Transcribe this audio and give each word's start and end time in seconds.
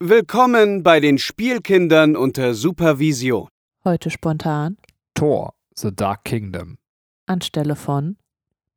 Willkommen 0.00 0.84
bei 0.84 1.00
den 1.00 1.18
Spielkindern 1.18 2.14
unter 2.14 2.54
Supervision. 2.54 3.48
Heute 3.82 4.10
spontan 4.10 4.76
Thor, 5.14 5.54
The 5.74 5.92
Dark 5.92 6.22
Kingdom. 6.22 6.78
anstelle 7.26 7.74
von 7.74 8.16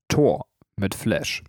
Thor 0.08 0.48
mit 0.78 0.96
Flash. 0.96 1.44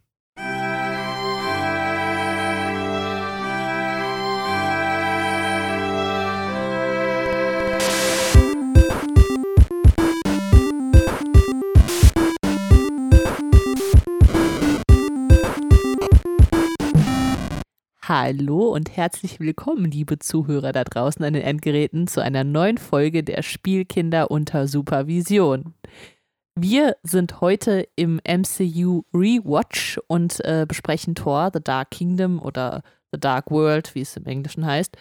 Hallo 18.05 18.73
und 18.73 18.97
herzlich 18.97 19.39
willkommen, 19.39 19.89
liebe 19.89 20.19
Zuhörer 20.19 20.73
da 20.73 20.83
draußen 20.83 21.25
an 21.25 21.35
den 21.35 21.43
Endgeräten, 21.45 22.09
zu 22.09 22.21
einer 22.21 22.43
neuen 22.43 22.77
Folge 22.79 23.23
der 23.23 23.43
Spielkinder 23.43 24.29
unter 24.29 24.67
Supervision. 24.67 25.75
Wir 26.57 26.97
sind 27.05 27.41
heute 27.41 27.87
im 27.95 28.21
MCU 28.27 29.03
Rewatch 29.15 30.01
und 30.09 30.45
äh, 30.45 30.67
besprechen 30.67 31.15
Thor, 31.15 31.53
The 31.55 31.61
Dark 31.63 31.93
Kingdom 31.93 32.43
oder 32.43 32.83
The 33.13 33.21
Dark 33.21 33.53
World, 33.53 33.95
wie 33.95 34.01
es 34.01 34.17
im 34.17 34.27
Englischen 34.27 34.67
heißt. 34.67 34.97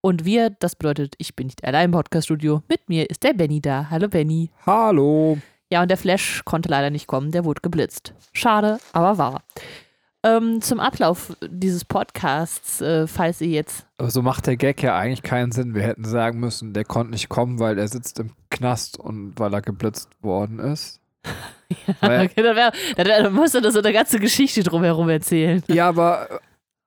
Und 0.00 0.24
wir, 0.24 0.50
das 0.50 0.76
bedeutet, 0.76 1.16
ich 1.18 1.34
bin 1.34 1.48
nicht 1.48 1.64
allein 1.64 1.86
im 1.86 1.90
Podcaststudio. 1.90 2.62
Mit 2.68 2.88
mir 2.88 3.10
ist 3.10 3.24
der 3.24 3.34
Benny 3.34 3.60
da. 3.60 3.88
Hallo 3.90 4.06
Benny. 4.06 4.52
Hallo. 4.64 5.36
Ja, 5.72 5.82
und 5.82 5.90
der 5.90 5.98
Flash 5.98 6.42
konnte 6.44 6.68
leider 6.68 6.90
nicht 6.90 7.08
kommen, 7.08 7.32
der 7.32 7.44
wurde 7.44 7.60
geblitzt. 7.60 8.14
Schade, 8.32 8.78
aber 8.92 9.18
wahr. 9.18 9.42
Ähm, 10.26 10.60
zum 10.60 10.80
Ablauf 10.80 11.36
dieses 11.48 11.84
Podcasts, 11.84 12.80
äh, 12.80 13.06
falls 13.06 13.40
ihr 13.40 13.48
jetzt. 13.48 13.86
So 14.02 14.22
macht 14.22 14.46
der 14.46 14.56
Gag 14.56 14.82
ja 14.82 14.96
eigentlich 14.98 15.22
keinen 15.22 15.52
Sinn. 15.52 15.74
Wir 15.74 15.82
hätten 15.82 16.04
sagen 16.04 16.40
müssen, 16.40 16.72
der 16.72 16.84
konnte 16.84 17.12
nicht 17.12 17.28
kommen, 17.28 17.58
weil 17.58 17.78
er 17.78 17.86
sitzt 17.88 18.18
im 18.18 18.30
Knast 18.50 18.98
und 18.98 19.34
weil 19.38 19.54
er 19.54 19.62
geblitzt 19.62 20.08
worden 20.22 20.58
ist. 20.58 21.00
Weil- 22.00 22.26
okay, 22.26 22.42
dann, 22.42 22.54
wär, 22.56 22.72
dann, 22.96 23.06
dann 23.06 23.32
musst 23.32 23.54
du 23.54 23.60
da 23.60 23.70
so 23.72 23.80
eine 23.80 23.92
ganze 23.92 24.20
Geschichte 24.20 24.62
drumherum 24.62 25.08
erzählen. 25.08 25.62
Ja, 25.66 25.88
aber 25.88 26.30
äh, 26.30 26.38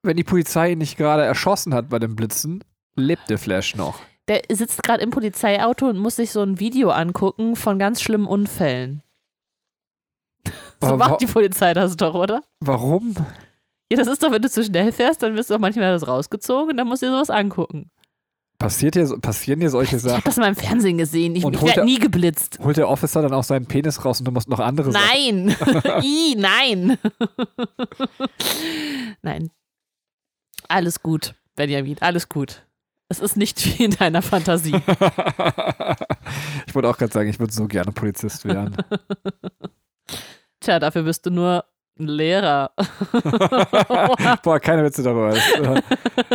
wenn 0.03 0.15
die 0.15 0.23
Polizei 0.23 0.71
ihn 0.71 0.77
nicht 0.77 0.97
gerade 0.97 1.23
erschossen 1.23 1.73
hat 1.73 1.89
bei 1.89 1.99
dem 1.99 2.15
Blitzen, 2.15 2.63
lebt 2.95 3.29
der 3.29 3.37
Flash 3.37 3.75
noch. 3.75 3.99
Der 4.29 4.41
sitzt 4.51 4.81
gerade 4.83 5.03
im 5.03 5.09
Polizeiauto 5.09 5.87
und 5.89 5.97
muss 5.97 6.15
sich 6.17 6.31
so 6.31 6.41
ein 6.41 6.59
Video 6.59 6.91
angucken 6.91 7.55
von 7.55 7.79
ganz 7.79 8.01
schlimmen 8.01 8.27
Unfällen. 8.27 9.01
So 10.81 10.95
macht 10.97 11.21
die 11.21 11.25
Polizei 11.27 11.73
das 11.73 11.95
doch, 11.97 12.13
oder? 12.13 12.41
warum? 12.61 13.15
Ja, 13.91 13.97
das 13.97 14.07
ist 14.07 14.21
doch, 14.23 14.31
wenn 14.31 14.41
du 14.41 14.49
zu 14.49 14.63
schnell 14.63 14.91
fährst, 14.91 15.23
dann 15.23 15.35
wirst 15.35 15.49
du 15.49 15.55
auch 15.55 15.59
manchmal 15.59 15.91
das 15.91 16.07
rausgezogen 16.07 16.71
und 16.71 16.77
dann 16.77 16.87
musst 16.87 17.01
du 17.01 17.07
dir 17.07 17.11
sowas 17.13 17.29
angucken. 17.31 17.89
Passiert 18.59 18.95
hier, 18.95 19.07
passieren 19.19 19.61
hier 19.61 19.69
solche 19.69 19.95
Ich 19.95 20.03
habe 20.03 20.09
Sachen? 20.11 20.21
das 20.25 20.37
mal 20.37 20.49
im 20.49 20.55
Fernsehen 20.55 20.97
gesehen. 20.97 21.35
Ich, 21.35 21.43
ich 21.45 21.61
werde 21.61 21.79
er- 21.81 21.85
nie 21.85 21.97
geblitzt. 21.97 22.59
Holt 22.61 22.77
der 22.77 22.89
Officer 22.89 23.21
dann 23.21 23.33
auch 23.33 23.43
seinen 23.43 23.65
Penis 23.65 24.03
raus 24.05 24.19
und 24.19 24.25
du 24.25 24.31
musst 24.31 24.49
noch 24.49 24.59
andere 24.59 24.91
Sachen. 24.91 25.05
Nein! 25.07 25.55
I, 26.03 26.35
nein! 26.37 26.97
nein. 29.21 29.49
Alles 30.67 31.01
gut, 31.01 31.35
Benjamin, 31.55 31.97
alles 32.01 32.29
gut. 32.29 32.65
Es 33.07 33.19
ist 33.19 33.37
nicht 33.37 33.65
wie 33.65 33.85
in 33.85 33.91
deiner 33.91 34.21
Fantasie. 34.21 34.75
ich 36.67 36.75
wollte 36.75 36.89
auch 36.89 36.97
gerade 36.97 37.11
sagen, 37.11 37.29
ich 37.29 37.39
würde 37.39 37.53
so 37.53 37.67
gerne 37.67 37.91
Polizist 37.91 38.45
werden. 38.45 38.75
Tja, 40.59 40.79
dafür 40.79 41.03
bist 41.03 41.25
du 41.25 41.31
nur 41.31 41.65
ein 41.99 42.07
Lehrer. 42.07 42.71
Boah, 44.43 44.59
keine 44.59 44.83
Witze 44.83 45.03
darüber. 45.03 45.31
Das, 45.31 45.51
äh, 45.51 45.81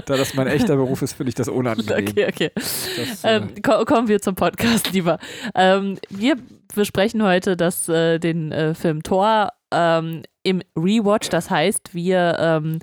da 0.04 0.16
das 0.16 0.34
mein 0.34 0.46
echter 0.46 0.76
Beruf 0.76 1.02
ist, 1.02 1.14
finde 1.14 1.28
ich 1.30 1.34
das 1.34 1.48
unangenehm. 1.48 2.08
Okay, 2.08 2.26
okay. 2.28 2.50
Das, 2.54 3.24
äh, 3.24 3.36
Ähm, 3.36 3.54
ko 3.62 3.84
kommen 3.84 4.08
wir 4.08 4.20
zum 4.20 4.34
Podcast 4.34 4.92
lieber. 4.92 5.18
Ähm, 5.54 5.98
wir 6.10 6.36
besprechen 6.74 7.22
heute 7.22 7.56
das, 7.56 7.88
äh, 7.88 8.18
den 8.18 8.52
äh, 8.52 8.74
Film 8.74 9.02
Thor 9.02 9.52
ähm, 9.70 10.22
im 10.42 10.62
Rewatch. 10.76 11.30
Das 11.30 11.50
heißt, 11.50 11.94
wir 11.94 12.36
ähm, 12.38 12.78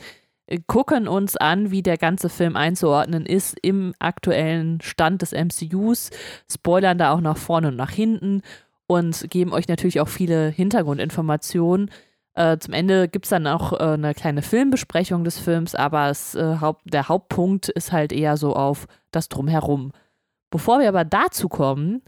gucken 0.67 1.07
uns 1.07 1.37
an, 1.37 1.71
wie 1.71 1.83
der 1.83 1.97
ganze 1.97 2.29
Film 2.29 2.55
einzuordnen 2.55 3.25
ist 3.25 3.55
im 3.61 3.93
aktuellen 3.99 4.81
Stand 4.81 5.21
des 5.21 5.31
MCUs, 5.31 6.09
spoilern 6.51 6.97
da 6.97 7.11
auch 7.11 7.21
nach 7.21 7.37
vorne 7.37 7.69
und 7.69 7.77
nach 7.77 7.91
hinten 7.91 8.41
und 8.91 9.29
geben 9.29 9.53
euch 9.53 9.69
natürlich 9.69 10.01
auch 10.01 10.09
viele 10.09 10.49
Hintergrundinformationen. 10.49 11.89
Äh, 12.33 12.57
zum 12.57 12.73
Ende 12.73 13.07
gibt 13.07 13.25
es 13.25 13.29
dann 13.29 13.47
auch 13.47 13.71
äh, 13.71 13.93
eine 13.93 14.13
kleine 14.13 14.41
Filmbesprechung 14.41 15.23
des 15.23 15.39
Films, 15.39 15.75
aber 15.75 16.09
es, 16.09 16.35
äh, 16.35 16.57
Haupt, 16.59 16.81
der 16.83 17.07
Hauptpunkt 17.07 17.69
ist 17.69 17.93
halt 17.93 18.11
eher 18.11 18.35
so 18.35 18.53
auf 18.53 18.87
das 19.11 19.29
Drumherum. 19.29 19.93
Bevor 20.49 20.81
wir 20.81 20.89
aber 20.89 21.05
dazu 21.05 21.47
kommen, 21.47 22.01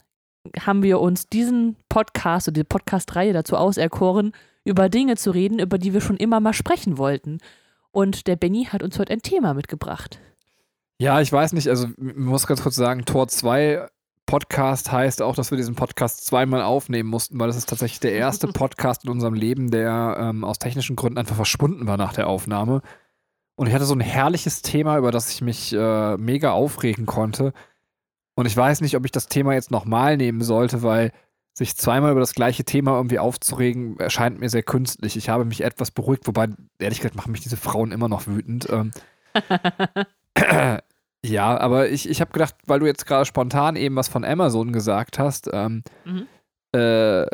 haben 0.59 0.83
wir 0.83 0.99
uns 0.99 1.29
diesen 1.29 1.77
Podcast 1.87 2.49
oder 2.49 2.55
die 2.55 2.63
Podcast-Reihe 2.65 3.31
dazu 3.31 3.55
auserkoren, 3.55 4.33
über 4.65 4.89
Dinge 4.89 5.15
zu 5.15 5.31
reden, 5.31 5.59
über 5.59 5.77
die 5.77 5.93
wir 5.93 6.01
schon 6.01 6.17
immer 6.17 6.41
mal 6.41 6.51
sprechen 6.51 6.97
wollten. 6.97 7.37
Und 7.91 8.27
der 8.27 8.35
Benny 8.35 8.65
hat 8.65 8.83
uns 8.83 8.99
heute 8.99 9.13
ein 9.13 9.21
Thema 9.21 9.53
mitgebracht. 9.53 10.19
ja, 10.99 11.21
ich 11.21 11.31
weiß 11.31 11.53
nicht, 11.53 11.69
also 11.69 11.87
man 11.95 12.25
muss 12.25 12.45
ganz 12.45 12.61
kurz 12.61 12.75
sagen, 12.75 13.05
Tor 13.05 13.29
2 13.29 13.87
Podcast 14.33 14.91
heißt 14.91 15.21
auch, 15.21 15.35
dass 15.35 15.51
wir 15.51 15.59
diesen 15.59 15.75
Podcast 15.75 16.25
zweimal 16.25 16.63
aufnehmen 16.63 17.07
mussten, 17.07 17.39
weil 17.39 17.45
das 17.45 17.55
ist 17.55 17.69
tatsächlich 17.69 17.99
der 17.99 18.13
erste 18.13 18.47
Podcast 18.51 19.03
in 19.03 19.11
unserem 19.11 19.35
Leben, 19.35 19.69
der 19.69 20.17
ähm, 20.19 20.43
aus 20.43 20.57
technischen 20.57 20.95
Gründen 20.95 21.19
einfach 21.19 21.35
verschwunden 21.35 21.85
war 21.85 21.97
nach 21.97 22.13
der 22.13 22.25
Aufnahme. 22.25 22.81
Und 23.53 23.67
ich 23.67 23.75
hatte 23.75 23.85
so 23.85 23.93
ein 23.93 23.99
herrliches 23.99 24.63
Thema, 24.63 24.97
über 24.97 25.11
das 25.11 25.29
ich 25.29 25.41
mich 25.41 25.71
äh, 25.71 26.17
mega 26.17 26.51
aufregen 26.51 27.05
konnte. 27.05 27.53
Und 28.33 28.47
ich 28.47 28.57
weiß 28.57 28.81
nicht, 28.81 28.97
ob 28.97 29.05
ich 29.05 29.11
das 29.11 29.27
Thema 29.27 29.53
jetzt 29.53 29.69
nochmal 29.69 30.17
nehmen 30.17 30.41
sollte, 30.41 30.81
weil 30.81 31.11
sich 31.53 31.77
zweimal 31.77 32.09
über 32.09 32.19
das 32.19 32.33
gleiche 32.33 32.63
Thema 32.63 32.95
irgendwie 32.97 33.19
aufzuregen, 33.19 33.99
erscheint 33.99 34.39
mir 34.39 34.49
sehr 34.49 34.63
künstlich. 34.63 35.15
Ich 35.15 35.29
habe 35.29 35.45
mich 35.45 35.61
etwas 35.61 35.91
beruhigt, 35.91 36.25
wobei, 36.25 36.47
ehrlich 36.79 37.01
gesagt, 37.01 37.15
machen 37.15 37.33
mich 37.33 37.41
diese 37.41 37.57
Frauen 37.57 37.91
immer 37.91 38.09
noch 38.09 38.25
wütend. 38.25 38.67
Ähm, 38.71 38.93
ja, 41.25 41.57
aber 41.57 41.89
ich, 41.89 42.09
ich 42.09 42.21
habe 42.21 42.31
gedacht, 42.31 42.55
weil 42.65 42.79
du 42.79 42.85
jetzt 42.85 43.05
gerade 43.05 43.25
spontan 43.25 43.75
eben 43.75 43.95
was 43.95 44.07
von 44.07 44.25
Amazon 44.25 44.71
gesagt 44.73 45.19
hast, 45.19 45.49
ähm, 45.53 45.83
Mhm. 46.05 46.27
äh, 46.75 47.25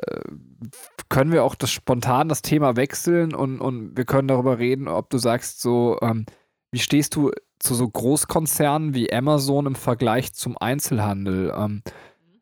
können 1.10 1.32
wir 1.32 1.44
auch 1.44 1.56
das 1.56 1.72
spontan 1.72 2.30
das 2.30 2.42
Thema 2.42 2.76
wechseln 2.76 3.34
und, 3.34 3.60
und 3.60 3.98
wir 3.98 4.06
können 4.06 4.28
darüber 4.28 4.60
reden, 4.60 4.88
ob 4.88 5.10
du 5.10 5.18
sagst, 5.18 5.62
so, 5.62 5.98
ähm, 6.02 6.26
wie 6.72 6.80
stehst 6.80 7.16
du 7.16 7.32
zu 7.58 7.74
so 7.74 7.90
Großkonzernen 7.90 8.94
wie 8.94 9.12
Amazon 9.12 9.66
im 9.66 9.76
Vergleich 9.76 10.34
zum 10.34 10.58
Einzelhandel? 10.58 11.54
Ähm, 11.58 11.82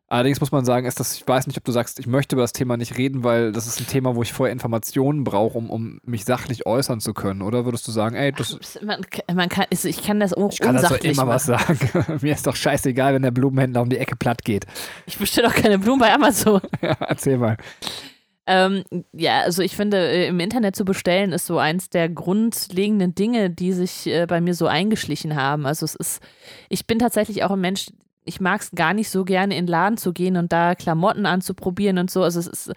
allerdings 0.08 0.40
muss 0.40 0.52
man 0.52 0.64
sagen, 0.64 0.86
ist 0.86 0.98
das, 1.00 1.14
ich 1.16 1.26
weiß 1.26 1.46
nicht, 1.46 1.58
ob 1.58 1.64
du 1.64 1.72
sagst, 1.72 1.98
ich 1.98 2.06
möchte 2.06 2.34
über 2.34 2.42
das 2.42 2.52
Thema 2.52 2.76
nicht 2.76 2.96
reden, 2.98 3.24
weil 3.24 3.52
das 3.52 3.66
ist 3.66 3.80
ein 3.80 3.86
Thema, 3.86 4.16
wo 4.16 4.22
ich 4.22 4.32
vorher 4.32 4.52
Informationen 4.52 5.24
brauche, 5.24 5.56
um, 5.56 5.70
um 5.70 6.00
mich 6.04 6.24
sachlich 6.24 6.66
äußern 6.66 7.00
zu 7.00 7.14
können. 7.14 7.42
Oder 7.42 7.64
würdest 7.64 7.86
du 7.86 7.92
sagen, 7.92 8.16
ey, 8.16 8.32
das, 8.32 8.58
man, 8.82 9.00
man 9.32 9.48
kann, 9.48 9.66
also 9.70 9.88
ich 9.88 10.02
kann 10.02 10.18
das 10.20 10.32
auch 10.32 10.50
ich 10.52 10.60
kann 10.60 10.76
dazu 10.76 10.94
immer 10.94 11.24
machen. 11.24 11.28
was 11.28 11.44
sagen. 11.44 12.18
Mir 12.22 12.32
ist 12.32 12.46
doch 12.46 12.56
scheißegal, 12.56 13.14
wenn 13.14 13.22
der 13.22 13.30
Blumenhändler 13.30 13.82
um 13.82 13.90
die 13.90 13.98
Ecke 13.98 14.16
platt 14.16 14.44
geht. 14.44 14.66
Ich 15.06 15.18
bestelle 15.18 15.48
auch 15.48 15.54
keine 15.54 15.78
Blumen 15.78 16.00
bei 16.00 16.12
Amazon. 16.12 16.60
Ja, 16.80 16.96
erzähl 17.00 17.38
mal. 17.38 17.56
Ähm, 18.46 18.84
ja, 19.12 19.40
also 19.40 19.62
ich 19.62 19.76
finde, 19.76 19.98
äh, 19.98 20.28
im 20.28 20.40
Internet 20.40 20.74
zu 20.74 20.84
bestellen 20.84 21.32
ist 21.32 21.44
so 21.44 21.58
eins 21.58 21.90
der 21.90 22.08
grundlegenden 22.08 23.14
Dinge, 23.14 23.50
die 23.50 23.72
sich 23.72 24.06
äh, 24.06 24.26
bei 24.26 24.40
mir 24.40 24.54
so 24.54 24.66
eingeschlichen 24.66 25.36
haben. 25.36 25.66
Also 25.66 25.84
es 25.84 25.94
ist, 25.94 26.22
ich 26.70 26.86
bin 26.86 26.98
tatsächlich 26.98 27.44
auch 27.44 27.50
ein 27.50 27.60
Mensch, 27.60 27.88
ich 28.28 28.40
mag 28.40 28.60
es 28.60 28.70
gar 28.72 28.94
nicht 28.94 29.10
so 29.10 29.24
gerne 29.24 29.56
in 29.56 29.66
den 29.66 29.70
Laden 29.70 29.96
zu 29.96 30.12
gehen 30.12 30.36
und 30.36 30.52
da 30.52 30.74
Klamotten 30.74 31.26
anzuprobieren 31.26 31.98
und 31.98 32.10
so. 32.10 32.22
Also 32.22 32.38
es 32.40 32.46
ist, 32.46 32.72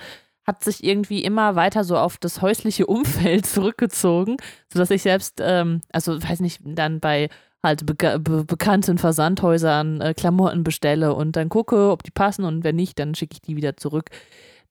hat 0.45 0.63
sich 0.63 0.84
irgendwie 0.84 1.23
immer 1.23 1.56
weiter 1.56 1.84
so 1.84 1.97
auf 1.97 2.17
das 2.17 2.41
häusliche 2.41 2.85
Umfeld 2.88 3.45
zurückgezogen, 3.45 4.38
sodass 4.72 4.91
ich 4.91 5.03
selbst, 5.03 5.40
ähm, 5.41 5.81
also 5.91 6.22
weiß 6.22 6.40
nicht, 6.40 6.61
dann 6.63 7.00
bei 7.00 7.29
halt 7.63 7.85
beka 7.85 8.17
be 8.17 8.44
bekannten 8.44 8.97
Versandhäusern 8.97 10.02
äh, 10.02 10.14
Klamotten 10.16 10.64
bestelle 10.64 11.14
und 11.14 11.35
dann 11.35 11.49
gucke, 11.49 11.91
ob 11.91 12.03
die 12.03 12.11
passen 12.11 12.43
und 12.46 12.64
wenn 12.64 12.76
nicht, 12.76 12.97
dann 12.97 13.14
schicke 13.14 13.34
ich 13.34 13.41
die 13.41 13.55
wieder 13.55 13.78
zurück. 13.78 14.09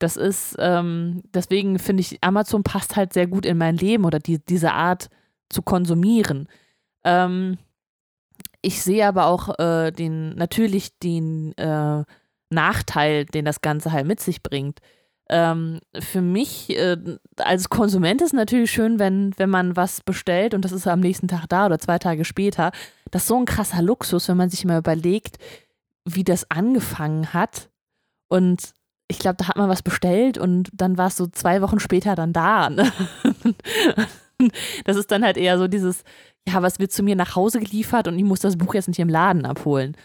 Das 0.00 0.16
ist, 0.16 0.56
ähm, 0.58 1.22
deswegen 1.34 1.78
finde 1.78 2.00
ich, 2.00 2.18
Amazon 2.22 2.62
passt 2.64 2.96
halt 2.96 3.12
sehr 3.12 3.26
gut 3.26 3.44
in 3.46 3.58
mein 3.58 3.76
Leben 3.76 4.04
oder 4.04 4.18
die, 4.18 4.38
diese 4.44 4.72
Art 4.72 5.08
zu 5.50 5.62
konsumieren. 5.62 6.48
Ähm, 7.04 7.58
ich 8.62 8.82
sehe 8.82 9.06
aber 9.06 9.26
auch 9.26 9.58
äh, 9.58 9.90
den, 9.90 10.34
natürlich 10.34 10.98
den 10.98 11.56
äh, 11.56 12.04
Nachteil, 12.50 13.24
den 13.24 13.44
das 13.44 13.60
Ganze 13.60 13.92
halt 13.92 14.06
mit 14.06 14.20
sich 14.20 14.42
bringt. 14.42 14.80
Ähm, 15.28 15.78
für 15.98 16.20
mich 16.20 16.76
äh, 16.76 16.96
als 17.36 17.68
Konsument 17.70 18.20
ist 18.20 18.34
natürlich 18.34 18.72
schön, 18.72 18.98
wenn, 18.98 19.32
wenn 19.36 19.48
man 19.48 19.76
was 19.76 20.00
bestellt 20.00 20.54
und 20.54 20.64
das 20.64 20.72
ist 20.72 20.88
am 20.88 21.00
nächsten 21.00 21.28
Tag 21.28 21.46
da 21.48 21.66
oder 21.66 21.78
zwei 21.78 21.98
Tage 21.98 22.24
später. 22.24 22.72
Das 23.10 23.22
ist 23.22 23.28
so 23.28 23.38
ein 23.38 23.44
krasser 23.44 23.80
Luxus, 23.80 24.28
wenn 24.28 24.36
man 24.36 24.50
sich 24.50 24.64
mal 24.64 24.78
überlegt, 24.78 25.38
wie 26.04 26.24
das 26.24 26.50
angefangen 26.50 27.32
hat. 27.32 27.70
Und 28.28 28.74
ich 29.06 29.18
glaube, 29.20 29.36
da 29.36 29.48
hat 29.48 29.56
man 29.56 29.68
was 29.68 29.82
bestellt 29.82 30.36
und 30.38 30.70
dann 30.72 30.98
war 30.98 31.08
es 31.08 31.16
so 31.16 31.26
zwei 31.28 31.62
Wochen 31.62 31.78
später 31.78 32.16
dann 32.16 32.32
da. 32.32 32.68
Ne? 32.70 32.90
das 34.84 34.96
ist 34.96 35.10
dann 35.10 35.24
halt 35.24 35.36
eher 35.36 35.58
so 35.58 35.68
dieses, 35.68 36.04
ja, 36.48 36.62
was 36.62 36.78
wird 36.78 36.92
zu 36.92 37.02
mir 37.02 37.16
nach 37.16 37.36
Hause 37.36 37.60
geliefert 37.60 38.08
und 38.08 38.18
ich 38.18 38.24
muss 38.24 38.40
das 38.40 38.56
Buch 38.56 38.74
jetzt 38.74 38.88
nicht 38.88 38.98
im 38.98 39.08
Laden 39.08 39.46
abholen. 39.46 39.96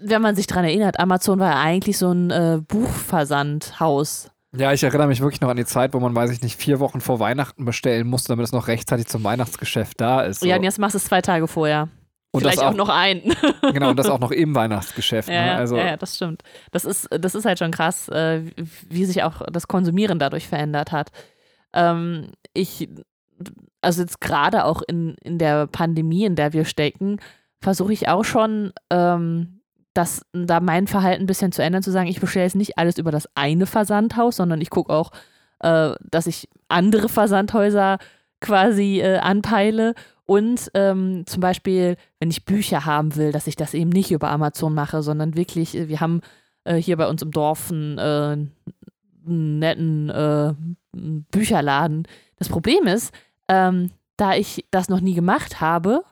Wenn 0.00 0.22
man 0.22 0.34
sich 0.34 0.46
dran 0.46 0.64
erinnert, 0.64 0.98
Amazon 0.98 1.38
war 1.38 1.52
ja 1.52 1.60
eigentlich 1.60 1.96
so 1.96 2.10
ein 2.10 2.30
äh, 2.30 2.60
Buchversandhaus. 2.66 4.30
Ja, 4.56 4.72
ich 4.72 4.82
erinnere 4.82 5.06
mich 5.06 5.20
wirklich 5.20 5.40
noch 5.40 5.50
an 5.50 5.56
die 5.56 5.64
Zeit, 5.64 5.92
wo 5.94 6.00
man, 6.00 6.14
weiß 6.14 6.30
ich 6.30 6.42
nicht, 6.42 6.60
vier 6.60 6.80
Wochen 6.80 7.00
vor 7.00 7.20
Weihnachten 7.20 7.64
bestellen 7.64 8.06
musste, 8.06 8.28
damit 8.28 8.46
es 8.46 8.52
noch 8.52 8.68
rechtzeitig 8.68 9.06
zum 9.06 9.22
Weihnachtsgeschäft 9.22 10.00
da 10.00 10.22
ist. 10.22 10.40
So. 10.40 10.46
Ja, 10.46 10.56
und 10.56 10.62
jetzt 10.62 10.78
machst 10.78 10.94
du 10.94 10.98
es 10.98 11.04
zwei 11.04 11.20
Tage 11.20 11.46
vorher. 11.46 11.88
Und 12.32 12.40
Vielleicht 12.40 12.58
das 12.58 12.64
auch, 12.64 12.72
auch, 12.72 12.76
noch 12.76 12.88
ein. 12.88 13.22
genau, 13.72 13.90
und 13.90 13.98
das 13.98 14.10
auch 14.10 14.18
noch 14.18 14.30
im 14.30 14.54
Weihnachtsgeschäft. 14.54 15.28
Ja, 15.28 15.40
ne? 15.40 15.46
ja, 15.46 15.56
Also, 15.56 15.76
ja, 15.76 15.86
ja, 15.86 15.96
das 15.96 16.16
stimmt. 16.16 16.42
Das 16.70 16.84
ist, 16.84 17.08
das 17.10 17.34
ist 17.34 17.44
halt 17.44 17.58
schon 17.58 17.70
krass, 17.70 18.08
äh, 18.08 18.42
wie 18.88 19.04
sich 19.04 19.22
auch 19.22 19.42
das 19.50 19.68
Konsumieren 19.68 20.18
dadurch 20.18 20.46
verändert 20.46 20.92
hat. 20.92 21.10
Ähm, 21.72 22.32
ich, 22.52 22.88
also 23.86 24.02
jetzt 24.02 24.20
gerade 24.20 24.64
auch 24.64 24.82
in, 24.86 25.14
in 25.22 25.38
der 25.38 25.66
Pandemie, 25.68 26.24
in 26.24 26.34
der 26.34 26.52
wir 26.52 26.64
stecken, 26.64 27.18
versuche 27.60 27.92
ich 27.92 28.08
auch 28.08 28.24
schon, 28.24 28.72
ähm, 28.90 29.60
das, 29.94 30.26
da 30.32 30.60
mein 30.60 30.86
Verhalten 30.86 31.22
ein 31.22 31.26
bisschen 31.26 31.52
zu 31.52 31.62
ändern, 31.62 31.82
zu 31.82 31.90
sagen, 31.90 32.08
ich 32.08 32.20
bestelle 32.20 32.44
jetzt 32.44 32.56
nicht 32.56 32.76
alles 32.76 32.98
über 32.98 33.10
das 33.10 33.28
eine 33.34 33.64
Versandhaus, 33.64 34.36
sondern 34.36 34.60
ich 34.60 34.70
gucke 34.70 34.92
auch, 34.92 35.12
äh, 35.60 35.94
dass 36.02 36.26
ich 36.26 36.48
andere 36.68 37.08
Versandhäuser 37.08 37.98
quasi 38.40 39.00
äh, 39.00 39.18
anpeile 39.18 39.94
und 40.26 40.70
ähm, 40.74 41.22
zum 41.26 41.40
Beispiel, 41.40 41.96
wenn 42.18 42.30
ich 42.30 42.44
Bücher 42.44 42.84
haben 42.84 43.14
will, 43.14 43.30
dass 43.30 43.46
ich 43.46 43.54
das 43.54 43.72
eben 43.72 43.90
nicht 43.90 44.10
über 44.10 44.30
Amazon 44.30 44.74
mache, 44.74 45.02
sondern 45.02 45.36
wirklich, 45.36 45.76
äh, 45.76 45.88
wir 45.88 46.00
haben 46.00 46.20
äh, 46.64 46.74
hier 46.74 46.96
bei 46.96 47.08
uns 47.08 47.22
im 47.22 47.30
Dorf 47.30 47.70
einen, 47.70 47.98
äh, 47.98 48.36
netten 49.24 50.10
äh, 50.10 50.54
Bücherladen. 51.30 52.06
Das 52.36 52.48
Problem 52.48 52.86
ist, 52.86 53.14
ähm, 53.48 53.90
da 54.16 54.34
ich 54.34 54.66
das 54.70 54.88
noch 54.88 55.00
nie 55.00 55.14
gemacht 55.14 55.60
habe, 55.60 56.02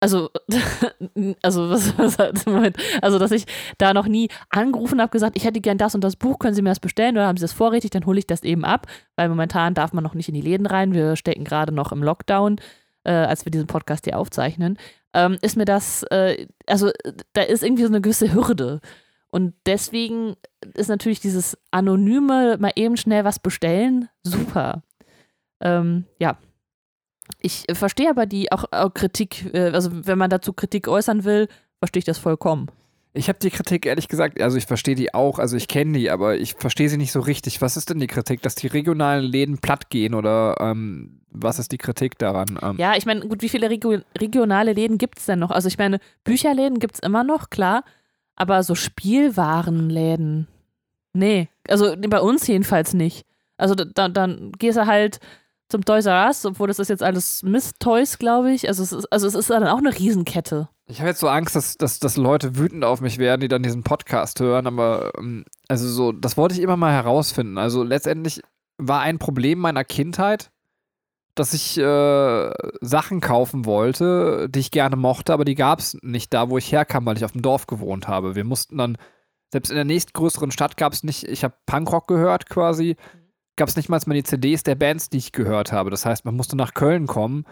also, 0.00 0.30
also, 1.42 1.70
was, 1.70 1.98
was, 1.98 2.46
Moment, 2.46 2.76
also, 3.02 3.18
dass 3.18 3.32
ich 3.32 3.46
da 3.78 3.92
noch 3.92 4.06
nie 4.06 4.28
angerufen 4.50 5.00
habe, 5.00 5.10
gesagt, 5.10 5.36
ich 5.36 5.44
hätte 5.44 5.60
gern 5.60 5.78
das 5.78 5.94
und 5.94 6.04
das 6.04 6.14
Buch, 6.14 6.38
können 6.38 6.54
Sie 6.54 6.62
mir 6.62 6.68
das 6.68 6.80
bestellen 6.80 7.16
oder 7.16 7.26
haben 7.26 7.36
Sie 7.36 7.42
das 7.42 7.52
vorrätig, 7.52 7.90
dann 7.90 8.06
hole 8.06 8.18
ich 8.18 8.26
das 8.26 8.42
eben 8.44 8.64
ab, 8.64 8.86
weil 9.16 9.28
momentan 9.28 9.74
darf 9.74 9.92
man 9.92 10.04
noch 10.04 10.14
nicht 10.14 10.28
in 10.28 10.34
die 10.34 10.40
Läden 10.40 10.66
rein. 10.66 10.94
Wir 10.94 11.16
stecken 11.16 11.44
gerade 11.44 11.72
noch 11.72 11.90
im 11.90 12.02
Lockdown, 12.02 12.60
äh, 13.04 13.10
als 13.10 13.44
wir 13.44 13.50
diesen 13.50 13.66
Podcast 13.66 14.04
hier 14.04 14.18
aufzeichnen. 14.18 14.78
Ähm, 15.14 15.36
ist 15.42 15.56
mir 15.56 15.64
das, 15.64 16.04
äh, 16.04 16.46
also, 16.66 16.90
da 17.32 17.42
ist 17.42 17.64
irgendwie 17.64 17.82
so 17.82 17.88
eine 17.88 18.00
gewisse 18.00 18.32
Hürde. 18.32 18.80
Und 19.30 19.54
deswegen 19.66 20.36
ist 20.74 20.88
natürlich 20.88 21.20
dieses 21.20 21.58
anonyme, 21.72 22.56
mal 22.58 22.72
eben 22.76 22.96
schnell 22.96 23.24
was 23.24 23.40
bestellen, 23.40 24.08
super. 24.22 24.82
Ähm, 25.60 26.04
ja, 26.20 26.38
ich 27.40 27.64
verstehe 27.72 28.10
aber 28.10 28.26
die 28.26 28.50
auch, 28.52 28.64
auch 28.70 28.92
Kritik, 28.92 29.52
äh, 29.54 29.70
also 29.70 29.90
wenn 29.92 30.18
man 30.18 30.30
dazu 30.30 30.52
Kritik 30.52 30.88
äußern 30.88 31.24
will, 31.24 31.48
verstehe 31.78 32.00
ich 32.00 32.04
das 32.04 32.18
vollkommen. 32.18 32.68
Ich 33.14 33.28
habe 33.28 33.38
die 33.38 33.50
Kritik 33.50 33.86
ehrlich 33.86 34.08
gesagt, 34.08 34.40
also 34.40 34.56
ich 34.56 34.66
verstehe 34.66 34.94
die 34.94 35.14
auch, 35.14 35.38
also 35.38 35.56
ich 35.56 35.66
kenne 35.66 35.98
die, 35.98 36.10
aber 36.10 36.36
ich 36.36 36.54
verstehe 36.54 36.88
sie 36.88 36.98
nicht 36.98 37.10
so 37.10 37.20
richtig. 37.20 37.60
Was 37.62 37.76
ist 37.76 37.90
denn 37.90 37.98
die 37.98 38.06
Kritik, 38.06 38.42
dass 38.42 38.54
die 38.54 38.66
regionalen 38.66 39.24
Läden 39.24 39.58
platt 39.58 39.90
gehen 39.90 40.14
oder 40.14 40.56
ähm, 40.60 41.20
was 41.30 41.58
ist 41.58 41.72
die 41.72 41.78
Kritik 41.78 42.18
daran? 42.18 42.58
Ähm, 42.62 42.76
Ja, 42.78 42.96
ich 42.96 43.06
meine, 43.06 43.20
gut, 43.20 43.42
wie 43.42 43.48
viele 43.48 43.70
Regio 43.70 43.98
regionale 44.18 44.72
Läden 44.72 44.98
gibt 44.98 45.18
es 45.18 45.26
denn 45.26 45.38
noch? 45.38 45.50
Also 45.50 45.68
ich 45.68 45.78
meine, 45.78 46.00
Bücherläden 46.22 46.78
gibt 46.78 46.96
es 46.96 47.00
immer 47.00 47.24
noch, 47.24 47.50
klar, 47.50 47.82
aber 48.36 48.62
so 48.62 48.74
Spielwarenläden, 48.74 50.46
nee, 51.12 51.48
also 51.66 51.94
bei 51.96 52.20
uns 52.20 52.46
jedenfalls 52.46 52.94
nicht. 52.94 53.24
Also 53.56 53.74
da, 53.74 54.08
dann 54.08 54.52
gehst 54.58 54.78
du 54.78 54.86
halt 54.86 55.18
zum 55.68 55.84
Toys 55.84 56.06
R 56.06 56.26
Us, 56.26 56.44
obwohl 56.46 56.68
das 56.68 56.78
ist 56.78 56.88
jetzt 56.88 57.02
alles 57.02 57.42
Mist-Toys, 57.42 58.18
glaube 58.18 58.52
ich. 58.52 58.68
Also 58.68 58.82
es, 58.82 58.92
ist, 58.92 59.12
also 59.12 59.26
es 59.26 59.34
ist 59.34 59.50
dann 59.50 59.66
auch 59.66 59.78
eine 59.78 59.96
Riesenkette. 59.96 60.68
Ich 60.86 61.00
habe 61.00 61.10
jetzt 61.10 61.20
so 61.20 61.28
Angst, 61.28 61.54
dass, 61.54 61.76
dass, 61.76 61.98
dass 61.98 62.16
Leute 62.16 62.56
wütend 62.56 62.84
auf 62.84 63.02
mich 63.02 63.18
werden, 63.18 63.42
die 63.42 63.48
dann 63.48 63.62
diesen 63.62 63.82
Podcast 63.82 64.40
hören, 64.40 64.66
aber 64.66 65.12
ähm, 65.18 65.44
also 65.68 65.86
so, 65.86 66.12
das 66.12 66.38
wollte 66.38 66.54
ich 66.54 66.62
immer 66.62 66.78
mal 66.78 66.92
herausfinden. 66.92 67.58
Also 67.58 67.82
letztendlich 67.82 68.40
war 68.78 69.00
ein 69.00 69.18
Problem 69.18 69.58
meiner 69.58 69.84
Kindheit, 69.84 70.50
dass 71.34 71.52
ich 71.52 71.76
äh, 71.78 72.52
Sachen 72.80 73.20
kaufen 73.20 73.66
wollte, 73.66 74.48
die 74.48 74.60
ich 74.60 74.70
gerne 74.70 74.96
mochte, 74.96 75.32
aber 75.34 75.44
die 75.44 75.54
gab 75.54 75.80
es 75.80 75.98
nicht 76.02 76.32
da, 76.32 76.48
wo 76.48 76.56
ich 76.56 76.72
herkam, 76.72 77.04
weil 77.04 77.16
ich 77.18 77.24
auf 77.24 77.32
dem 77.32 77.42
Dorf 77.42 77.66
gewohnt 77.66 78.08
habe. 78.08 78.34
Wir 78.34 78.44
mussten 78.44 78.78
dann, 78.78 78.96
selbst 79.52 79.68
in 79.68 79.76
der 79.76 79.84
nächstgrößeren 79.84 80.50
Stadt 80.50 80.76
gab 80.78 80.94
es 80.94 81.04
nicht, 81.04 81.24
ich 81.24 81.44
habe 81.44 81.54
Punkrock 81.66 82.08
gehört 82.08 82.48
quasi, 82.48 82.96
gab 83.58 83.68
es 83.68 83.76
nicht 83.76 83.90
mal 83.90 84.00
die 84.00 84.22
CDs 84.22 84.62
der 84.62 84.74
Bands, 84.74 85.10
die 85.10 85.18
ich 85.18 85.32
gehört 85.32 85.72
habe. 85.72 85.90
Das 85.90 86.06
heißt, 86.06 86.24
man 86.24 86.34
musste 86.34 86.56
nach 86.56 86.72
Köln 86.72 87.06
kommen 87.06 87.44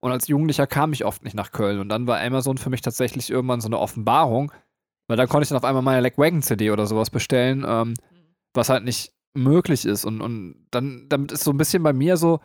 und 0.00 0.12
als 0.12 0.28
Jugendlicher 0.28 0.66
kam 0.66 0.92
ich 0.92 1.04
oft 1.04 1.24
nicht 1.24 1.34
nach 1.34 1.52
Köln. 1.52 1.78
Und 1.78 1.88
dann 1.88 2.06
war 2.06 2.20
Amazon 2.20 2.58
für 2.58 2.70
mich 2.70 2.82
tatsächlich 2.82 3.30
irgendwann 3.30 3.60
so 3.60 3.68
eine 3.68 3.78
Offenbarung, 3.78 4.52
weil 5.06 5.16
dann 5.16 5.28
konnte 5.28 5.44
ich 5.44 5.48
dann 5.48 5.58
auf 5.58 5.64
einmal 5.64 5.82
meine 5.82 6.00
Lagwagon-CD 6.00 6.70
oder 6.70 6.86
sowas 6.86 7.08
bestellen, 7.08 7.64
ähm, 7.66 7.94
was 8.52 8.68
halt 8.68 8.84
nicht 8.84 9.14
möglich 9.32 9.86
ist. 9.86 10.04
Und, 10.04 10.20
und 10.20 10.66
dann, 10.70 11.06
damit 11.08 11.32
ist 11.32 11.44
so 11.44 11.52
ein 11.52 11.56
bisschen 11.56 11.82
bei 11.82 11.92
mir 11.92 12.16
so 12.16 12.40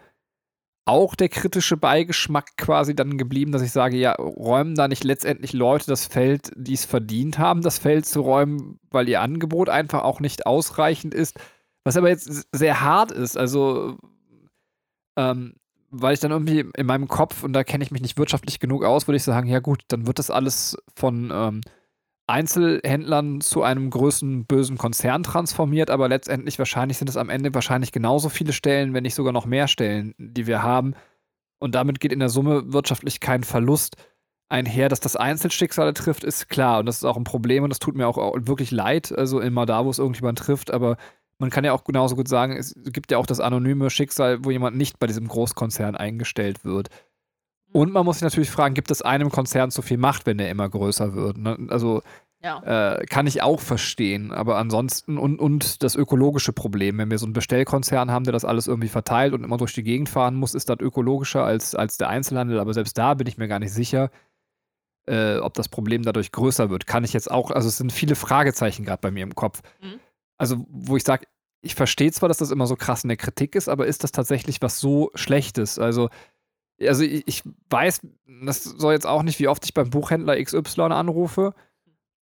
auch 0.85 1.15
der 1.15 1.27
kritische 1.27 1.75
Beigeschmack 1.75 2.55
quasi 2.55 2.95
dann 2.95 3.17
geblieben, 3.17 3.51
dass 3.51 3.61
ich 3.61 3.71
sage, 3.71 3.97
ja, 3.97 4.13
räumen 4.13 4.75
da 4.75 4.87
nicht 4.87 5.03
letztendlich 5.03 5.51
Leute 5.51 5.87
das 5.87 6.05
Feld, 6.05 6.51
die 6.55 6.73
es 6.73 6.85
verdient 6.85 7.37
haben, 7.39 7.61
das 7.61 7.77
Feld 7.77 8.05
zu 8.05 8.21
räumen, 8.21 8.79
weil 8.89 9.09
ihr 9.09 9.21
Angebot 9.21 9.67
einfach 9.67 10.03
auch 10.03 10.21
nicht 10.21 10.45
ausreichend 10.45 11.13
ist. 11.13 11.37
Was 11.87 11.95
aber 11.95 12.09
jetzt 12.09 12.49
sehr 12.51 12.81
hart 12.81 13.13
ist, 13.13 13.37
also 13.37 13.95
ähm, 15.15 15.53
weil 15.89 16.13
ich 16.13 16.19
dann 16.19 16.31
irgendwie 16.31 16.65
in 16.75 16.85
meinem 16.85 17.07
Kopf, 17.07 17.43
und 17.43 17.53
da 17.53 17.63
kenne 17.63 17.81
ich 17.81 17.91
mich 17.91 18.01
nicht 18.01 18.17
wirtschaftlich 18.17 18.59
genug 18.59 18.83
aus, 18.83 19.07
würde 19.07 19.15
ich 19.15 19.23
sagen, 19.23 19.47
ja 19.47 19.59
gut, 19.59 19.83
dann 19.87 20.05
wird 20.05 20.19
das 20.19 20.29
alles 20.29 20.75
von 20.97 21.31
ähm, 21.33 21.61
Einzelhändlern 22.27 23.39
zu 23.39 23.63
einem 23.63 23.89
größeren 23.89 24.45
bösen 24.47 24.77
Konzern 24.77 25.23
transformiert, 25.23 25.89
aber 25.89 26.09
letztendlich 26.09 26.59
wahrscheinlich 26.59 26.97
sind 26.97 27.09
es 27.09 27.15
am 27.15 27.29
Ende 27.29 27.53
wahrscheinlich 27.53 27.93
genauso 27.93 28.27
viele 28.27 28.51
Stellen, 28.51 28.93
wenn 28.93 29.03
nicht 29.03 29.15
sogar 29.15 29.31
noch 29.31 29.45
mehr 29.45 29.69
Stellen, 29.69 30.13
die 30.17 30.45
wir 30.45 30.63
haben. 30.63 30.93
Und 31.57 31.73
damit 31.73 32.01
geht 32.01 32.11
in 32.11 32.19
der 32.19 32.27
Summe 32.27 32.73
wirtschaftlich 32.73 33.21
kein 33.21 33.45
Verlust 33.45 33.95
einher, 34.49 34.89
dass 34.89 34.99
das 34.99 35.15
Einzelschicksale 35.15 35.93
trifft, 35.93 36.25
ist 36.25 36.49
klar. 36.49 36.79
Und 36.79 36.85
das 36.85 36.97
ist 36.97 37.05
auch 37.05 37.15
ein 37.15 37.23
Problem 37.23 37.63
und 37.63 37.69
das 37.69 37.79
tut 37.79 37.95
mir 37.95 38.07
auch 38.07 38.17
wirklich 38.17 38.71
leid, 38.71 39.17
also 39.17 39.39
immer 39.39 39.65
da, 39.65 39.85
wo 39.85 39.89
es 39.89 39.99
irgendjemand 39.99 40.39
trifft, 40.39 40.69
aber 40.69 40.97
man 41.39 41.49
kann 41.49 41.63
ja 41.65 41.73
auch 41.73 41.83
genauso 41.83 42.15
gut 42.15 42.27
sagen, 42.27 42.55
es 42.57 42.73
gibt 42.85 43.11
ja 43.11 43.17
auch 43.17 43.25
das 43.25 43.39
anonyme 43.39 43.89
Schicksal, 43.89 44.43
wo 44.43 44.51
jemand 44.51 44.77
nicht 44.77 44.99
bei 44.99 45.07
diesem 45.07 45.27
Großkonzern 45.27 45.95
eingestellt 45.95 46.65
wird. 46.65 46.89
Und 47.73 47.91
man 47.91 48.05
muss 48.05 48.17
sich 48.17 48.23
natürlich 48.23 48.49
fragen, 48.49 48.73
gibt 48.73 48.91
es 48.91 49.01
einem 49.01 49.29
Konzern 49.29 49.71
zu 49.71 49.81
viel 49.81 49.97
Macht, 49.97 50.25
wenn 50.25 50.37
der 50.37 50.49
immer 50.49 50.67
größer 50.69 51.13
wird? 51.13 51.37
Ne? 51.37 51.67
Also 51.69 52.01
Ja. 52.41 52.95
äh, 52.95 53.05
kann 53.05 53.27
ich 53.27 53.41
auch 53.43 53.59
verstehen. 53.59 54.31
Aber 54.31 54.57
ansonsten, 54.57 55.17
und, 55.17 55.39
und 55.39 55.83
das 55.83 55.95
ökologische 55.95 56.53
Problem, 56.53 56.97
wenn 56.97 57.11
wir 57.11 57.17
so 57.19 57.25
einen 57.25 57.33
Bestellkonzern 57.33 58.09
haben, 58.09 58.23
der 58.23 58.31
das 58.33 58.45
alles 58.45 58.67
irgendwie 58.67 58.87
verteilt 58.87 59.33
und 59.33 59.43
immer 59.43 59.57
durch 59.57 59.73
die 59.73 59.83
Gegend 59.83 60.07
fahren 60.09 60.35
muss, 60.35 60.55
ist 60.55 60.69
das 60.69 60.79
ökologischer 60.79 61.43
als, 61.43 61.75
als 61.75 61.97
der 61.97 62.09
Einzelhandel. 62.09 62.59
Aber 62.59 62.73
selbst 62.73 62.97
da 62.97 63.13
bin 63.15 63.27
ich 63.27 63.37
mir 63.37 63.47
gar 63.49 63.59
nicht 63.59 63.73
sicher, 63.73 64.09
äh, 65.07 65.37
ob 65.37 65.53
das 65.53 65.67
Problem 65.69 66.03
dadurch 66.03 66.31
größer 66.31 66.69
wird. 66.69 66.87
Kann 66.87 67.03
ich 67.03 67.13
jetzt 67.13 67.29
auch, 67.29 67.51
also 67.51 67.67
es 67.67 67.77
sind 67.77 67.91
viele 67.91 68.15
Fragezeichen 68.15 68.85
gerade 68.85 69.01
bei 69.01 69.11
mir 69.11 69.23
im 69.23 69.35
Kopf. 69.35 69.61
Mhm. 69.81 69.99
Also, 70.37 70.65
wo 70.69 70.97
ich 70.97 71.03
sage, 71.03 71.27
ich 71.61 71.75
verstehe 71.75 72.11
zwar, 72.11 72.29
dass 72.29 72.37
das 72.37 72.51
immer 72.51 72.67
so 72.67 72.75
krass 72.75 73.03
in 73.03 73.09
der 73.09 73.17
Kritik 73.17 73.55
ist, 73.55 73.67
aber 73.67 73.87
ist 73.87 74.03
das 74.03 74.11
tatsächlich 74.11 74.61
was 74.61 74.79
so 74.79 75.11
Schlechtes? 75.15 75.79
Also, 75.79 76.09
also 76.81 77.03
ich, 77.03 77.27
ich 77.27 77.43
weiß, 77.69 78.01
das 78.45 78.63
soll 78.63 78.93
jetzt 78.93 79.07
auch 79.07 79.23
nicht, 79.23 79.39
wie 79.39 79.47
oft 79.47 79.65
ich 79.65 79.73
beim 79.73 79.89
Buchhändler 79.89 80.41
XY 80.41 80.81
anrufe 80.81 81.53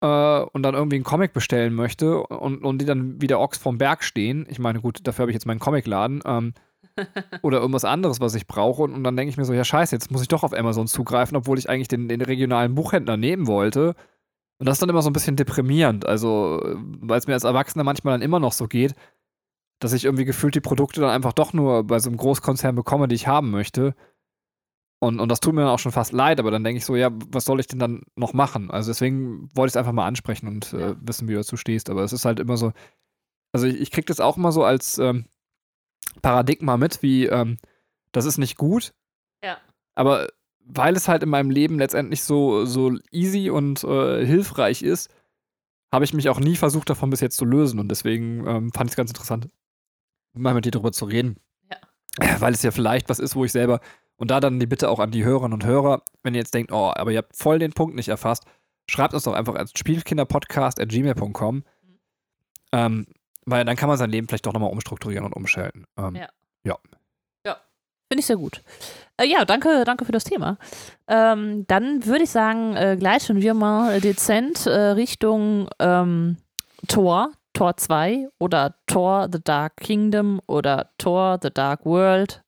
äh, 0.01 0.41
und 0.41 0.63
dann 0.63 0.75
irgendwie 0.75 0.97
einen 0.97 1.05
Comic 1.05 1.33
bestellen 1.33 1.75
möchte 1.75 2.23
und, 2.23 2.65
und 2.65 2.79
die 2.79 2.87
dann 2.87 3.21
wie 3.21 3.29
der 3.29 3.41
Ochs 3.41 3.59
vom 3.59 3.79
Berg 3.79 4.03
stehen. 4.03 4.47
Ich 4.49 4.59
meine, 4.59 4.81
gut, 4.81 5.07
dafür 5.07 5.25
habe 5.25 5.31
ich 5.31 5.37
jetzt 5.37 5.47
meinen 5.47 5.61
Comicladen. 5.61 6.23
Ähm, 6.25 6.55
oder 7.43 7.61
irgendwas 7.61 7.85
anderes, 7.85 8.21
was 8.21 8.35
ich 8.35 8.47
brauche. 8.47 8.83
Und, 8.83 8.95
und 8.95 9.05
dann 9.05 9.17
denke 9.17 9.31
ich 9.31 9.37
mir 9.37 9.45
so, 9.45 9.53
ja 9.53 9.65
scheiße, 9.65 9.95
jetzt 9.95 10.11
muss 10.11 10.23
ich 10.23 10.29
doch 10.29 10.43
auf 10.43 10.53
Amazon 10.53 10.87
zugreifen, 10.87 11.37
obwohl 11.37 11.59
ich 11.59 11.69
eigentlich 11.69 11.89
den, 11.89 12.09
den 12.09 12.21
regionalen 12.21 12.75
Buchhändler 12.75 13.17
nehmen 13.17 13.47
wollte. 13.47 13.95
Und 14.61 14.67
das 14.67 14.75
ist 14.75 14.83
dann 14.83 14.91
immer 14.91 15.01
so 15.01 15.09
ein 15.09 15.15
bisschen 15.15 15.37
deprimierend. 15.37 16.05
Also, 16.05 16.61
weil 17.01 17.19
es 17.19 17.27
mir 17.27 17.33
als 17.33 17.45
Erwachsener 17.45 17.83
manchmal 17.83 18.13
dann 18.13 18.23
immer 18.23 18.39
noch 18.39 18.53
so 18.53 18.69
geht, 18.69 18.95
dass 19.81 19.95
ich 19.95 20.05
irgendwie 20.05 20.27
gefühlt 20.27 20.55
die 20.55 20.61
Produkte 20.61 21.01
dann 21.01 21.11
einfach 21.11 21.33
doch 21.33 21.55
nur 21.55 21.85
bei 21.85 21.99
so 21.99 22.11
einem 22.11 22.19
Großkonzern 22.19 22.77
bekomme, 22.77 23.09
die 23.09 23.15
ich 23.15 23.27
haben 23.27 23.51
möchte. 23.51 23.95
Und, 25.03 25.19
und 25.19 25.31
das 25.31 25.41
tut 25.41 25.55
mir 25.55 25.63
dann 25.63 25.71
auch 25.71 25.79
schon 25.79 25.93
fast 25.93 26.13
leid, 26.13 26.39
aber 26.39 26.51
dann 26.51 26.63
denke 26.63 26.77
ich 26.77 26.85
so, 26.85 26.95
ja, 26.95 27.09
was 27.31 27.47
soll 27.47 27.59
ich 27.59 27.69
denn 27.69 27.79
dann 27.79 28.03
noch 28.17 28.35
machen? 28.35 28.71
Also 28.71 28.91
deswegen 28.91 29.49
wollte 29.55 29.71
ich 29.71 29.73
es 29.73 29.77
einfach 29.79 29.93
mal 29.93 30.07
ansprechen 30.07 30.47
und 30.47 30.75
äh, 30.75 30.95
wissen, 31.01 31.27
wie 31.27 31.33
du 31.33 31.39
dazu 31.39 31.57
stehst. 31.57 31.89
Aber 31.89 32.05
es 32.05 32.13
ist 32.13 32.27
halt 32.27 32.39
immer 32.39 32.59
so, 32.59 32.75
also 33.53 33.67
ich, 33.67 33.81
ich 33.81 33.91
kriege 33.91 34.05
das 34.05 34.21
auch 34.21 34.37
immer 34.37 34.53
so 34.53 34.63
als 34.63 34.99
ähm, 34.99 35.25
Paradigma 36.21 36.77
mit, 36.77 37.03
wie 37.03 37.25
ähm, 37.25 37.57
das 38.13 38.27
ist 38.27 38.37
nicht 38.37 38.59
gut. 38.59 38.93
Ja. 39.43 39.57
Aber 39.95 40.29
weil 40.75 40.97
es 40.97 41.09
halt 41.09 41.23
in 41.23 41.29
meinem 41.29 41.51
Leben 41.51 41.79
letztendlich 41.79 42.23
so, 42.23 42.65
so 42.65 42.97
easy 43.11 43.51
und 43.51 43.85
äh, 43.85 44.25
hilfreich 44.25 44.83
ist, 44.83 45.11
habe 45.93 46.05
ich 46.05 46.15
mich 46.15 46.29
auch 46.29 46.39
nie 46.41 46.57
versucht, 46.57 46.89
davon 46.91 47.11
bis 47.11 47.21
jetzt 47.21 47.37
zu 47.37 47.45
lösen. 47.45 47.81
Und 47.81 47.89
deswegen 47.89 48.47
ähm, 48.47 48.73
fand 48.73 48.89
ich 48.89 48.93
es 48.93 48.97
ganz 48.97 49.11
interessant, 49.11 49.49
mal 50.33 50.55
mit 50.55 50.65
dir 50.65 50.71
darüber 50.71 50.93
zu 50.93 51.05
reden. 51.05 51.37
Ja. 52.19 52.41
weil 52.41 52.53
es 52.53 52.63
ja 52.63 52.73
vielleicht 52.73 53.09
was 53.09 53.21
ist, 53.21 53.37
wo 53.37 53.45
ich 53.45 53.53
selber, 53.53 53.81
und 54.17 54.31
da 54.31 54.41
dann 54.41 54.59
die 54.61 54.67
Bitte 54.67 54.91
auch 54.91 54.99
an 54.99 55.13
die 55.13 55.25
Hörerinnen 55.25 55.55
und 55.55 55.65
Hörer, 55.65 56.03
wenn 56.23 56.35
ihr 56.35 56.41
jetzt 56.41 56.53
denkt, 56.53 56.73
oh, 56.73 56.93
aber 56.95 57.13
ihr 57.13 57.19
habt 57.19 57.37
voll 57.37 57.59
den 57.59 57.73
Punkt 57.73 57.95
nicht 57.95 58.09
erfasst, 58.09 58.45
schreibt 58.89 59.15
uns 59.15 59.23
doch 59.23 59.33
einfach 59.33 59.55
als 59.55 59.73
Spielkinderpodcast.gmail.com. 59.79 61.65
Ähm, 62.73 63.07
weil 63.47 63.65
dann 63.65 63.77
kann 63.77 63.89
man 63.89 63.97
sein 63.97 64.11
Leben 64.11 64.29
vielleicht 64.29 64.47
doch 64.47 64.53
nochmal 64.53 64.71
umstrukturieren 64.71 65.25
und 65.25 65.33
umschalten. 65.33 65.87
Ähm, 65.97 66.17
Ja. 66.17 66.29
ja. 66.65 66.79
Finde 68.11 68.21
ich 68.21 68.27
sehr 68.27 68.39
gut. 68.39 68.61
Äh, 69.19 69.27
ja, 69.27 69.45
danke, 69.45 69.85
danke 69.85 70.05
für 70.05 70.11
das 70.11 70.25
Thema. 70.25 70.59
Ähm, 71.07 71.65
dann 71.69 72.05
würde 72.07 72.25
ich 72.25 72.31
sagen, 72.31 72.75
äh, 72.75 72.97
gleiten 72.99 73.41
wir 73.41 73.55
mal 73.55 74.01
dezent 74.01 74.67
äh, 74.67 74.71
Richtung 74.71 75.69
ähm, 75.79 76.37
Tor, 76.89 77.31
Tor 77.53 77.77
2 77.77 78.29
oder 78.41 78.75
Tor 78.87 79.29
The 79.31 79.39
Dark 79.43 79.77
Kingdom 79.77 80.41
oder 80.49 80.91
Tor 80.99 81.39
The 81.41 81.51
Dark 81.55 81.87
World. 81.87 82.43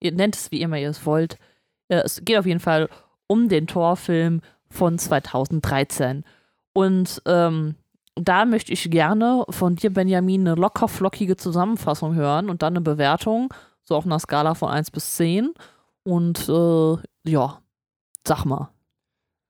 Ihr 0.00 0.10
nennt 0.10 0.34
es 0.34 0.50
wie 0.50 0.62
immer 0.62 0.78
ihr 0.78 0.90
es 0.90 1.06
wollt. 1.06 1.38
Äh, 1.86 2.02
es 2.04 2.24
geht 2.24 2.36
auf 2.36 2.46
jeden 2.46 2.58
Fall 2.58 2.88
um 3.28 3.48
den 3.48 3.68
Torfilm 3.68 4.40
von 4.68 4.98
2013. 4.98 6.24
Und 6.72 7.22
ähm, 7.26 7.76
da 8.16 8.44
möchte 8.44 8.72
ich 8.72 8.90
gerne 8.90 9.44
von 9.50 9.76
dir, 9.76 9.92
Benjamin, 9.92 10.40
eine 10.40 10.60
locker 10.60 10.88
flockige 10.88 11.36
Zusammenfassung 11.36 12.16
hören 12.16 12.50
und 12.50 12.62
dann 12.62 12.72
eine 12.72 12.80
Bewertung 12.80 13.54
so 13.84 13.96
auf 13.96 14.06
einer 14.06 14.18
Skala 14.18 14.54
von 14.54 14.70
1 14.70 14.90
bis 14.90 15.16
10. 15.16 15.52
Und 16.02 16.48
äh, 16.48 16.96
ja, 17.24 17.60
sag 18.26 18.44
mal. 18.44 18.70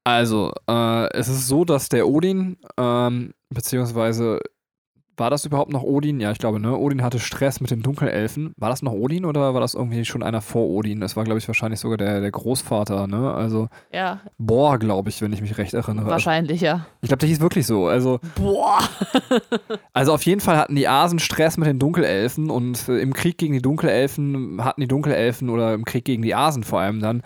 Also, 0.05 0.53
äh, 0.69 1.12
es 1.14 1.29
ist 1.29 1.49
so, 1.49 1.64
dass 1.64 1.88
der 1.88 2.07
Odin, 2.07 2.59
ähm, 2.76 3.33
beziehungsweise 3.49 4.41
war 5.16 5.30
das 5.30 5.44
überhaupt 5.44 5.73
noch 5.73 5.83
Odin? 5.83 6.21
Ja, 6.21 6.30
ich 6.33 6.38
glaube, 6.38 6.61
ne? 6.61 6.76
Odin 6.76 7.02
hatte 7.02 7.18
Stress 7.18 7.61
mit 7.61 7.71
den 7.71 7.83
Dunkelelfen. 7.83 8.52
War 8.56 8.71
das 8.71 8.83
noch 8.83 8.92
Odin 8.92 9.25
oder 9.25 9.54
war 9.54 9.61
das 9.61 9.75
irgendwie 9.75 10.04
schon 10.04 10.23
einer 10.23 10.40
vor 10.40 10.66
Odin? 10.68 11.00
Das 11.00 11.16
war, 11.16 11.25
glaube 11.25 11.38
ich, 11.38 11.47
wahrscheinlich 11.49 11.80
sogar 11.80 11.97
der, 11.99 12.21
der 12.21 12.30
Großvater, 12.30 13.06
ne? 13.06 13.33
Also 13.33 13.68
Ja, 13.92 14.21
Bohr, 14.38 14.78
glaube 14.78 15.09
ich, 15.11 15.23
wenn 15.23 15.33
ich 15.33 15.40
mich 15.40 15.59
recht 15.59 15.75
erinnere. 15.75 16.06
wahrscheinlich, 16.06 16.61
ja. 16.61 16.87
Ich 17.00 17.09
glaube, 17.09 17.21
der 17.21 17.28
hieß 17.28 17.40
wirklich 17.40 17.66
so. 17.66 17.87
Also, 17.87 18.21
Boah. 18.35 18.78
also 19.92 20.12
auf 20.14 20.23
jeden 20.25 20.40
Fall 20.40 20.56
hatten 20.56 20.75
die 20.76 20.88
Asen 20.88 21.18
Stress 21.18 21.56
mit 21.56 21.68
den 21.68 21.78
Dunkelelfen 21.78 22.50
und 22.50 22.88
äh, 22.88 22.99
im 22.99 23.12
Krieg 23.12 23.38
gegen 23.38 23.54
die 23.54 23.62
Dunkelelfen 23.62 24.62
hatten 24.64 24.80
die 24.80 24.88
Dunkelelfen 24.88 25.49
oder 25.50 25.75
im 25.75 25.85
Krieg 25.85 26.04
gegen 26.04 26.23
die 26.23 26.35
Asen 26.35 26.64
vor 26.64 26.80
allem 26.80 27.00
dann 27.00 27.23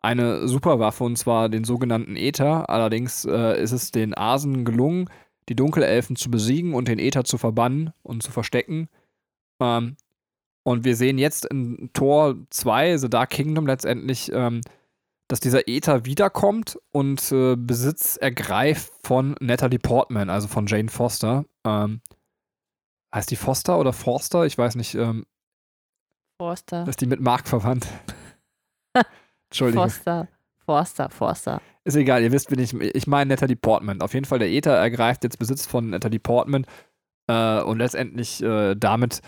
eine 0.00 0.46
Superwaffe 0.46 1.04
und 1.04 1.16
zwar 1.18 1.48
den 1.48 1.64
sogenannten 1.64 2.16
Äther. 2.16 2.70
Allerdings 2.70 3.24
äh, 3.24 3.60
ist 3.60 3.72
es 3.72 3.90
den 3.90 4.16
Asen 4.16 4.64
gelungen, 4.64 5.08
die 5.48 5.56
Dunkelelfen 5.56 6.16
zu 6.16 6.30
besiegen 6.30 6.74
und 6.74 6.88
den 6.88 6.98
Äther 6.98 7.24
zu 7.24 7.38
verbannen 7.38 7.92
und 8.02 8.22
zu 8.22 8.30
verstecken. 8.30 8.88
Ähm, 9.60 9.96
und 10.62 10.84
wir 10.84 10.96
sehen 10.96 11.18
jetzt 11.18 11.46
in 11.46 11.90
Tor 11.94 12.36
2, 12.50 12.98
The 12.98 13.08
Dark 13.08 13.30
Kingdom, 13.30 13.66
letztendlich, 13.66 14.30
ähm, 14.32 14.60
dass 15.28 15.40
dieser 15.40 15.68
Äther 15.68 16.04
wiederkommt 16.04 16.78
und 16.90 17.32
äh, 17.32 17.56
Besitz 17.56 18.16
ergreift 18.16 18.92
von 19.02 19.34
Natalie 19.40 19.78
Portman, 19.78 20.30
also 20.30 20.48
von 20.48 20.66
Jane 20.66 20.88
Foster. 20.88 21.44
Ähm, 21.64 22.00
heißt 23.14 23.30
die 23.30 23.36
Foster 23.36 23.78
oder 23.78 23.92
Forster? 23.92 24.44
Ich 24.44 24.58
weiß 24.58 24.74
nicht. 24.76 24.94
Ähm, 24.94 25.24
Forster. 26.40 26.86
ist 26.86 27.00
die 27.00 27.06
mit 27.06 27.20
Mark 27.20 27.48
verwandt? 27.48 27.86
Entschuldigung. 29.50 29.84
Forster. 29.84 30.28
Forster, 30.64 31.08
Forster. 31.08 31.62
Ist 31.88 31.96
egal, 31.96 32.22
ihr 32.22 32.32
wisst, 32.32 32.50
wen 32.50 32.58
ich. 32.58 32.74
Ich 32.74 33.06
meine 33.06 33.30
Natalie 33.30 33.56
Portman. 33.56 34.02
Auf 34.02 34.12
jeden 34.12 34.26
Fall, 34.26 34.38
der 34.38 34.50
Äther 34.50 34.76
ergreift 34.76 35.24
jetzt 35.24 35.38
Besitz 35.38 35.64
von 35.64 35.88
Natalie 35.88 36.18
Portman. 36.18 36.66
Äh, 37.28 37.62
und 37.62 37.78
letztendlich 37.78 38.42
äh, 38.42 38.74
damit 38.74 39.22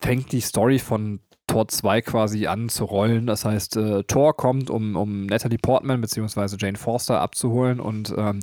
fängt 0.00 0.32
die 0.32 0.40
Story 0.40 0.78
von 0.78 1.20
Tor 1.46 1.68
2 1.68 2.00
quasi 2.00 2.46
an 2.46 2.70
zu 2.70 2.86
rollen. 2.86 3.26
Das 3.26 3.44
heißt, 3.44 3.76
äh, 3.76 4.02
Thor 4.04 4.34
kommt, 4.34 4.70
um, 4.70 4.96
um 4.96 5.26
Natalie 5.26 5.58
Portman 5.58 6.00
bzw. 6.00 6.56
Jane 6.58 6.78
Forster 6.78 7.20
abzuholen 7.20 7.80
und 7.80 8.14
ähm, 8.16 8.40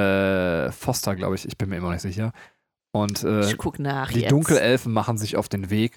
äh, 0.00 0.70
Foster, 0.70 1.16
glaube 1.16 1.34
ich, 1.34 1.48
ich 1.48 1.58
bin 1.58 1.70
mir 1.70 1.78
immer 1.78 1.90
nicht 1.90 2.02
sicher. 2.02 2.30
Und 2.92 3.24
äh, 3.24 3.40
Ich 3.40 3.58
guck 3.58 3.80
nach 3.80 4.12
die. 4.12 4.24
Dunkelelfen 4.24 4.92
machen 4.92 5.18
sich 5.18 5.36
auf 5.36 5.48
den 5.48 5.68
Weg, 5.68 5.96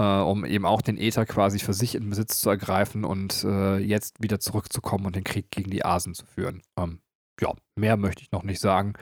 äh, 0.00 0.22
um 0.22 0.46
eben 0.46 0.64
auch 0.64 0.80
den 0.80 0.96
Äther 0.96 1.26
quasi 1.26 1.58
für 1.58 1.74
sich 1.74 1.94
in 1.94 2.08
Besitz 2.08 2.40
zu 2.40 2.48
ergreifen 2.48 3.04
und 3.04 3.44
äh, 3.44 3.76
jetzt 3.76 4.22
wieder 4.22 4.40
zurückzukommen 4.40 5.04
und 5.04 5.14
den 5.14 5.24
Krieg 5.24 5.50
gegen 5.50 5.70
die 5.70 5.84
Asen 5.84 6.14
zu 6.14 6.24
führen. 6.24 6.62
Ähm, 6.78 7.00
ja, 7.38 7.52
mehr 7.76 7.98
möchte 7.98 8.22
ich 8.22 8.32
noch 8.32 8.42
nicht 8.42 8.60
sagen. 8.60 8.94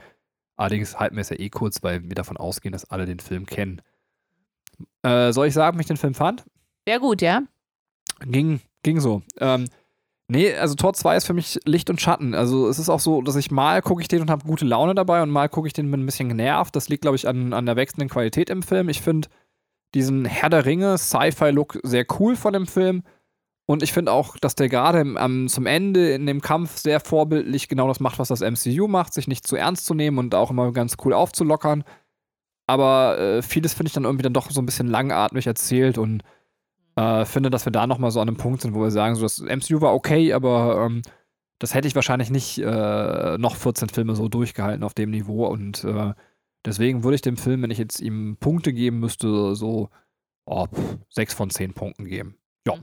Allerdings 0.57 0.99
halten 0.99 1.15
wir 1.15 1.21
es 1.21 1.29
ja 1.29 1.39
eh 1.39 1.49
kurz, 1.49 1.83
weil 1.83 2.03
wir 2.03 2.15
davon 2.15 2.35
ausgehen, 2.35 2.73
dass 2.73 2.83
alle 2.83 3.05
den 3.05 3.21
Film 3.21 3.45
kennen. 3.45 3.81
Äh, 5.03 5.31
soll 5.31 5.47
ich 5.47 5.53
sagen, 5.53 5.77
wie 5.77 5.81
ich 5.81 5.87
den 5.87 5.95
Film 5.95 6.15
fand? 6.15 6.43
Sehr 6.85 6.99
gut, 6.99 7.21
ja. 7.21 7.43
Ging, 8.25 8.59
ging 8.83 8.99
so. 8.99 9.21
Ähm, 9.39 9.69
nee, 10.27 10.53
also 10.53 10.75
Tor 10.75 10.93
2 10.93 11.15
ist 11.15 11.25
für 11.25 11.33
mich 11.33 11.61
Licht 11.63 11.89
und 11.89 12.01
Schatten. 12.01 12.35
Also 12.35 12.67
es 12.67 12.77
ist 12.77 12.89
auch 12.89 12.99
so, 12.99 13.21
dass 13.21 13.37
ich 13.37 13.51
mal 13.51 13.81
gucke 13.81 14.01
ich 14.01 14.09
den 14.09 14.21
und 14.21 14.29
habe 14.29 14.45
gute 14.45 14.65
Laune 14.65 14.95
dabei 14.95 15.23
und 15.23 15.29
mal 15.29 15.47
gucke 15.47 15.67
ich 15.67 15.73
den 15.73 15.89
mit 15.89 16.01
ein 16.01 16.05
bisschen 16.05 16.27
genervt. 16.27 16.75
Das 16.75 16.89
liegt, 16.89 17.03
glaube 17.03 17.15
ich, 17.15 17.25
an, 17.25 17.53
an 17.53 17.65
der 17.65 17.77
wechselnden 17.77 18.09
Qualität 18.09 18.49
im 18.49 18.63
Film. 18.63 18.89
Ich 18.89 19.01
finde 19.01 19.29
diesen 19.95 20.25
Herr 20.25 20.49
der 20.49 20.65
Ringe 20.65 20.97
Sci-Fi-Look 20.97 21.79
sehr 21.83 22.05
cool 22.19 22.35
von 22.35 22.53
dem 22.53 22.67
Film. 22.67 23.03
Und 23.65 23.83
ich 23.83 23.93
finde 23.93 24.11
auch, 24.11 24.35
dass 24.37 24.55
der 24.55 24.67
gerade 24.69 25.01
am- 25.17 25.47
zum 25.47 25.65
Ende 25.67 26.11
in 26.11 26.25
dem 26.25 26.41
Kampf 26.41 26.77
sehr 26.77 26.99
vorbildlich 26.99 27.67
genau 27.67 27.87
das 27.87 27.99
macht, 27.99 28.17
was 28.17 28.29
das 28.29 28.41
MCU 28.41 28.87
macht, 28.87 29.13
sich 29.13 29.27
nicht 29.27 29.45
zu 29.45 29.55
ernst 29.55 29.85
zu 29.85 29.93
nehmen 29.93 30.17
und 30.17 30.33
auch 30.33 30.49
immer 30.49 30.71
ganz 30.71 30.95
cool 31.05 31.13
aufzulockern. 31.13 31.83
Aber 32.67 33.17
äh, 33.19 33.41
vieles 33.41 33.73
finde 33.73 33.87
ich 33.89 33.93
dann 33.93 34.05
irgendwie 34.05 34.23
dann 34.23 34.33
doch 34.33 34.49
so 34.51 34.61
ein 34.61 34.65
bisschen 34.65 34.87
langatmig 34.87 35.45
erzählt 35.47 35.97
und 35.97 36.23
äh, 36.95 37.25
finde, 37.25 37.49
dass 37.49 37.65
wir 37.65 37.71
da 37.71 37.87
nochmal 37.87 38.11
so 38.11 38.19
an 38.21 38.27
einem 38.27 38.37
Punkt 38.37 38.61
sind, 38.61 38.73
wo 38.75 38.81
wir 38.81 38.91
sagen, 38.91 39.15
so 39.15 39.21
das 39.23 39.39
MCU 39.39 39.81
war 39.81 39.93
okay, 39.93 40.33
aber 40.33 40.85
ähm, 40.85 41.01
das 41.59 41.73
hätte 41.73 41.87
ich 41.87 41.95
wahrscheinlich 41.95 42.29
nicht 42.29 42.57
äh, 42.59 43.37
noch 43.37 43.55
14 43.55 43.89
Filme 43.89 44.15
so 44.15 44.27
durchgehalten 44.29 44.83
auf 44.83 44.93
dem 44.93 45.11
Niveau 45.11 45.45
und 45.47 45.83
äh, 45.83 46.13
deswegen 46.65 47.03
würde 47.03 47.15
ich 47.15 47.21
dem 47.21 47.37
Film, 47.37 47.61
wenn 47.61 47.71
ich 47.71 47.77
jetzt 47.77 47.99
ihm 47.99 48.37
Punkte 48.39 48.73
geben 48.73 48.99
müsste, 48.99 49.55
so 49.55 49.89
oh, 50.45 50.67
6 51.09 51.33
von 51.33 51.49
10 51.49 51.73
Punkten 51.73 52.05
geben. 52.05 52.37
Ja. 52.67 52.75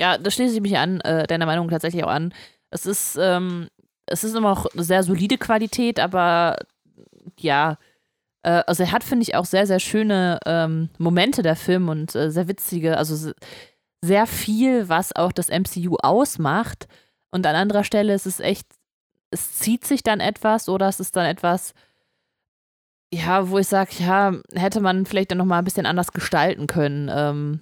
Ja, 0.00 0.18
da 0.18 0.30
schließe 0.30 0.54
ich 0.56 0.60
mich 0.60 0.76
an, 0.76 1.00
äh, 1.02 1.26
deiner 1.26 1.46
Meinung 1.46 1.68
tatsächlich 1.68 2.02
auch 2.04 2.10
an. 2.10 2.34
Es 2.70 2.86
ist, 2.86 3.16
ähm, 3.20 3.68
es 4.06 4.24
ist 4.24 4.34
immer 4.34 4.50
noch 4.50 4.66
eine 4.66 4.82
sehr 4.82 5.02
solide 5.02 5.38
Qualität, 5.38 6.00
aber 6.00 6.56
ja, 7.38 7.78
äh, 8.42 8.62
also 8.66 8.82
er 8.82 8.92
hat, 8.92 9.04
finde 9.04 9.22
ich, 9.22 9.34
auch 9.36 9.44
sehr, 9.44 9.66
sehr 9.66 9.78
schöne 9.80 10.40
ähm, 10.46 10.90
Momente 10.98 11.42
der 11.42 11.56
Film 11.56 11.88
und 11.88 12.14
äh, 12.14 12.30
sehr 12.30 12.48
witzige, 12.48 12.96
also 12.98 13.14
se- 13.14 13.34
sehr 14.02 14.26
viel, 14.26 14.88
was 14.88 15.14
auch 15.16 15.32
das 15.32 15.48
MCU 15.48 15.96
ausmacht. 16.02 16.88
Und 17.30 17.46
an 17.46 17.54
anderer 17.56 17.84
Stelle 17.84 18.14
ist 18.14 18.26
es 18.26 18.40
echt, 18.40 18.66
es 19.30 19.52
zieht 19.58 19.84
sich 19.86 20.02
dann 20.02 20.20
etwas 20.20 20.68
oder 20.68 20.88
es 20.88 21.00
ist 21.00 21.16
dann 21.16 21.26
etwas, 21.26 21.72
ja, 23.12 23.48
wo 23.48 23.58
ich 23.58 23.68
sage, 23.68 23.90
ja, 23.98 24.34
hätte 24.52 24.80
man 24.80 25.06
vielleicht 25.06 25.30
dann 25.30 25.38
nochmal 25.38 25.58
ein 25.60 25.64
bisschen 25.64 25.86
anders 25.86 26.12
gestalten 26.12 26.66
können. 26.66 27.10
Ähm, 27.12 27.60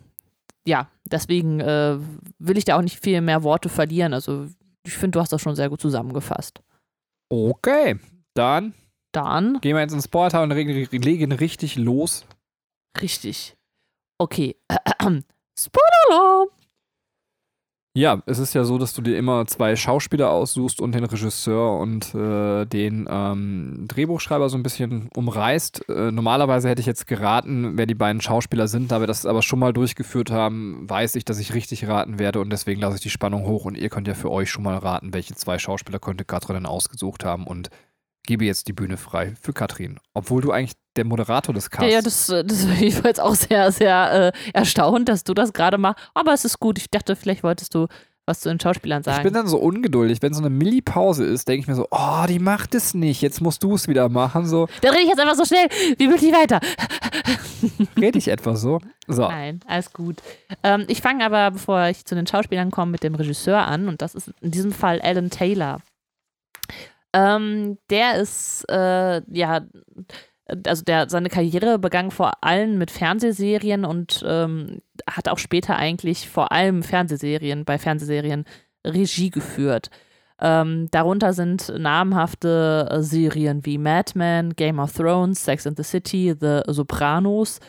ja, 0.67 0.89
deswegen 1.05 1.61
äh, 1.61 1.99
will 2.39 2.57
ich 2.59 2.65
da 2.65 2.77
auch 2.77 2.83
nicht 2.83 3.01
viel 3.01 3.21
mehr 3.21 3.43
Worte 3.43 3.69
verlieren. 3.69 4.15
Also 4.15 4.47
ich 4.85 4.95
finde, 4.95 5.17
du 5.17 5.21
hast 5.21 5.33
das 5.33 5.43
schon 5.43 5.57
sehr 5.57 5.69
gut 5.69 5.81
zusammengefasst. 5.81 6.61
Okay, 7.31 7.99
dann 8.35 8.75
Dann 9.13 9.61
gehen 9.61 9.75
wir 9.77 9.83
jetzt 9.83 9.93
ins 9.95 10.05
Spoiler 10.05 10.43
und 10.43 10.51
legen 10.51 11.33
richtig 11.33 11.77
los. 11.77 12.25
richtig. 13.01 13.57
Okay. 14.19 14.57
Spoiler! 15.59 16.47
Ja, 17.95 18.23
es 18.25 18.39
ist 18.39 18.55
ja 18.55 18.65
so, 18.65 18.79
dass 18.79 18.95
du 18.95 19.03
dir 19.03 19.19
immer 19.19 19.47
zwei 19.47 19.77
Schauspieler 19.77 20.31
aussuchst 20.31 20.81
und 20.81 20.95
den 20.95 21.05
Regisseur 21.05 21.79
und 21.79 22.15
äh, 22.15 22.65
den 22.65 23.07
ähm, 23.11 23.85
Drehbuchschreiber 23.87 24.49
so 24.49 24.57
ein 24.57 24.63
bisschen 24.63 25.11
umreißt. 25.15 25.91
Äh, 25.91 26.11
normalerweise 26.11 26.71
hätte 26.71 26.81
ich 26.81 26.87
jetzt 26.87 27.07
geraten, 27.07 27.77
wer 27.77 27.85
die 27.85 27.95
beiden 27.95 28.23
Schauspieler 28.23 28.67
sind, 28.67 28.93
da 28.93 29.01
wir 29.01 29.07
das 29.07 29.27
aber 29.27 29.43
schon 29.43 29.59
mal 29.59 29.75
durchgeführt 29.75 30.31
haben, 30.31 30.89
weiß 30.89 31.17
ich, 31.17 31.27
dass 31.27 31.39
ich 31.39 31.53
richtig 31.53 31.87
raten 31.87 32.19
werde 32.19 32.41
und 32.41 32.49
deswegen 32.49 32.81
lasse 32.81 32.97
ich 32.97 33.03
die 33.03 33.11
Spannung 33.11 33.45
hoch 33.47 33.67
und 33.67 33.77
ihr 33.77 33.91
könnt 33.91 34.09
ja 34.09 34.15
für 34.15 34.31
euch 34.31 34.49
schon 34.49 34.65
mal 34.65 34.79
raten, 34.79 35.13
welche 35.13 35.35
zwei 35.35 35.59
Schauspieler 35.59 35.99
könnte 35.99 36.25
Katrin 36.25 36.55
denn 36.55 36.67
ausgesucht 36.67 37.27
haben 37.27 37.47
und 37.47 37.69
gebe 38.27 38.45
jetzt 38.45 38.69
die 38.69 38.73
Bühne 38.73 38.97
frei 38.97 39.35
für 39.41 39.53
Katrin. 39.53 39.99
Obwohl 40.15 40.43
du 40.43 40.51
eigentlich 40.53 40.75
der 40.97 41.05
Moderator 41.05 41.55
des 41.55 41.65
Ja, 41.65 41.71
Casts 41.79 41.93
ja, 41.93 42.03
das, 42.03 42.29
äh, 42.31 42.45
das 42.45 42.65
ich 42.81 42.97
war 42.99 43.07
jetzt 43.07 43.21
auch 43.21 43.35
sehr, 43.35 43.73
sehr 43.73 44.33
äh, 44.35 44.51
erstaunt, 44.53 45.09
dass 45.09 45.25
du 45.25 45.35
das 45.35 45.53
gerade 45.53 45.79
machst. 45.79 46.03
Aber 46.15 46.33
es 46.33 46.45
ist 46.45 46.61
gut. 46.61 46.79
Ich 46.79 46.91
dachte, 46.91 47.17
vielleicht 47.17 47.43
wolltest 47.43 47.75
du 47.75 47.87
was 48.25 48.39
zu 48.39 48.49
den 48.49 48.61
Schauspielern 48.61 49.01
Ich 49.01 49.05
bin 49.07 49.15
sagen. 49.15 49.33
dann 49.35 49.49
so 49.49 49.59
ungeduldig, 49.59 50.23
wenn 50.23 50.33
so 50.33 50.41
eine 50.41 50.49
Milli-Pause 50.49 51.25
ist, 51.25 51.49
denke 51.49 51.63
ich 51.63 51.67
mir 51.67 51.75
so, 51.75 51.89
oh, 51.91 52.25
die 52.29 52.39
macht 52.39 52.73
es 52.77 52.95
nicht, 52.95 53.21
jetzt 53.21 53.41
musst 53.41 53.65
du 53.65 53.75
es 53.75 53.89
wieder 53.89 54.09
machen. 54.09 54.47
So 54.47 54.69
Dann 54.81 54.93
rede 54.93 55.03
ich 55.03 55.09
jetzt 55.09 55.19
einfach 55.21 55.35
so 55.35 55.45
schnell 55.45 55.67
wie 55.99 56.07
möglich 56.07 56.33
weiter. 56.33 56.61
rede 58.01 58.19
ich 58.19 58.29
etwa 58.29 58.55
so. 58.55 58.79
So, 59.09 59.23
Nein, 59.23 59.59
alles 59.67 59.93
gut. 59.93 60.23
Ähm, 60.63 60.85
ich 60.87 61.01
fange 61.03 61.25
aber, 61.25 61.51
bevor 61.51 61.87
ich 61.89 62.05
zu 62.05 62.15
den 62.15 62.27
Schauspielern 62.29 62.71
komme, 62.71 62.93
mit 62.93 63.03
dem 63.03 63.17
Regisseur 63.17 63.67
an. 63.67 63.89
Und 63.89 64.03
das 64.03 64.15
ist 64.15 64.31
in 64.41 64.53
diesem 64.53 64.71
Fall 64.71 65.01
Alan 65.03 65.31
Taylor. 65.31 65.81
Ähm, 67.13 67.79
der 67.91 68.17
ist, 68.17 68.65
äh, 68.71 69.23
ja, 69.31 69.67
also 70.67 70.85
der, 70.85 71.09
seine 71.09 71.29
Karriere 71.29 71.79
begann 71.79 72.11
vor 72.11 72.33
allem 72.43 72.79
mit 72.79 72.91
Fernsehserien 72.91 73.85
und 73.85 74.23
ähm, 74.27 74.81
hat 75.09 75.29
auch 75.29 75.39
später 75.39 75.77
eigentlich 75.77 76.29
vor 76.29 76.53
allem 76.53 76.83
Fernsehserien, 76.83 77.65
bei 77.65 77.79
Fernsehserien 77.79 78.45
Regie 78.87 79.31
geführt. 79.31 79.91
Ähm, 80.41 80.89
darunter 80.91 81.33
sind 81.33 81.73
namhafte 81.79 82.89
äh, 82.91 83.01
Serien 83.03 83.65
wie 83.65 83.79
Mad 83.79 84.13
Men, 84.17 84.55
Game 84.57 84.81
of 84.81 84.93
Thrones, 84.93 85.45
Sex 85.45 85.67
and 85.67 85.77
the 85.77 85.85
City, 85.85 86.35
The 86.39 86.63
Sopranos. 86.67 87.61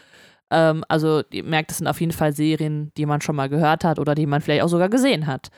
Ähm, 0.50 0.84
also 0.88 1.22
ihr 1.32 1.44
merkt, 1.44 1.72
es 1.72 1.78
sind 1.78 1.88
auf 1.88 2.02
jeden 2.02 2.14
Fall 2.14 2.34
Serien, 2.34 2.92
die 2.98 3.06
man 3.06 3.22
schon 3.22 3.36
mal 3.36 3.50
gehört 3.50 3.84
hat 3.84 4.00
oder 4.00 4.16
die 4.16 4.26
man 4.26 4.42
vielleicht 4.42 4.64
auch 4.64 4.70
sogar 4.70 4.90
gesehen 4.90 5.28
hat. 5.28 5.50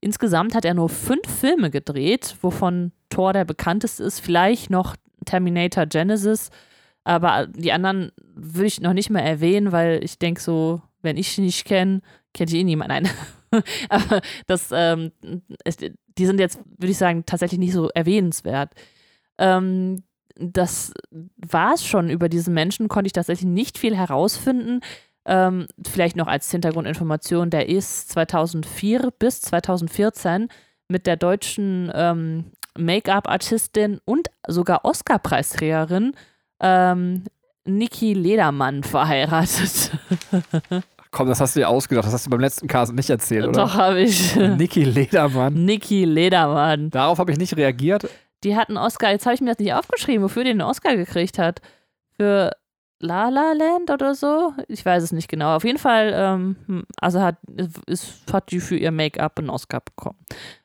Insgesamt 0.00 0.54
hat 0.54 0.64
er 0.64 0.74
nur 0.74 0.88
fünf 0.88 1.28
Filme 1.28 1.70
gedreht, 1.70 2.36
wovon 2.42 2.92
Thor 3.14 3.32
der 3.32 3.44
bekannteste 3.44 4.02
ist, 4.02 4.20
vielleicht 4.20 4.70
noch 4.70 4.96
Terminator 5.24 5.86
Genesis, 5.86 6.50
aber 7.04 7.46
die 7.46 7.72
anderen 7.72 8.12
würde 8.34 8.66
ich 8.66 8.80
noch 8.80 8.92
nicht 8.92 9.10
mal 9.10 9.20
erwähnen, 9.20 9.72
weil 9.72 10.02
ich 10.02 10.18
denke 10.18 10.40
so, 10.40 10.82
wenn 11.02 11.16
ich 11.16 11.32
sie 11.32 11.42
nicht 11.42 11.64
kenne, 11.64 12.00
kennt 12.32 12.52
eh 12.52 12.64
niemand. 12.64 12.88
Nein. 12.88 13.08
aber 13.88 14.20
das, 14.46 14.70
ähm, 14.72 15.12
ist, 15.64 15.84
die 16.18 16.26
sind 16.26 16.40
jetzt, 16.40 16.58
würde 16.78 16.90
ich 16.90 16.98
sagen, 16.98 17.24
tatsächlich 17.26 17.60
nicht 17.60 17.72
so 17.72 17.88
erwähnenswert. 17.90 18.72
Ähm, 19.38 20.02
das 20.36 20.92
war 21.36 21.74
es 21.74 21.84
schon. 21.84 22.10
Über 22.10 22.28
diesen 22.28 22.54
Menschen 22.54 22.88
konnte 22.88 23.06
ich 23.06 23.12
tatsächlich 23.12 23.48
nicht 23.48 23.78
viel 23.78 23.96
herausfinden. 23.96 24.80
Ähm, 25.26 25.66
vielleicht 25.86 26.16
noch 26.16 26.26
als 26.26 26.50
Hintergrundinformation, 26.50 27.50
der 27.50 27.68
ist 27.68 28.10
2004 28.10 29.10
bis 29.18 29.42
2014 29.42 30.48
mit 30.88 31.06
der 31.06 31.16
deutschen 31.16 31.90
ähm, 31.94 32.52
Make-up-Artistin 32.76 34.00
und 34.04 34.30
sogar 34.46 34.84
Oscar-Preisträgerin 34.84 36.14
ähm, 36.60 37.24
Niki 37.64 38.12
Ledermann 38.14 38.82
verheiratet. 38.82 39.92
Komm, 41.10 41.28
das 41.28 41.40
hast 41.40 41.54
du 41.54 41.60
dir 41.60 41.68
ausgedacht. 41.68 42.06
Das 42.06 42.12
hast 42.12 42.26
du 42.26 42.30
beim 42.30 42.40
letzten 42.40 42.66
Cast 42.66 42.92
nicht 42.92 43.08
erzählt, 43.08 43.46
oder? 43.46 43.62
Doch, 43.62 43.74
habe 43.74 44.00
ich. 44.00 44.34
Niki 44.36 44.84
Ledermann. 44.84 45.54
Niki 45.64 46.04
Ledermann. 46.04 46.90
Darauf 46.90 47.18
habe 47.18 47.32
ich 47.32 47.38
nicht 47.38 47.56
reagiert. 47.56 48.08
Die 48.42 48.56
hat 48.56 48.68
einen 48.68 48.78
Oscar, 48.78 49.10
jetzt 49.10 49.24
habe 49.24 49.34
ich 49.34 49.40
mir 49.40 49.50
das 49.50 49.58
nicht 49.58 49.72
aufgeschrieben, 49.72 50.22
wofür 50.22 50.44
die 50.44 50.50
einen 50.50 50.60
Oscar 50.60 50.96
gekriegt 50.96 51.38
hat. 51.38 51.60
Für 52.16 52.50
La 53.00 53.28
La 53.28 53.52
Land 53.52 53.90
oder 53.90 54.14
so? 54.14 54.52
Ich 54.68 54.84
weiß 54.84 55.02
es 55.02 55.12
nicht 55.12 55.28
genau. 55.28 55.56
Auf 55.56 55.64
jeden 55.64 55.78
Fall, 55.78 56.12
ähm, 56.14 56.84
also 57.00 57.20
hat, 57.20 57.36
ist, 57.86 58.24
hat 58.32 58.50
die 58.50 58.60
für 58.60 58.76
ihr 58.76 58.90
Make-up 58.90 59.38
einen 59.38 59.50
Oscar 59.50 59.80
bekommen. 59.80 60.18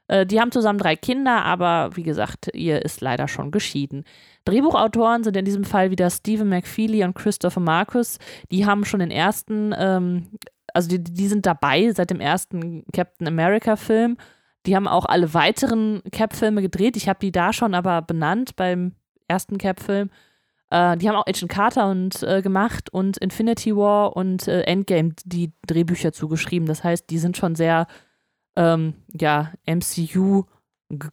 Äh, 0.09 0.25
die 0.25 0.41
haben 0.41 0.51
zusammen 0.51 0.79
drei 0.79 0.95
Kinder, 0.95 1.45
aber 1.45 1.95
wie 1.95 2.03
gesagt, 2.03 2.49
ihr 2.53 2.83
ist 2.83 2.99
leider 2.99 3.27
schon 3.27 3.51
geschieden. 3.51 4.03
Drehbuchautoren 4.43 5.23
sind 5.23 5.37
in 5.37 5.45
diesem 5.45 5.63
Fall 5.63 5.91
wieder 5.91 6.09
Stephen 6.09 6.49
McFeely 6.49 7.03
und 7.03 7.13
Christopher 7.13 7.61
Marcus. 7.61 8.17
Die 8.51 8.65
haben 8.65 8.83
schon 8.83 8.99
den 8.99 9.11
ersten, 9.11 9.73
ähm, 9.77 10.27
also 10.73 10.89
die, 10.89 11.03
die 11.03 11.27
sind 11.27 11.45
dabei 11.45 11.91
seit 11.91 12.09
dem 12.09 12.19
ersten 12.19 12.83
Captain 12.91 13.27
America-Film. 13.27 14.17
Die 14.65 14.75
haben 14.75 14.87
auch 14.87 15.05
alle 15.05 15.33
weiteren 15.33 16.01
Cap-Filme 16.11 16.61
gedreht. 16.61 16.97
Ich 16.97 17.07
habe 17.07 17.19
die 17.19 17.31
da 17.31 17.53
schon 17.53 17.73
aber 17.73 18.01
benannt 18.01 18.55
beim 18.55 18.93
ersten 19.27 19.57
Cap-Film. 19.57 20.09
Äh, 20.71 20.97
die 20.97 21.07
haben 21.07 21.15
auch 21.15 21.27
Agent 21.27 21.51
Carter 21.51 21.89
und, 21.89 22.23
äh, 22.23 22.41
gemacht 22.41 22.91
und 22.91 23.17
Infinity 23.17 23.75
War 23.75 24.15
und 24.15 24.47
äh, 24.47 24.61
Endgame 24.61 25.13
die 25.23 25.53
Drehbücher 25.67 26.11
zugeschrieben. 26.13 26.67
Das 26.67 26.83
heißt, 26.83 27.09
die 27.09 27.19
sind 27.19 27.37
schon 27.37 27.55
sehr, 27.55 27.85
ähm, 28.55 28.93
ja, 29.13 29.51
MCU 29.65 30.43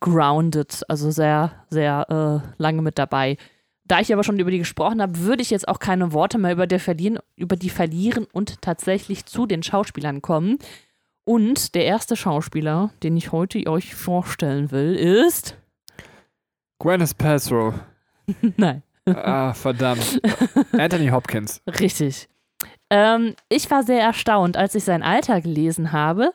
grounded, 0.00 0.83
also 0.88 1.11
sehr, 1.11 1.52
sehr 1.71 2.43
äh, 2.45 2.62
lange 2.62 2.83
mit 2.83 2.99
dabei. 2.99 3.37
Da 3.85 4.00
ich 4.00 4.12
aber 4.12 4.25
schon 4.25 4.38
über 4.38 4.50
die 4.50 4.59
gesprochen 4.59 5.00
habe, 5.00 5.21
würde 5.21 5.43
ich 5.43 5.50
jetzt 5.50 5.69
auch 5.69 5.78
keine 5.78 6.12
Worte 6.12 6.38
mehr 6.38 6.52
über 6.52 6.66
die 6.66 6.78
verlieren, 6.78 7.19
über 7.37 7.57
die 7.57 7.71
verlieren 7.71 8.26
und 8.33 8.61
tatsächlich 8.62 9.26
zu 9.26 9.47
den 9.47 9.62
Schauspielern 9.62 10.23
kommen. 10.23 10.59
Und 11.25 11.75
der 11.75 11.85
erste 11.85 12.16
Schauspieler, 12.16 12.90
den 13.02 13.16
ich 13.16 13.33
heute 13.33 13.64
euch 13.66 13.95
vorstellen 13.95 14.71
will, 14.71 14.95
ist 14.95 15.57
Gwyneth 16.78 17.16
Paltrow. 17.16 17.75
Nein. 18.57 18.83
Ah, 19.07 19.52
verdammt. 19.52 20.21
Anthony 20.73 21.08
Hopkins. 21.08 21.63
Richtig. 21.80 22.28
Ähm, 22.91 23.34
ich 23.49 23.71
war 23.71 23.84
sehr 23.84 24.00
erstaunt, 24.00 24.56
als 24.56 24.75
ich 24.75 24.84
sein 24.84 25.02
Alter 25.02 25.41
gelesen 25.41 25.93
habe, 25.93 26.32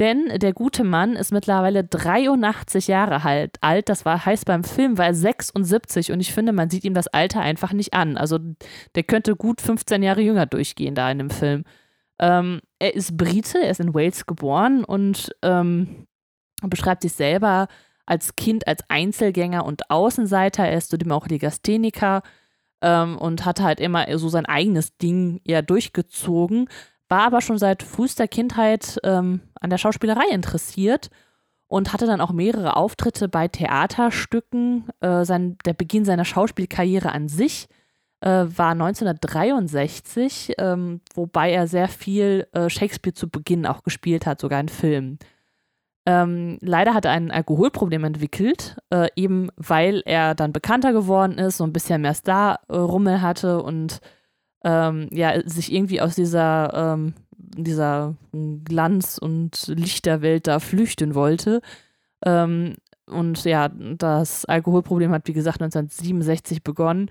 denn 0.00 0.38
der 0.40 0.52
gute 0.52 0.82
Mann 0.82 1.14
ist 1.14 1.32
mittlerweile 1.32 1.84
83 1.84 2.88
Jahre 2.88 3.48
alt. 3.60 3.88
Das 3.88 4.04
war 4.04 4.24
heißt 4.26 4.44
beim 4.44 4.64
Film 4.64 4.98
war 4.98 5.06
er 5.06 5.14
76 5.14 6.10
und 6.10 6.20
ich 6.20 6.32
finde, 6.32 6.52
man 6.52 6.68
sieht 6.68 6.84
ihm 6.84 6.94
das 6.94 7.06
Alter 7.06 7.40
einfach 7.40 7.72
nicht 7.72 7.94
an. 7.94 8.16
Also 8.16 8.38
der 8.96 9.02
könnte 9.04 9.36
gut 9.36 9.60
15 9.60 10.02
Jahre 10.02 10.20
jünger 10.20 10.46
durchgehen 10.46 10.94
da 10.94 11.10
in 11.10 11.18
dem 11.18 11.30
Film. 11.30 11.64
Ähm, 12.18 12.60
er 12.78 12.94
ist 12.94 13.16
Brite, 13.16 13.62
er 13.62 13.70
ist 13.70 13.80
in 13.80 13.94
Wales 13.94 14.26
geboren 14.26 14.84
und 14.84 15.30
ähm, 15.42 16.06
beschreibt 16.62 17.02
sich 17.02 17.12
selber 17.12 17.68
als 18.06 18.36
Kind 18.36 18.66
als 18.66 18.82
Einzelgänger 18.88 19.64
und 19.64 19.90
Außenseiter. 19.90 20.64
Er 20.64 20.78
ist 20.78 20.90
zudem 20.90 21.12
auch 21.12 21.26
Legastheniker 21.28 22.22
ähm, 22.82 23.16
und 23.16 23.44
hatte 23.44 23.64
halt 23.64 23.80
immer 23.80 24.06
so 24.18 24.28
sein 24.28 24.46
eigenes 24.46 24.96
Ding 24.98 25.40
eher 25.44 25.62
durchgezogen, 25.62 26.68
war 27.14 27.26
aber 27.26 27.40
schon 27.40 27.58
seit 27.58 27.84
frühester 27.84 28.26
Kindheit 28.26 28.98
ähm, 29.04 29.40
an 29.60 29.70
der 29.70 29.78
Schauspielerei 29.78 30.24
interessiert 30.32 31.10
und 31.68 31.92
hatte 31.92 32.06
dann 32.06 32.20
auch 32.20 32.32
mehrere 32.32 32.74
Auftritte 32.74 33.28
bei 33.28 33.46
Theaterstücken. 33.46 34.88
Äh, 34.98 35.24
sein, 35.24 35.56
der 35.64 35.74
Beginn 35.74 36.04
seiner 36.04 36.24
Schauspielkarriere 36.24 37.12
an 37.12 37.28
sich 37.28 37.68
äh, 38.20 38.46
war 38.56 38.72
1963, 38.72 40.54
ähm, 40.58 41.02
wobei 41.14 41.52
er 41.52 41.68
sehr 41.68 41.86
viel 41.86 42.48
äh, 42.50 42.68
Shakespeare 42.68 43.14
zu 43.14 43.28
Beginn 43.28 43.64
auch 43.64 43.84
gespielt 43.84 44.26
hat, 44.26 44.40
sogar 44.40 44.58
in 44.58 44.68
Filmen. 44.68 45.20
Ähm, 46.06 46.58
leider 46.62 46.94
hat 46.94 47.04
er 47.04 47.12
ein 47.12 47.30
Alkoholproblem 47.30 48.02
entwickelt, 48.02 48.76
äh, 48.90 49.06
eben 49.14 49.50
weil 49.54 50.02
er 50.04 50.34
dann 50.34 50.52
bekannter 50.52 50.92
geworden 50.92 51.38
ist, 51.38 51.58
so 51.58 51.64
ein 51.64 51.72
bisschen 51.72 52.02
mehr 52.02 52.14
Star-Rummel 52.14 53.22
hatte 53.22 53.62
und 53.62 54.00
ähm, 54.64 55.08
ja, 55.12 55.40
sich 55.48 55.72
irgendwie 55.72 56.00
aus 56.00 56.14
dieser, 56.14 56.72
ähm, 56.74 57.14
dieser 57.36 58.16
Glanz- 58.64 59.18
und 59.18 59.66
Lichterwelt 59.68 60.46
da 60.46 60.58
flüchten 60.58 61.14
wollte. 61.14 61.60
Ähm, 62.24 62.74
und 63.06 63.44
ja, 63.44 63.68
das 63.68 64.46
Alkoholproblem 64.46 65.12
hat, 65.12 65.28
wie 65.28 65.34
gesagt, 65.34 65.60
1967 65.60 66.64
begonnen. 66.64 67.10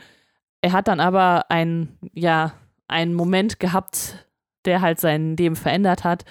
Er 0.61 0.71
hat 0.71 0.87
dann 0.87 0.99
aber 0.99 1.45
ein, 1.49 1.89
ja, 2.13 2.53
einen 2.87 3.13
Moment 3.13 3.59
gehabt, 3.59 4.27
der 4.65 4.81
halt 4.81 4.99
sein 4.99 5.35
Leben 5.37 5.55
verändert 5.55 6.03
hat. 6.03 6.23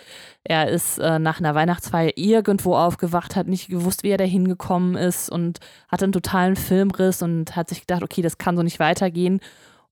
Er 0.43 0.69
ist 0.69 0.99
äh, 0.99 1.19
nach 1.19 1.39
einer 1.39 1.55
Weihnachtsfeier 1.55 2.13
irgendwo 2.17 2.75
aufgewacht, 2.75 3.37
hat 3.37 3.47
nicht 3.47 3.69
gewusst, 3.69 4.03
wie 4.03 4.09
er 4.09 4.17
da 4.17 4.25
hingekommen 4.25 4.97
ist 4.97 5.31
und 5.31 5.61
hatte 5.89 6.07
einen 6.07 6.13
totalen 6.13 6.57
Filmriss 6.57 7.23
und 7.23 7.55
hat 7.55 7.69
sich 7.69 7.81
gedacht, 7.81 8.03
okay, 8.03 8.23
das 8.23 8.39
kann 8.39 8.57
so 8.57 8.63
nicht 8.63 8.81
weitergehen 8.81 9.41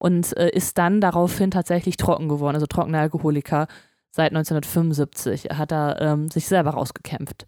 und 0.01 0.35
äh, 0.37 0.49
ist 0.51 0.79
dann 0.79 1.01
daraufhin 1.01 1.51
tatsächlich 1.51 1.97
trocken 1.99 2.29
geworden, 2.29 2.57
also 2.57 2.67
trockener 2.67 3.01
Alkoholiker 3.01 3.69
seit 4.11 4.33
1975. 4.33 5.51
Er 5.51 5.59
hat 5.59 5.71
da 5.71 5.97
ähm, 5.99 6.29
sich 6.29 6.49
selber 6.49 6.71
rausgekämpft. 6.71 7.47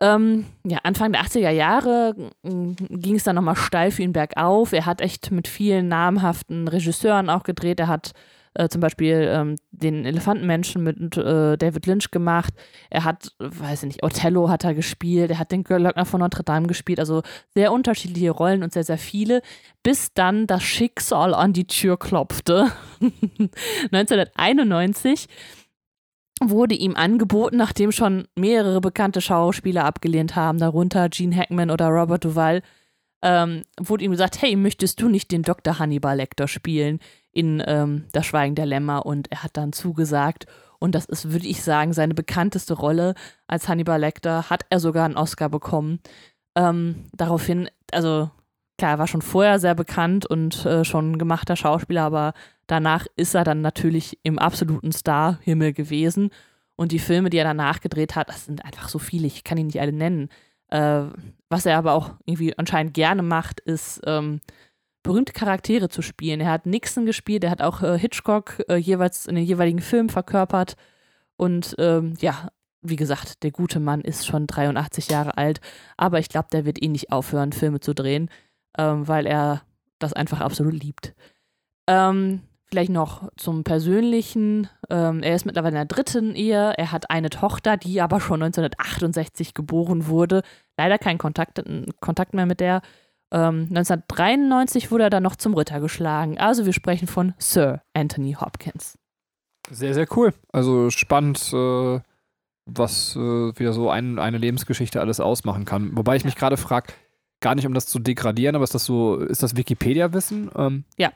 Ähm, 0.00 0.46
ja, 0.66 0.78
Anfang 0.82 1.12
der 1.12 1.22
80er 1.22 1.50
Jahre 1.50 2.14
ging 2.42 3.14
es 3.14 3.24
dann 3.24 3.36
nochmal 3.36 3.56
steil 3.56 3.90
für 3.90 4.02
ihn 4.02 4.14
bergauf. 4.14 4.72
Er 4.72 4.86
hat 4.86 5.02
echt 5.02 5.30
mit 5.30 5.46
vielen 5.46 5.86
namhaften 5.86 6.66
Regisseuren 6.66 7.30
auch 7.30 7.42
gedreht. 7.42 7.78
Er 7.78 7.88
hat 7.88 8.12
äh, 8.54 8.68
zum 8.68 8.80
Beispiel 8.80 9.28
ähm, 9.30 9.56
den 9.70 10.04
Elefantenmenschen 10.04 10.82
mit 10.82 11.16
äh, 11.16 11.56
David 11.56 11.86
Lynch 11.86 12.10
gemacht. 12.10 12.54
Er 12.88 13.04
hat, 13.04 13.32
weiß 13.38 13.82
ich 13.82 13.86
nicht, 13.88 14.02
Othello 14.04 14.48
hat 14.48 14.64
er 14.64 14.74
gespielt. 14.74 15.30
Er 15.30 15.38
hat 15.38 15.52
den 15.52 15.64
Glöckner 15.64 16.04
von 16.04 16.20
Notre 16.20 16.44
Dame 16.44 16.66
gespielt. 16.66 17.00
Also 17.00 17.22
sehr 17.54 17.72
unterschiedliche 17.72 18.30
Rollen 18.30 18.62
und 18.62 18.72
sehr, 18.72 18.84
sehr 18.84 18.98
viele. 18.98 19.42
Bis 19.82 20.14
dann 20.14 20.46
das 20.46 20.62
Schicksal 20.62 21.34
an 21.34 21.52
die 21.52 21.66
Tür 21.66 21.98
klopfte. 21.98 22.70
1991 23.92 25.28
wurde 26.42 26.74
ihm 26.74 26.94
angeboten, 26.96 27.56
nachdem 27.56 27.92
schon 27.92 28.26
mehrere 28.36 28.80
bekannte 28.80 29.20
Schauspieler 29.20 29.84
abgelehnt 29.84 30.36
haben, 30.36 30.58
darunter 30.58 31.08
Gene 31.08 31.34
Hackman 31.34 31.70
oder 31.70 31.88
Robert 31.88 32.24
Duvall, 32.24 32.62
ähm, 33.22 33.62
wurde 33.80 34.04
ihm 34.04 34.10
gesagt, 34.10 34.40
hey, 34.42 34.54
möchtest 34.54 35.00
du 35.00 35.08
nicht 35.08 35.30
den 35.32 35.42
Dr. 35.42 35.78
Hannibal 35.78 36.16
Lecter 36.16 36.46
spielen? 36.46 37.00
In 37.34 37.62
ähm, 37.66 38.04
Das 38.12 38.26
Schweigen 38.26 38.54
der 38.54 38.66
Lämmer 38.66 39.06
und 39.06 39.30
er 39.30 39.42
hat 39.42 39.56
dann 39.56 39.72
zugesagt. 39.72 40.46
Und 40.78 40.94
das 40.94 41.06
ist, 41.06 41.32
würde 41.32 41.46
ich 41.46 41.62
sagen, 41.62 41.92
seine 41.92 42.14
bekannteste 42.14 42.74
Rolle 42.74 43.14
als 43.46 43.68
Hannibal 43.68 44.00
Lecter. 44.00 44.50
Hat 44.50 44.66
er 44.70 44.80
sogar 44.80 45.04
einen 45.04 45.16
Oscar 45.16 45.48
bekommen. 45.48 46.00
Ähm, 46.56 47.06
daraufhin, 47.12 47.68
also 47.92 48.30
klar, 48.78 48.92
er 48.92 48.98
war 48.98 49.06
schon 49.06 49.22
vorher 49.22 49.58
sehr 49.58 49.74
bekannt 49.74 50.26
und 50.26 50.64
äh, 50.66 50.84
schon 50.84 51.18
gemachter 51.18 51.56
Schauspieler, 51.56 52.02
aber 52.02 52.34
danach 52.66 53.06
ist 53.16 53.34
er 53.34 53.44
dann 53.44 53.60
natürlich 53.60 54.18
im 54.22 54.38
absoluten 54.38 54.92
Star-Himmel 54.92 55.72
gewesen. 55.72 56.30
Und 56.76 56.92
die 56.92 56.98
Filme, 56.98 57.30
die 57.30 57.38
er 57.38 57.44
danach 57.44 57.80
gedreht 57.80 58.16
hat, 58.16 58.28
das 58.28 58.46
sind 58.46 58.64
einfach 58.64 58.88
so 58.88 58.98
viele, 58.98 59.26
ich 59.26 59.44
kann 59.44 59.58
ihn 59.58 59.66
nicht 59.66 59.80
alle 59.80 59.92
nennen. 59.92 60.28
Äh, 60.68 61.04
was 61.48 61.66
er 61.66 61.78
aber 61.78 61.92
auch 61.92 62.14
irgendwie 62.24 62.58
anscheinend 62.58 62.94
gerne 62.94 63.22
macht, 63.22 63.60
ist 63.60 64.00
ähm, 64.06 64.40
berühmte 65.04 65.32
Charaktere 65.32 65.88
zu 65.88 66.02
spielen. 66.02 66.40
Er 66.40 66.50
hat 66.50 66.66
Nixon 66.66 67.06
gespielt, 67.06 67.44
er 67.44 67.50
hat 67.50 67.62
auch 67.62 67.82
äh, 67.82 67.96
Hitchcock 67.96 68.64
äh, 68.68 68.74
jeweils 68.74 69.26
in 69.26 69.36
den 69.36 69.44
jeweiligen 69.44 69.80
Filmen 69.80 70.08
verkörpert. 70.08 70.74
Und 71.36 71.76
ähm, 71.78 72.14
ja, 72.20 72.48
wie 72.82 72.96
gesagt, 72.96 73.44
der 73.44 73.52
gute 73.52 73.78
Mann 73.78 74.00
ist 74.00 74.26
schon 74.26 74.46
83 74.46 75.08
Jahre 75.08 75.36
alt, 75.36 75.60
aber 75.96 76.18
ich 76.18 76.28
glaube, 76.28 76.48
der 76.50 76.64
wird 76.64 76.82
eh 76.82 76.88
nicht 76.88 77.12
aufhören, 77.12 77.52
Filme 77.52 77.80
zu 77.80 77.94
drehen, 77.94 78.30
ähm, 78.76 79.06
weil 79.06 79.26
er 79.26 79.62
das 79.98 80.12
einfach 80.12 80.40
absolut 80.40 80.74
liebt. 80.74 81.14
Ähm, 81.86 82.42
vielleicht 82.66 82.90
noch 82.90 83.30
zum 83.36 83.62
Persönlichen. 83.62 84.68
Ähm, 84.90 85.22
er 85.22 85.34
ist 85.34 85.44
mittlerweile 85.44 85.80
in 85.80 85.86
der 85.88 85.96
dritten 85.96 86.34
Ehe. 86.34 86.74
Er 86.76 86.92
hat 86.92 87.10
eine 87.10 87.30
Tochter, 87.30 87.76
die 87.76 88.00
aber 88.00 88.20
schon 88.20 88.42
1968 88.42 89.54
geboren 89.54 90.06
wurde. 90.06 90.42
Leider 90.76 90.98
kein 90.98 91.18
Kontakt, 91.18 91.62
Kontakt 92.00 92.34
mehr 92.34 92.46
mit 92.46 92.60
der. 92.60 92.82
1993 93.36 94.84
ähm, 94.84 94.90
wurde 94.90 95.04
er 95.04 95.10
dann 95.10 95.22
noch 95.22 95.36
zum 95.36 95.54
Ritter 95.54 95.80
geschlagen. 95.80 96.38
Also 96.38 96.66
wir 96.66 96.72
sprechen 96.72 97.08
von 97.08 97.34
Sir 97.38 97.82
Anthony 97.94 98.34
Hopkins. 98.40 98.98
Sehr, 99.70 99.94
sehr 99.94 100.06
cool. 100.16 100.32
Also 100.52 100.90
spannend. 100.90 101.52
Äh 101.52 102.00
was 102.66 103.14
äh, 103.16 103.18
wieder 103.18 103.72
so 103.72 103.90
ein, 103.90 104.18
eine 104.18 104.38
Lebensgeschichte 104.38 105.00
alles 105.00 105.20
ausmachen 105.20 105.64
kann. 105.64 105.96
Wobei 105.96 106.16
ich 106.16 106.22
ja. 106.22 106.26
mich 106.26 106.36
gerade 106.36 106.56
frage, 106.56 106.92
gar 107.40 107.54
nicht 107.54 107.66
um 107.66 107.74
das 107.74 107.86
zu 107.86 107.98
degradieren, 107.98 108.56
aber 108.56 108.64
ist 108.64 108.74
das 108.74 108.84
so, 108.84 109.16
ist 109.16 109.42
das 109.42 109.56
Wikipedia-Wissen? 109.56 110.50
Ähm, 110.56 110.84
ja. 110.96 111.12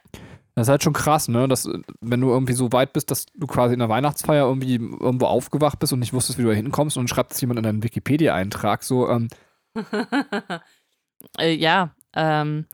Das 0.54 0.66
ist 0.66 0.70
halt 0.70 0.82
schon 0.82 0.92
krass, 0.92 1.28
ne? 1.28 1.46
Dass, 1.46 1.68
wenn 2.00 2.20
du 2.20 2.30
irgendwie 2.30 2.52
so 2.52 2.72
weit 2.72 2.92
bist, 2.92 3.10
dass 3.10 3.26
du 3.26 3.46
quasi 3.46 3.74
in 3.74 3.78
der 3.78 3.88
Weihnachtsfeier 3.88 4.44
irgendwie 4.44 4.74
irgendwo 4.74 5.26
aufgewacht 5.26 5.78
bist 5.78 5.92
und 5.92 6.00
nicht 6.00 6.12
wusstest, 6.12 6.38
wie 6.38 6.42
du 6.42 6.48
da 6.48 6.54
hinkommst 6.54 6.96
und 6.96 7.08
schreibt 7.08 7.32
es 7.32 7.40
jemand 7.40 7.58
in 7.58 7.62
deinen 7.62 7.82
Wikipedia-Eintrag 7.82 8.82
so. 8.82 9.08
Ähm. 9.08 9.28
äh, 11.38 11.54
ja, 11.54 11.94
ähm, 12.14 12.66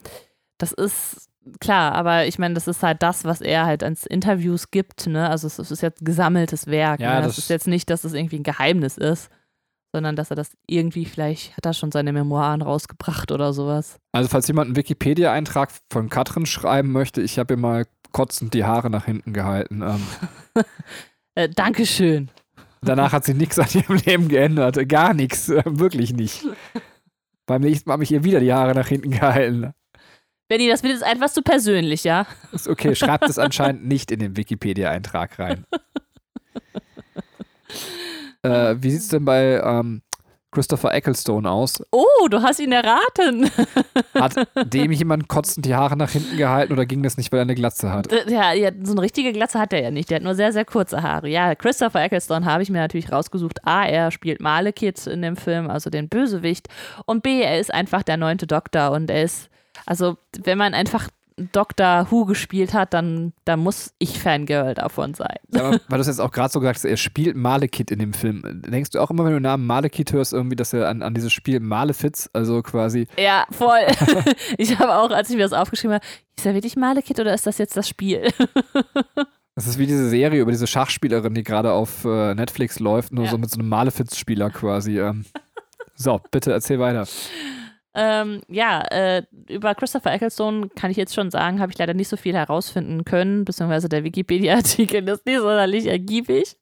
das 0.58 0.72
ist 0.72 1.28
klar, 1.60 1.92
aber 1.92 2.26
ich 2.26 2.38
meine, 2.38 2.54
das 2.54 2.68
ist 2.68 2.82
halt 2.82 3.02
das, 3.02 3.24
was 3.24 3.40
er 3.40 3.66
halt 3.66 3.82
ans 3.82 4.06
Interviews 4.06 4.70
gibt, 4.70 5.06
ne? 5.06 5.28
Also 5.28 5.46
es, 5.46 5.58
ist 5.58 5.82
jetzt 5.82 6.04
gesammeltes 6.04 6.66
Werk. 6.66 7.00
Ja, 7.00 7.16
ne? 7.16 7.22
das, 7.22 7.36
das 7.36 7.38
ist 7.38 7.50
jetzt 7.50 7.66
nicht, 7.66 7.90
dass 7.90 8.04
es 8.04 8.14
irgendwie 8.14 8.36
ein 8.36 8.44
Geheimnis 8.44 8.96
ist, 8.96 9.30
sondern 9.92 10.16
dass 10.16 10.30
er 10.30 10.36
das 10.36 10.56
irgendwie, 10.66 11.04
vielleicht 11.04 11.56
hat 11.56 11.66
er 11.66 11.74
schon 11.74 11.92
seine 11.92 12.12
Memoiren 12.12 12.62
rausgebracht 12.62 13.30
oder 13.30 13.52
sowas. 13.52 13.98
Also 14.12 14.28
falls 14.28 14.48
jemand 14.48 14.68
einen 14.68 14.76
Wikipedia-Eintrag 14.76 15.70
von 15.90 16.08
Katrin 16.08 16.46
schreiben 16.46 16.92
möchte, 16.92 17.20
ich 17.20 17.38
habe 17.38 17.54
ihr 17.54 17.58
mal 17.58 17.86
kotzend 18.12 18.54
die 18.54 18.64
Haare 18.64 18.90
nach 18.90 19.04
hinten 19.04 19.32
gehalten. 19.32 19.82
Ähm. 19.82 20.02
äh, 21.34 21.48
Dankeschön. 21.48 22.30
Danach 22.80 23.12
hat 23.12 23.24
sich 23.24 23.34
nichts 23.34 23.58
an 23.58 23.68
ihrem 23.72 23.96
Leben 23.96 24.28
geändert. 24.28 24.88
Gar 24.88 25.14
nichts. 25.14 25.48
Wirklich 25.48 26.12
nicht. 26.12 26.44
Beim 27.46 27.62
nächsten 27.62 27.88
Mal 27.88 27.94
habe 27.94 28.04
ich 28.04 28.12
ihr 28.12 28.24
wieder 28.24 28.40
die 28.40 28.52
Haare 28.52 28.74
nach 28.74 28.88
hinten 28.88 29.10
gehalten. 29.10 29.72
Benny, 30.48 30.68
das 30.68 30.82
wird 30.82 30.92
jetzt 30.92 31.06
etwas 31.06 31.34
zu 31.34 31.42
persönlich, 31.42 32.04
ja? 32.04 32.26
Ist 32.52 32.68
okay, 32.68 32.94
schreibt 32.94 33.28
es 33.28 33.38
anscheinend 33.38 33.86
nicht 33.86 34.10
in 34.10 34.20
den 34.20 34.36
Wikipedia-Eintrag 34.36 35.38
rein. 35.38 35.64
äh, 38.42 38.76
wie 38.78 38.90
sieht 38.90 39.00
es 39.00 39.08
denn 39.08 39.24
bei 39.24 39.60
ähm, 39.62 40.02
Christopher 40.54 40.94
Ecclestone 40.94 41.50
aus? 41.50 41.82
Oh, 41.90 42.28
du 42.30 42.40
hast 42.40 42.60
ihn 42.60 42.72
erraten. 42.72 43.50
hat 44.14 44.34
dem 44.72 44.92
jemand 44.92 45.28
kotzend 45.28 45.66
die 45.66 45.74
Haare 45.74 45.96
nach 45.96 46.10
hinten 46.10 46.36
gehalten 46.36 46.72
oder 46.72 46.86
ging 46.86 47.02
das 47.02 47.16
nicht, 47.16 47.32
weil 47.32 47.40
er 47.40 47.42
eine 47.42 47.54
Glatze 47.54 47.92
hat? 47.92 48.10
Ja, 48.28 48.52
ja, 48.52 48.70
so 48.82 48.92
eine 48.92 49.02
richtige 49.02 49.32
Glatze 49.32 49.58
hat 49.58 49.72
er 49.72 49.82
ja 49.82 49.90
nicht. 49.90 50.10
Der 50.10 50.16
hat 50.16 50.22
nur 50.22 50.34
sehr, 50.34 50.52
sehr 50.52 50.64
kurze 50.64 51.02
Haare. 51.02 51.28
Ja, 51.28 51.54
Christopher 51.54 52.02
Ecclestone 52.02 52.46
habe 52.46 52.62
ich 52.62 52.70
mir 52.70 52.78
natürlich 52.78 53.12
rausgesucht. 53.12 53.66
A, 53.66 53.84
er 53.84 54.10
spielt 54.10 54.40
Malekith 54.40 55.06
in 55.06 55.22
dem 55.22 55.36
Film, 55.36 55.68
also 55.68 55.90
den 55.90 56.08
Bösewicht. 56.08 56.68
Und 57.04 57.22
B, 57.22 57.42
er 57.42 57.58
ist 57.58 57.74
einfach 57.74 58.02
der 58.02 58.16
neunte 58.16 58.46
Doktor 58.46 58.92
und 58.92 59.10
er 59.10 59.24
ist 59.24 59.50
also, 59.86 60.16
wenn 60.42 60.58
man 60.58 60.74
einfach 60.74 61.08
Doctor 61.36 62.06
Who 62.10 62.26
gespielt 62.26 62.74
hat, 62.74 62.94
dann, 62.94 63.32
dann 63.44 63.60
muss 63.60 63.92
ich 63.98 64.20
Fangirl 64.20 64.74
davon 64.74 65.14
sein. 65.14 65.36
Ja, 65.52 65.70
weil 65.88 65.98
du 65.98 66.00
es 66.00 66.06
jetzt 66.06 66.20
auch 66.20 66.30
gerade 66.30 66.52
so 66.52 66.60
gesagt 66.60 66.76
hast, 66.76 66.84
er 66.84 66.96
spielt 66.96 67.36
Malekith 67.36 67.90
in 67.90 67.98
dem 67.98 68.12
Film. 68.12 68.42
Denkst 68.44 68.90
du 68.90 69.00
auch 69.00 69.10
immer, 69.10 69.24
wenn 69.24 69.32
du 69.32 69.38
den 69.38 69.44
Namen 69.44 69.66
Malekith 69.66 70.12
hörst, 70.12 70.32
irgendwie, 70.32 70.56
dass 70.56 70.72
er 70.72 70.88
an, 70.88 71.02
an 71.02 71.14
dieses 71.14 71.32
Spiel 71.32 71.60
Malefiz, 71.60 72.30
also 72.32 72.62
quasi. 72.62 73.08
Ja, 73.18 73.46
voll. 73.50 73.80
ich 74.58 74.78
habe 74.78 74.94
auch, 74.94 75.10
als 75.10 75.30
ich 75.30 75.36
mir 75.36 75.42
das 75.42 75.52
aufgeschrieben 75.52 75.94
habe, 75.94 76.04
ist 76.36 76.46
er 76.46 76.54
wirklich 76.54 76.76
Malekith 76.76 77.18
oder 77.18 77.34
ist 77.34 77.46
das 77.46 77.58
jetzt 77.58 77.76
das 77.76 77.88
Spiel? 77.88 78.28
Das 79.56 79.68
ist 79.68 79.78
wie 79.78 79.86
diese 79.86 80.08
Serie 80.08 80.40
über 80.40 80.50
diese 80.50 80.66
Schachspielerin, 80.66 81.32
die 81.32 81.44
gerade 81.44 81.70
auf 81.70 82.04
äh, 82.04 82.34
Netflix 82.34 82.80
läuft, 82.80 83.12
nur 83.12 83.26
ja. 83.26 83.30
so 83.30 83.38
mit 83.38 83.50
so 83.50 83.60
einem 83.60 83.68
Malefiz-Spieler 83.68 84.50
quasi. 84.50 84.98
Ähm. 84.98 85.26
So, 85.94 86.20
bitte 86.32 86.50
erzähl 86.50 86.80
weiter. 86.80 87.06
Ähm, 87.94 88.40
ja, 88.48 88.82
äh, 88.90 89.22
über 89.48 89.74
Christopher 89.74 90.12
Ecclestone 90.12 90.68
kann 90.70 90.90
ich 90.90 90.96
jetzt 90.96 91.14
schon 91.14 91.30
sagen, 91.30 91.60
habe 91.60 91.70
ich 91.70 91.78
leider 91.78 91.94
nicht 91.94 92.08
so 92.08 92.16
viel 92.16 92.34
herausfinden 92.34 93.04
können, 93.04 93.44
beziehungsweise 93.44 93.88
der 93.88 94.02
Wikipedia-Artikel 94.02 95.08
ist 95.08 95.26
nicht 95.26 95.38
sonderlich 95.38 95.86
ergiebig. 95.86 96.56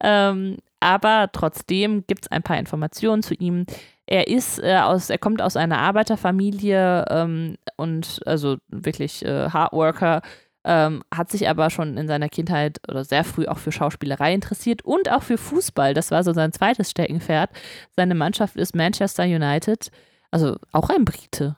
Ähm, 0.00 0.58
aber 0.80 1.30
trotzdem 1.32 2.04
gibt 2.06 2.24
es 2.26 2.30
ein 2.32 2.42
paar 2.42 2.58
Informationen 2.58 3.22
zu 3.22 3.34
ihm. 3.34 3.66
Er 4.06 4.28
ist 4.28 4.58
äh, 4.58 4.76
aus, 4.76 5.10
er 5.10 5.18
kommt 5.18 5.40
aus 5.40 5.56
einer 5.56 5.78
Arbeiterfamilie 5.78 7.06
ähm, 7.08 7.56
und 7.76 8.20
also 8.26 8.58
wirklich 8.68 9.24
äh, 9.24 9.48
Hardworker, 9.48 10.20
ähm, 10.64 11.02
hat 11.14 11.30
sich 11.30 11.48
aber 11.48 11.70
schon 11.70 11.96
in 11.96 12.08
seiner 12.08 12.28
Kindheit 12.28 12.80
oder 12.88 13.04
sehr 13.04 13.24
früh 13.24 13.46
auch 13.46 13.58
für 13.58 13.72
Schauspielerei 13.72 14.34
interessiert 14.34 14.84
und 14.84 15.10
auch 15.10 15.22
für 15.22 15.38
Fußball. 15.38 15.94
Das 15.94 16.10
war 16.10 16.24
so 16.24 16.32
sein 16.32 16.52
zweites 16.52 16.90
Steckenpferd. 16.90 17.50
Seine 17.94 18.14
Mannschaft 18.14 18.56
ist 18.56 18.74
Manchester 18.74 19.24
United. 19.24 19.90
Also 20.34 20.56
auch 20.72 20.90
ein 20.90 21.04
Brite. 21.04 21.56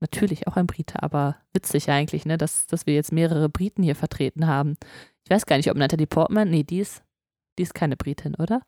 Natürlich 0.00 0.46
auch 0.46 0.56
ein 0.56 0.66
Brite, 0.66 1.02
aber 1.02 1.36
witzig 1.54 1.88
eigentlich, 1.88 2.26
ne, 2.26 2.36
dass, 2.36 2.66
dass 2.66 2.84
wir 2.84 2.92
jetzt 2.92 3.10
mehrere 3.10 3.48
Briten 3.48 3.82
hier 3.82 3.96
vertreten 3.96 4.46
haben. 4.46 4.76
Ich 5.24 5.30
weiß 5.30 5.46
gar 5.46 5.56
nicht, 5.56 5.70
ob 5.70 5.78
Natalie 5.78 6.06
Portman, 6.06 6.50
nee, 6.50 6.62
die 6.62 6.80
ist, 6.80 7.02
die 7.58 7.62
ist 7.62 7.74
keine 7.74 7.96
Britin, 7.96 8.34
oder? 8.34 8.60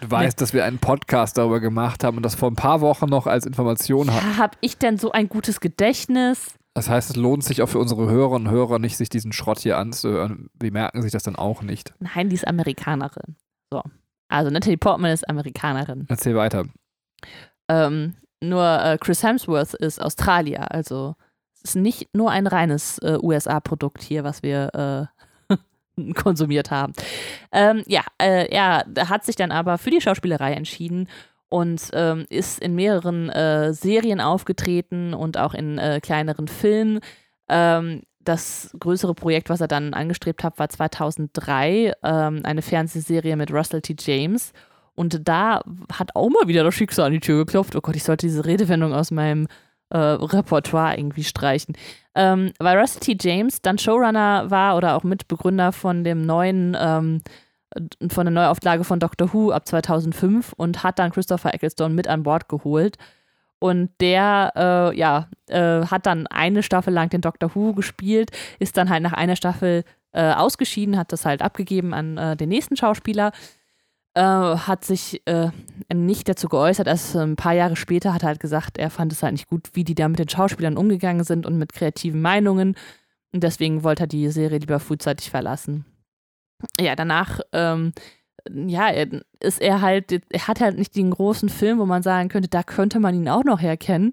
Du 0.00 0.10
weißt, 0.10 0.40
dass 0.40 0.52
wir 0.52 0.64
einen 0.64 0.80
Podcast 0.80 1.38
darüber 1.38 1.60
gemacht 1.60 2.02
haben 2.02 2.16
und 2.16 2.24
das 2.24 2.34
vor 2.34 2.50
ein 2.50 2.56
paar 2.56 2.80
Wochen 2.80 3.06
noch 3.06 3.28
als 3.28 3.46
Information 3.46 4.12
hatten. 4.12 4.30
Ja, 4.30 4.36
hab 4.38 4.56
ich 4.62 4.78
denn 4.78 4.98
so 4.98 5.12
ein 5.12 5.28
gutes 5.28 5.60
Gedächtnis? 5.60 6.54
Das 6.74 6.88
heißt, 6.88 7.10
es 7.10 7.16
lohnt 7.16 7.44
sich 7.44 7.62
auch 7.62 7.68
für 7.68 7.78
unsere 7.78 8.10
Hörerinnen 8.10 8.48
und 8.48 8.52
Hörer 8.52 8.80
nicht, 8.80 8.96
sich 8.96 9.10
diesen 9.10 9.32
Schrott 9.32 9.60
hier 9.60 9.78
anzuhören. 9.78 10.50
Wir 10.58 10.72
merken 10.72 11.02
sich 11.02 11.12
das 11.12 11.22
dann 11.22 11.36
auch 11.36 11.62
nicht. 11.62 11.94
Nein, 12.00 12.30
die 12.30 12.34
ist 12.34 12.48
Amerikanerin. 12.48 13.36
So. 13.70 13.80
Also 14.28 14.50
Natalie 14.50 14.76
Portman 14.76 15.12
ist 15.12 15.28
Amerikanerin. 15.28 16.06
Erzähl 16.08 16.34
weiter. 16.34 16.64
Ähm, 17.70 18.16
nur 18.42 18.82
äh, 18.82 18.98
Chris 18.98 19.22
Hemsworth 19.22 19.74
ist 19.74 20.02
Australier, 20.02 20.72
also 20.72 21.14
es 21.54 21.70
ist 21.70 21.76
nicht 21.76 22.08
nur 22.14 22.30
ein 22.30 22.46
reines 22.46 22.98
äh, 22.98 23.18
USA-Produkt 23.22 24.02
hier, 24.02 24.24
was 24.24 24.42
wir 24.42 25.08
äh, 25.48 26.12
konsumiert 26.14 26.70
haben. 26.70 26.94
Ähm, 27.52 27.84
ja, 27.86 28.02
äh, 28.20 28.48
er 28.50 28.84
hat 29.08 29.24
sich 29.24 29.36
dann 29.36 29.52
aber 29.52 29.78
für 29.78 29.90
die 29.90 30.00
Schauspielerei 30.00 30.54
entschieden 30.54 31.08
und 31.48 31.90
ähm, 31.92 32.26
ist 32.28 32.60
in 32.60 32.74
mehreren 32.74 33.28
äh, 33.28 33.72
Serien 33.72 34.20
aufgetreten 34.20 35.14
und 35.14 35.36
auch 35.36 35.54
in 35.54 35.78
äh, 35.78 36.00
kleineren 36.00 36.48
Filmen. 36.48 37.00
Ähm, 37.48 38.02
das 38.20 38.74
größere 38.78 39.14
Projekt, 39.14 39.48
was 39.48 39.60
er 39.60 39.68
dann 39.68 39.94
angestrebt 39.94 40.44
hat, 40.44 40.58
war 40.58 40.68
2003 40.68 41.92
ähm, 42.02 42.40
eine 42.44 42.62
Fernsehserie 42.62 43.36
mit 43.36 43.52
Russell 43.52 43.80
T. 43.80 43.96
James. 43.98 44.52
Und 45.00 45.26
da 45.26 45.62
hat 45.90 46.14
auch 46.14 46.28
mal 46.28 46.46
wieder 46.46 46.62
das 46.62 46.74
Schicksal 46.74 47.06
an 47.06 47.12
die 47.12 47.20
Tür 47.20 47.46
geklopft. 47.46 47.74
Oh 47.74 47.80
Gott, 47.80 47.96
ich 47.96 48.04
sollte 48.04 48.26
diese 48.26 48.44
Redewendung 48.44 48.92
aus 48.92 49.10
meinem 49.10 49.46
äh, 49.88 49.96
Repertoire 49.96 50.94
irgendwie 50.98 51.24
streichen. 51.24 51.74
Ähm, 52.14 52.52
weil 52.58 52.78
Russell 52.78 53.00
T. 53.00 53.16
James 53.18 53.62
dann 53.62 53.78
Showrunner 53.78 54.50
war 54.50 54.76
oder 54.76 54.94
auch 54.94 55.02
Mitbegründer 55.02 55.72
von 55.72 56.04
dem 56.04 56.26
neuen, 56.26 56.76
ähm, 56.78 57.22
von 58.10 58.26
der 58.26 58.30
Neuauflage 58.30 58.84
von 58.84 59.00
Doctor 59.00 59.32
Who 59.32 59.52
ab 59.52 59.66
2005 59.66 60.52
und 60.52 60.82
hat 60.82 60.98
dann 60.98 61.12
Christopher 61.12 61.54
Ecclestone 61.54 61.94
mit 61.94 62.06
an 62.06 62.22
Bord 62.22 62.50
geholt. 62.50 62.98
Und 63.58 63.88
der, 64.02 64.52
äh, 64.54 64.98
ja, 64.98 65.28
äh, 65.46 65.86
hat 65.86 66.04
dann 66.04 66.26
eine 66.26 66.62
Staffel 66.62 66.92
lang 66.92 67.08
den 67.08 67.22
Doctor 67.22 67.54
Who 67.54 67.72
gespielt, 67.72 68.32
ist 68.58 68.76
dann 68.76 68.90
halt 68.90 69.02
nach 69.02 69.14
einer 69.14 69.36
Staffel 69.36 69.82
äh, 70.12 70.34
ausgeschieden, 70.34 70.98
hat 70.98 71.10
das 71.10 71.24
halt 71.24 71.40
abgegeben 71.40 71.94
an 71.94 72.18
äh, 72.18 72.36
den 72.36 72.50
nächsten 72.50 72.76
Schauspieler 72.76 73.32
äh, 74.14 74.22
hat 74.22 74.84
sich 74.84 75.22
äh, 75.26 75.50
nicht 75.92 76.28
dazu 76.28 76.48
geäußert. 76.48 76.86
Erst 76.86 77.16
ein 77.16 77.36
paar 77.36 77.52
Jahre 77.54 77.76
später 77.76 78.12
hat 78.12 78.22
er 78.22 78.28
halt 78.28 78.40
gesagt, 78.40 78.78
er 78.78 78.90
fand 78.90 79.12
es 79.12 79.22
halt 79.22 79.32
nicht 79.32 79.48
gut, 79.48 79.70
wie 79.74 79.84
die 79.84 79.94
da 79.94 80.08
mit 80.08 80.18
den 80.18 80.28
Schauspielern 80.28 80.76
umgegangen 80.76 81.24
sind 81.24 81.46
und 81.46 81.58
mit 81.58 81.72
kreativen 81.72 82.20
Meinungen. 82.20 82.74
Und 83.32 83.42
deswegen 83.44 83.84
wollte 83.84 84.04
er 84.04 84.06
die 84.08 84.28
Serie 84.30 84.58
lieber 84.58 84.80
frühzeitig 84.80 85.30
verlassen. 85.30 85.84
Ja, 86.78 86.96
danach, 86.96 87.40
ähm, 87.52 87.92
ja, 88.48 88.88
ist 89.40 89.60
er 89.60 89.80
halt, 89.80 90.12
er 90.30 90.48
hat 90.48 90.60
halt 90.60 90.78
nicht 90.78 90.96
den 90.96 91.10
großen 91.10 91.48
Film, 91.48 91.78
wo 91.78 91.86
man 91.86 92.02
sagen 92.02 92.28
könnte, 92.28 92.48
da 92.48 92.62
könnte 92.62 93.00
man 93.00 93.14
ihn 93.14 93.28
auch 93.28 93.44
noch 93.44 93.60
herkennen. 93.60 94.12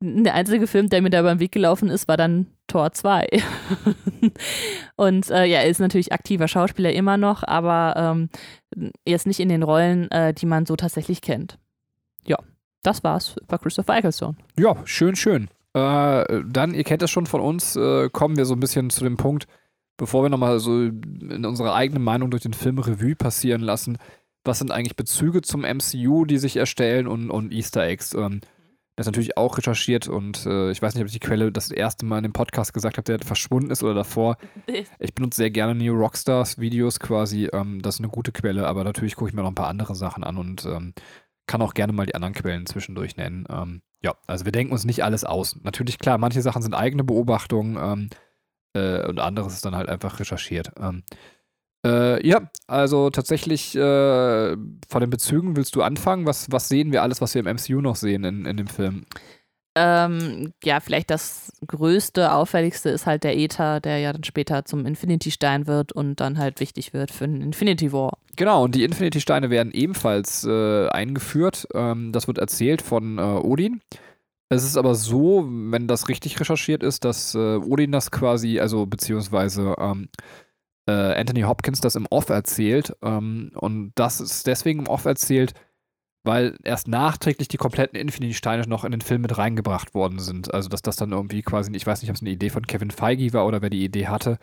Der 0.00 0.34
einzige 0.34 0.66
Film, 0.66 0.90
der 0.90 1.00
mir 1.00 1.08
da 1.08 1.22
beim 1.22 1.40
Weg 1.40 1.52
gelaufen 1.52 1.88
ist, 1.88 2.06
war 2.06 2.18
dann 2.18 2.48
Tor 2.66 2.92
2. 2.92 3.26
und 4.96 5.30
äh, 5.30 5.46
ja, 5.46 5.60
er 5.60 5.68
ist 5.68 5.80
natürlich 5.80 6.12
aktiver 6.12 6.48
Schauspieler 6.48 6.92
immer 6.92 7.16
noch, 7.16 7.42
aber 7.42 7.94
ähm, 7.96 8.28
jetzt 9.06 9.26
nicht 9.26 9.40
in 9.40 9.48
den 9.48 9.62
Rollen, 9.62 10.10
äh, 10.10 10.34
die 10.34 10.44
man 10.44 10.66
so 10.66 10.76
tatsächlich 10.76 11.22
kennt. 11.22 11.58
Ja, 12.26 12.36
das 12.82 13.04
war's 13.04 13.36
über 13.40 13.58
Christopher 13.58 13.96
Ecclestone. 13.96 14.36
Ja, 14.58 14.76
schön, 14.84 15.16
schön. 15.16 15.48
Äh, 15.72 16.42
dann, 16.46 16.74
ihr 16.74 16.84
kennt 16.84 17.02
es 17.02 17.10
schon 17.10 17.26
von 17.26 17.40
uns, 17.40 17.74
äh, 17.76 18.10
kommen 18.10 18.36
wir 18.36 18.44
so 18.44 18.54
ein 18.54 18.60
bisschen 18.60 18.90
zu 18.90 19.02
dem 19.02 19.16
Punkt, 19.16 19.46
bevor 19.96 20.22
wir 20.22 20.28
nochmal 20.28 20.58
so 20.58 20.82
in 20.82 21.46
unserer 21.46 21.74
eigenen 21.74 22.02
Meinung 22.02 22.30
durch 22.30 22.42
den 22.42 22.54
Film 22.54 22.78
Revue 22.78 23.16
passieren 23.16 23.62
lassen, 23.62 23.96
was 24.44 24.58
sind 24.58 24.70
eigentlich 24.70 24.96
Bezüge 24.96 25.40
zum 25.40 25.62
MCU, 25.62 26.26
die 26.26 26.38
sich 26.38 26.56
erstellen 26.56 27.06
und, 27.06 27.30
und 27.30 27.52
Easter 27.52 27.84
Eggs. 27.84 28.14
Ähm, 28.14 28.40
das 28.96 29.06
ist 29.06 29.12
natürlich 29.12 29.36
auch 29.36 29.58
recherchiert 29.58 30.08
und 30.08 30.46
äh, 30.46 30.70
ich 30.70 30.80
weiß 30.80 30.94
nicht, 30.94 31.02
ob 31.02 31.06
ich 31.06 31.12
die 31.12 31.20
Quelle 31.20 31.52
das 31.52 31.70
erste 31.70 32.06
Mal 32.06 32.16
in 32.18 32.22
dem 32.24 32.32
Podcast 32.32 32.72
gesagt 32.72 32.96
habe, 32.96 33.04
der 33.04 33.26
verschwunden 33.26 33.70
ist 33.70 33.82
oder 33.82 33.94
davor. 33.94 34.38
Ich 34.98 35.14
benutze 35.14 35.36
sehr 35.36 35.50
gerne 35.50 35.74
New 35.74 35.94
Rockstars 35.94 36.58
Videos 36.58 36.98
quasi. 36.98 37.48
Ähm, 37.52 37.82
das 37.82 37.96
ist 37.96 38.00
eine 38.00 38.08
gute 38.08 38.32
Quelle, 38.32 38.66
aber 38.66 38.84
natürlich 38.84 39.14
gucke 39.14 39.28
ich 39.28 39.34
mir 39.34 39.42
noch 39.42 39.50
ein 39.50 39.54
paar 39.54 39.68
andere 39.68 39.94
Sachen 39.94 40.24
an 40.24 40.38
und 40.38 40.64
ähm, 40.64 40.94
kann 41.46 41.60
auch 41.60 41.74
gerne 41.74 41.92
mal 41.92 42.06
die 42.06 42.14
anderen 42.14 42.34
Quellen 42.34 42.64
zwischendurch 42.64 43.16
nennen. 43.16 43.46
Ähm, 43.50 43.82
ja, 44.02 44.14
also 44.26 44.46
wir 44.46 44.52
denken 44.52 44.72
uns 44.72 44.84
nicht 44.84 45.04
alles 45.04 45.24
aus. 45.24 45.56
Natürlich, 45.62 45.98
klar, 45.98 46.16
manche 46.16 46.40
Sachen 46.40 46.62
sind 46.62 46.74
eigene 46.74 47.04
Beobachtungen 47.04 47.76
ähm, 47.78 48.10
äh, 48.72 49.06
und 49.06 49.18
anderes 49.18 49.52
ist 49.52 49.64
dann 49.64 49.76
halt 49.76 49.90
einfach 49.90 50.18
recherchiert. 50.20 50.72
Äh, 51.84 52.26
ja, 52.26 52.50
also 52.66 53.10
tatsächlich 53.10 53.76
äh, 53.76 54.56
von 54.88 55.00
den 55.00 55.10
Bezügen 55.10 55.56
willst 55.56 55.76
du 55.76 55.82
anfangen? 55.82 56.26
Was, 56.26 56.50
was 56.50 56.68
sehen 56.68 56.92
wir 56.92 57.02
alles, 57.02 57.20
was 57.20 57.34
wir 57.34 57.40
im 57.40 57.56
MCU 57.56 57.80
noch 57.80 57.96
sehen 57.96 58.24
in, 58.24 58.44
in 58.44 58.56
dem 58.56 58.66
Film? 58.66 59.06
Ähm, 59.78 60.54
ja, 60.64 60.80
vielleicht 60.80 61.10
das 61.10 61.52
größte, 61.66 62.32
auffälligste 62.32 62.88
ist 62.88 63.04
halt 63.04 63.24
der 63.24 63.36
Äther, 63.36 63.78
der 63.80 63.98
ja 63.98 64.10
dann 64.14 64.24
später 64.24 64.64
zum 64.64 64.86
Infinity-Stein 64.86 65.66
wird 65.66 65.92
und 65.92 66.18
dann 66.18 66.38
halt 66.38 66.60
wichtig 66.60 66.94
wird 66.94 67.10
für 67.10 67.28
den 67.28 67.42
Infinity 67.42 67.92
War. 67.92 68.16
Genau, 68.36 68.64
und 68.64 68.74
die 68.74 68.84
Infinity-Steine 68.84 69.50
werden 69.50 69.72
ebenfalls 69.72 70.44
äh, 70.44 70.88
eingeführt. 70.88 71.68
Ähm, 71.74 72.10
das 72.12 72.26
wird 72.26 72.38
erzählt 72.38 72.80
von 72.80 73.18
äh, 73.18 73.20
Odin. 73.20 73.82
Es 74.48 74.64
ist 74.64 74.78
aber 74.78 74.94
so, 74.94 75.46
wenn 75.46 75.88
das 75.88 76.08
richtig 76.08 76.40
recherchiert 76.40 76.82
ist, 76.82 77.04
dass 77.04 77.34
äh, 77.34 77.56
Odin 77.56 77.92
das 77.92 78.10
quasi, 78.10 78.60
also 78.60 78.86
beziehungsweise 78.86 79.74
ähm, 79.78 80.08
äh, 80.14 80.45
Anthony 80.92 81.42
Hopkins 81.42 81.80
das 81.80 81.96
im 81.96 82.06
Off 82.10 82.28
erzählt. 82.28 82.96
Ähm, 83.02 83.50
und 83.54 83.92
das 83.94 84.20
ist 84.20 84.46
deswegen 84.46 84.80
im 84.80 84.86
Off 84.88 85.04
erzählt, 85.04 85.54
weil 86.24 86.56
erst 86.64 86.88
nachträglich 86.88 87.48
die 87.48 87.56
kompletten 87.56 87.98
Infinity-Steine 87.98 88.66
noch 88.66 88.84
in 88.84 88.90
den 88.90 89.00
Film 89.00 89.22
mit 89.22 89.38
reingebracht 89.38 89.94
worden 89.94 90.18
sind. 90.18 90.52
Also, 90.52 90.68
dass 90.68 90.82
das 90.82 90.96
dann 90.96 91.12
irgendwie 91.12 91.42
quasi, 91.42 91.72
ich 91.74 91.86
weiß 91.86 92.02
nicht, 92.02 92.10
ob 92.10 92.16
es 92.16 92.22
eine 92.22 92.30
Idee 92.30 92.50
von 92.50 92.66
Kevin 92.66 92.90
Feige 92.90 93.32
war 93.32 93.46
oder 93.46 93.62
wer 93.62 93.70
die 93.70 93.84
Idee 93.84 94.08
hatte, 94.08 94.38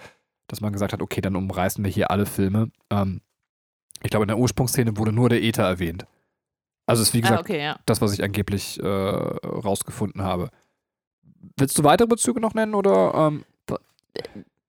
dass 0.47 0.61
man 0.61 0.73
gesagt 0.73 0.93
hat, 0.93 1.01
okay, 1.01 1.21
dann 1.21 1.35
umreißen 1.35 1.83
wir 1.83 1.91
hier 1.91 2.09
alle 2.11 2.25
Filme. 2.25 2.71
Ähm, 2.89 3.21
ich 4.01 4.09
glaube, 4.09 4.23
in 4.23 4.29
der 4.29 4.37
Ursprungsszene 4.37 4.97
wurde 4.97 5.11
nur 5.11 5.29
der 5.29 5.43
Äther 5.43 5.63
erwähnt. 5.63 6.05
Also, 6.85 7.01
es 7.01 7.09
ist 7.09 7.13
wie 7.13 7.21
gesagt 7.21 7.39
ah, 7.39 7.41
okay, 7.41 7.61
ja. 7.61 7.79
das, 7.85 8.01
was 8.01 8.13
ich 8.13 8.23
angeblich 8.23 8.81
äh, 8.81 8.87
rausgefunden 8.87 10.23
habe. 10.23 10.49
Willst 11.57 11.77
du 11.77 11.83
weitere 11.83 12.07
Bezüge 12.07 12.39
noch 12.39 12.53
nennen 12.53 12.75
oder? 12.75 13.13
Ähm? 13.13 13.45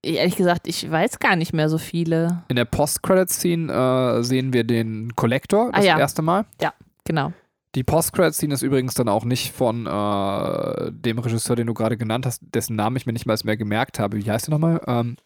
Ehrlich 0.05 0.35
gesagt, 0.35 0.67
ich 0.67 0.89
weiß 0.89 1.19
gar 1.19 1.35
nicht 1.35 1.53
mehr 1.53 1.67
so 1.67 1.77
viele. 1.77 2.43
In 2.47 2.55
der 2.55 2.65
Post-Credit-Scene 2.65 3.73
äh, 3.73 4.23
sehen 4.23 4.53
wir 4.53 4.63
den 4.63 5.15
Collector 5.15 5.71
das 5.71 5.81
ah, 5.81 5.87
ja. 5.87 5.99
erste 5.99 6.21
Mal. 6.21 6.45
Ja, 6.61 6.73
genau. 7.03 7.33
Die 7.73 7.83
Post-Credit-Scene 7.83 8.53
ist 8.53 8.61
übrigens 8.61 8.93
dann 8.93 9.09
auch 9.09 9.25
nicht 9.25 9.51
von 9.51 9.85
äh, 9.85 10.91
dem 10.91 11.19
Regisseur, 11.19 11.55
den 11.55 11.67
du 11.67 11.73
gerade 11.73 11.97
genannt 11.97 12.25
hast, 12.25 12.41
dessen 12.41 12.75
Namen 12.75 12.95
ich 12.95 13.05
mir 13.05 13.13
nicht 13.13 13.25
mal 13.25 13.37
mehr 13.43 13.57
gemerkt 13.57 13.99
habe. 13.99 14.17
Wie 14.17 14.29
heißt 14.31 14.47
der 14.47 14.53
nochmal? 14.53 14.79
Ähm, 14.87 15.17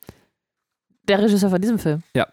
der 1.04 1.20
Regisseur 1.20 1.50
von 1.50 1.62
diesem 1.62 1.78
Film? 1.78 2.02
Ja. 2.16 2.28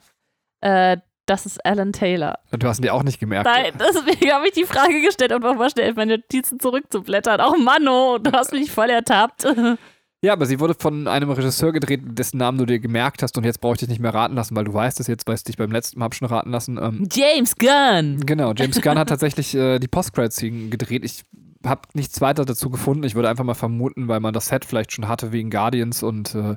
Äh, 0.60 0.98
das 1.26 1.44
ist 1.44 1.64
Alan 1.66 1.92
Taylor. 1.92 2.38
Du 2.52 2.68
hast 2.68 2.78
ihn 2.78 2.82
dir 2.82 2.94
auch 2.94 3.02
nicht 3.02 3.18
gemerkt. 3.18 3.46
Nein, 3.46 3.72
deswegen 3.78 4.32
habe 4.32 4.46
ich 4.46 4.52
die 4.52 4.64
Frage 4.64 5.02
gestellt 5.02 5.32
und 5.32 5.42
nochmal 5.42 5.68
schnell 5.70 5.92
meine 5.94 6.18
Notizen 6.18 6.60
zurückzublättern. 6.60 7.40
Auch 7.40 7.56
Mano, 7.56 8.18
du 8.18 8.30
hast 8.30 8.52
mich 8.52 8.70
voll 8.70 8.90
ertappt. 8.90 9.44
Ja, 10.26 10.32
aber 10.32 10.44
sie 10.44 10.58
wurde 10.58 10.74
von 10.76 11.06
einem 11.06 11.30
Regisseur 11.30 11.70
gedreht, 11.70 12.00
dessen 12.04 12.38
Namen 12.38 12.58
du 12.58 12.66
dir 12.66 12.80
gemerkt 12.80 13.22
hast 13.22 13.38
und 13.38 13.44
jetzt 13.44 13.60
brauche 13.60 13.74
ich 13.74 13.78
dich 13.78 13.88
nicht 13.88 14.00
mehr 14.00 14.12
raten 14.12 14.34
lassen, 14.34 14.56
weil 14.56 14.64
du 14.64 14.74
weißt 14.74 14.98
es 14.98 15.06
jetzt, 15.06 15.28
weil 15.28 15.36
ich 15.36 15.44
dich 15.44 15.56
beim 15.56 15.70
letzten 15.70 16.00
Mal 16.00 16.12
schon 16.12 16.26
raten 16.26 16.50
lassen. 16.50 16.78
Ähm, 16.82 17.08
James 17.12 17.54
Gunn! 17.54 18.26
Genau, 18.26 18.52
James 18.52 18.82
Gunn 18.82 18.98
hat 18.98 19.08
tatsächlich 19.08 19.54
äh, 19.54 19.78
die 19.78 19.86
Post-Credit-Scene 19.86 20.68
gedreht. 20.68 21.04
Ich 21.04 21.22
habe 21.64 21.82
nichts 21.94 22.20
weiter 22.20 22.44
dazu 22.44 22.70
gefunden. 22.70 23.04
Ich 23.04 23.14
würde 23.14 23.28
einfach 23.28 23.44
mal 23.44 23.54
vermuten, 23.54 24.08
weil 24.08 24.18
man 24.18 24.34
das 24.34 24.46
Set 24.46 24.64
vielleicht 24.64 24.90
schon 24.90 25.06
hatte 25.06 25.30
wegen 25.30 25.48
Guardians 25.48 26.02
und 26.02 26.34
äh, 26.34 26.56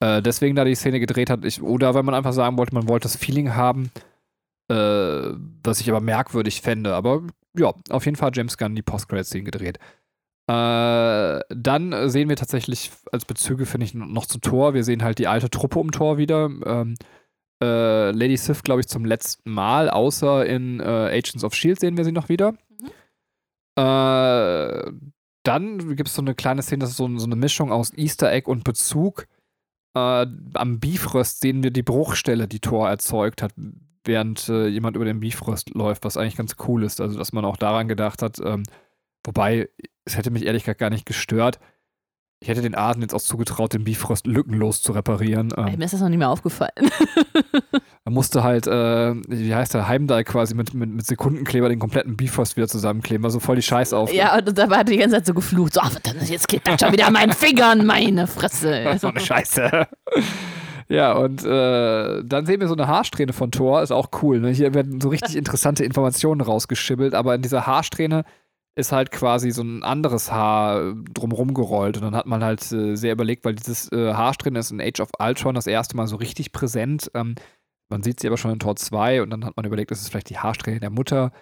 äh, 0.00 0.22
deswegen 0.22 0.56
da 0.56 0.64
die 0.64 0.74
Szene 0.74 0.98
gedreht 0.98 1.28
hat. 1.28 1.44
Ich, 1.44 1.60
oder 1.60 1.92
weil 1.92 2.04
man 2.04 2.14
einfach 2.14 2.32
sagen 2.32 2.56
wollte, 2.56 2.74
man 2.74 2.88
wollte 2.88 3.02
das 3.04 3.16
Feeling 3.16 3.54
haben, 3.54 3.90
äh, 4.70 5.34
was 5.62 5.82
ich 5.82 5.90
aber 5.90 6.00
merkwürdig 6.00 6.62
fände. 6.62 6.94
Aber 6.94 7.20
ja, 7.54 7.74
auf 7.90 8.06
jeden 8.06 8.16
Fall 8.16 8.28
hat 8.28 8.38
James 8.38 8.56
Gunn 8.56 8.74
die 8.74 8.80
Post-Credit-Scene 8.80 9.44
gedreht. 9.44 9.78
Äh, 10.48 11.40
dann 11.50 12.08
sehen 12.08 12.30
wir 12.30 12.36
tatsächlich 12.36 12.90
als 13.12 13.26
Bezüge, 13.26 13.66
finde 13.66 13.84
ich, 13.84 13.92
noch 13.92 14.24
zu 14.24 14.38
Thor. 14.38 14.72
Wir 14.72 14.82
sehen 14.82 15.02
halt 15.02 15.18
die 15.18 15.26
alte 15.26 15.50
Truppe 15.50 15.78
um 15.78 15.92
Thor 15.92 16.16
wieder. 16.16 16.50
Ähm, 16.64 16.94
äh, 17.62 18.12
Lady 18.12 18.36
Sif, 18.36 18.62
glaube 18.62 18.80
ich, 18.80 18.88
zum 18.88 19.04
letzten 19.04 19.50
Mal, 19.50 19.90
außer 19.90 20.46
in 20.46 20.80
äh, 20.80 20.84
Agents 20.84 21.44
of 21.44 21.54
Shield 21.54 21.80
sehen 21.80 21.98
wir 21.98 22.04
sie 22.04 22.12
noch 22.12 22.30
wieder. 22.30 22.52
Mhm. 22.52 22.90
Äh, 23.76 24.92
dann 25.42 25.96
gibt 25.96 26.08
es 26.08 26.14
so 26.14 26.22
eine 26.22 26.34
kleine 26.34 26.62
Szene, 26.62 26.80
das 26.80 26.90
ist 26.90 26.96
so, 26.96 27.18
so, 27.18 27.26
eine 27.26 27.36
Mischung 27.36 27.70
aus 27.70 27.92
Easter 27.96 28.32
Egg 28.32 28.50
und 28.50 28.64
Bezug. 28.64 29.26
Äh, 29.94 30.26
am 30.54 30.80
Beefröst 30.80 31.40
sehen 31.40 31.62
wir 31.62 31.72
die 31.72 31.82
Bruchstelle, 31.82 32.48
die 32.48 32.60
Thor 32.60 32.88
erzeugt 32.88 33.42
hat, 33.42 33.52
während 34.04 34.48
äh, 34.48 34.68
jemand 34.68 34.96
über 34.96 35.04
den 35.04 35.20
Beefröst 35.20 35.74
läuft, 35.74 36.04
was 36.04 36.16
eigentlich 36.16 36.36
ganz 36.36 36.56
cool 36.66 36.84
ist. 36.84 37.00
Also, 37.00 37.18
dass 37.18 37.32
man 37.32 37.44
auch 37.44 37.56
daran 37.58 37.88
gedacht 37.88 38.22
hat, 38.22 38.38
ähm, 38.42 38.62
wobei 39.24 39.68
es 40.08 40.16
hätte 40.16 40.30
mich 40.30 40.44
ehrlich 40.44 40.64
gesagt 40.64 40.80
gar 40.80 40.90
nicht 40.90 41.06
gestört. 41.06 41.60
Ich 42.40 42.48
hätte 42.48 42.62
den 42.62 42.76
Asen 42.76 43.02
jetzt 43.02 43.14
auch 43.14 43.20
zugetraut, 43.20 43.74
den 43.74 43.82
Bifrost 43.82 44.28
lückenlos 44.28 44.80
zu 44.80 44.92
reparieren. 44.92 45.52
Ähm, 45.56 45.76
mir 45.76 45.84
ist 45.84 45.92
das 45.92 46.00
noch 46.00 46.08
nicht 46.08 46.18
mehr 46.18 46.30
aufgefallen. 46.30 46.70
er 48.04 48.12
musste 48.12 48.44
halt, 48.44 48.68
äh, 48.68 49.14
wie 49.26 49.52
heißt 49.52 49.74
der, 49.74 49.88
Heimdall 49.88 50.22
quasi 50.22 50.54
mit, 50.54 50.72
mit, 50.72 50.88
mit, 50.88 51.04
Sekundenkleber 51.04 51.68
den 51.68 51.80
kompletten 51.80 52.16
Bifrost 52.16 52.56
wieder 52.56 52.68
zusammenkleben. 52.68 53.24
War 53.24 53.30
so 53.30 53.40
voll 53.40 53.56
die 53.56 53.62
Scheiß 53.62 53.92
auf. 53.92 54.12
Ja, 54.12 54.38
und 54.38 54.56
dabei 54.56 54.76
hat 54.76 54.88
er 54.88 54.92
die 54.92 54.98
ganze 54.98 55.16
Zeit 55.16 55.26
so 55.26 55.34
geflucht. 55.34 55.74
So, 55.74 55.80
ach, 55.80 55.98
jetzt 56.26 56.46
geht 56.46 56.64
das 56.64 56.80
schon 56.80 56.92
wieder 56.92 57.08
an 57.08 57.12
meinen 57.12 57.32
Fingern, 57.32 57.84
meine 57.84 58.28
Fresse. 58.28 58.96
so 59.00 59.08
eine 59.08 59.20
Scheiße. 59.20 59.88
Ja, 60.90 61.12
und 61.12 61.44
äh, 61.44 62.24
dann 62.24 62.46
sehen 62.46 62.60
wir 62.60 62.66
so 62.66 62.72
eine 62.72 62.88
Haarsträhne 62.88 63.34
von 63.34 63.50
Thor, 63.50 63.82
ist 63.82 63.90
auch 63.90 64.08
cool. 64.22 64.40
Ne? 64.40 64.48
Hier 64.48 64.72
werden 64.72 65.02
so 65.02 65.10
richtig 65.10 65.36
interessante 65.36 65.84
Informationen 65.84 66.40
rausgeschibbelt, 66.40 67.14
aber 67.14 67.34
in 67.34 67.42
dieser 67.42 67.66
Haarsträhne 67.66 68.24
ist 68.78 68.92
halt 68.92 69.10
quasi 69.10 69.50
so 69.50 69.62
ein 69.62 69.82
anderes 69.82 70.30
Haar 70.30 70.94
drumrum 71.12 71.52
gerollt. 71.52 71.96
Und 71.96 72.04
dann 72.04 72.14
hat 72.14 72.26
man 72.26 72.44
halt 72.44 72.70
äh, 72.70 72.94
sehr 72.94 73.12
überlegt, 73.12 73.44
weil 73.44 73.56
dieses 73.56 73.90
äh, 73.90 74.14
Haarsträhne 74.14 74.60
ist 74.60 74.70
in 74.70 74.80
Age 74.80 75.00
of 75.00 75.10
Ultron 75.18 75.56
das 75.56 75.66
erste 75.66 75.96
Mal 75.96 76.06
so 76.06 76.14
richtig 76.14 76.52
präsent. 76.52 77.10
Ähm, 77.14 77.34
man 77.88 78.04
sieht 78.04 78.20
sie 78.20 78.28
aber 78.28 78.36
schon 78.36 78.52
in 78.52 78.60
Tor 78.60 78.76
2 78.76 79.22
und 79.22 79.30
dann 79.30 79.44
hat 79.44 79.56
man 79.56 79.66
überlegt, 79.66 79.90
das 79.90 80.00
ist 80.00 80.10
vielleicht 80.10 80.30
die 80.30 80.38
Haarsträhne 80.38 80.78
der 80.78 80.90
Mutter. 80.90 81.32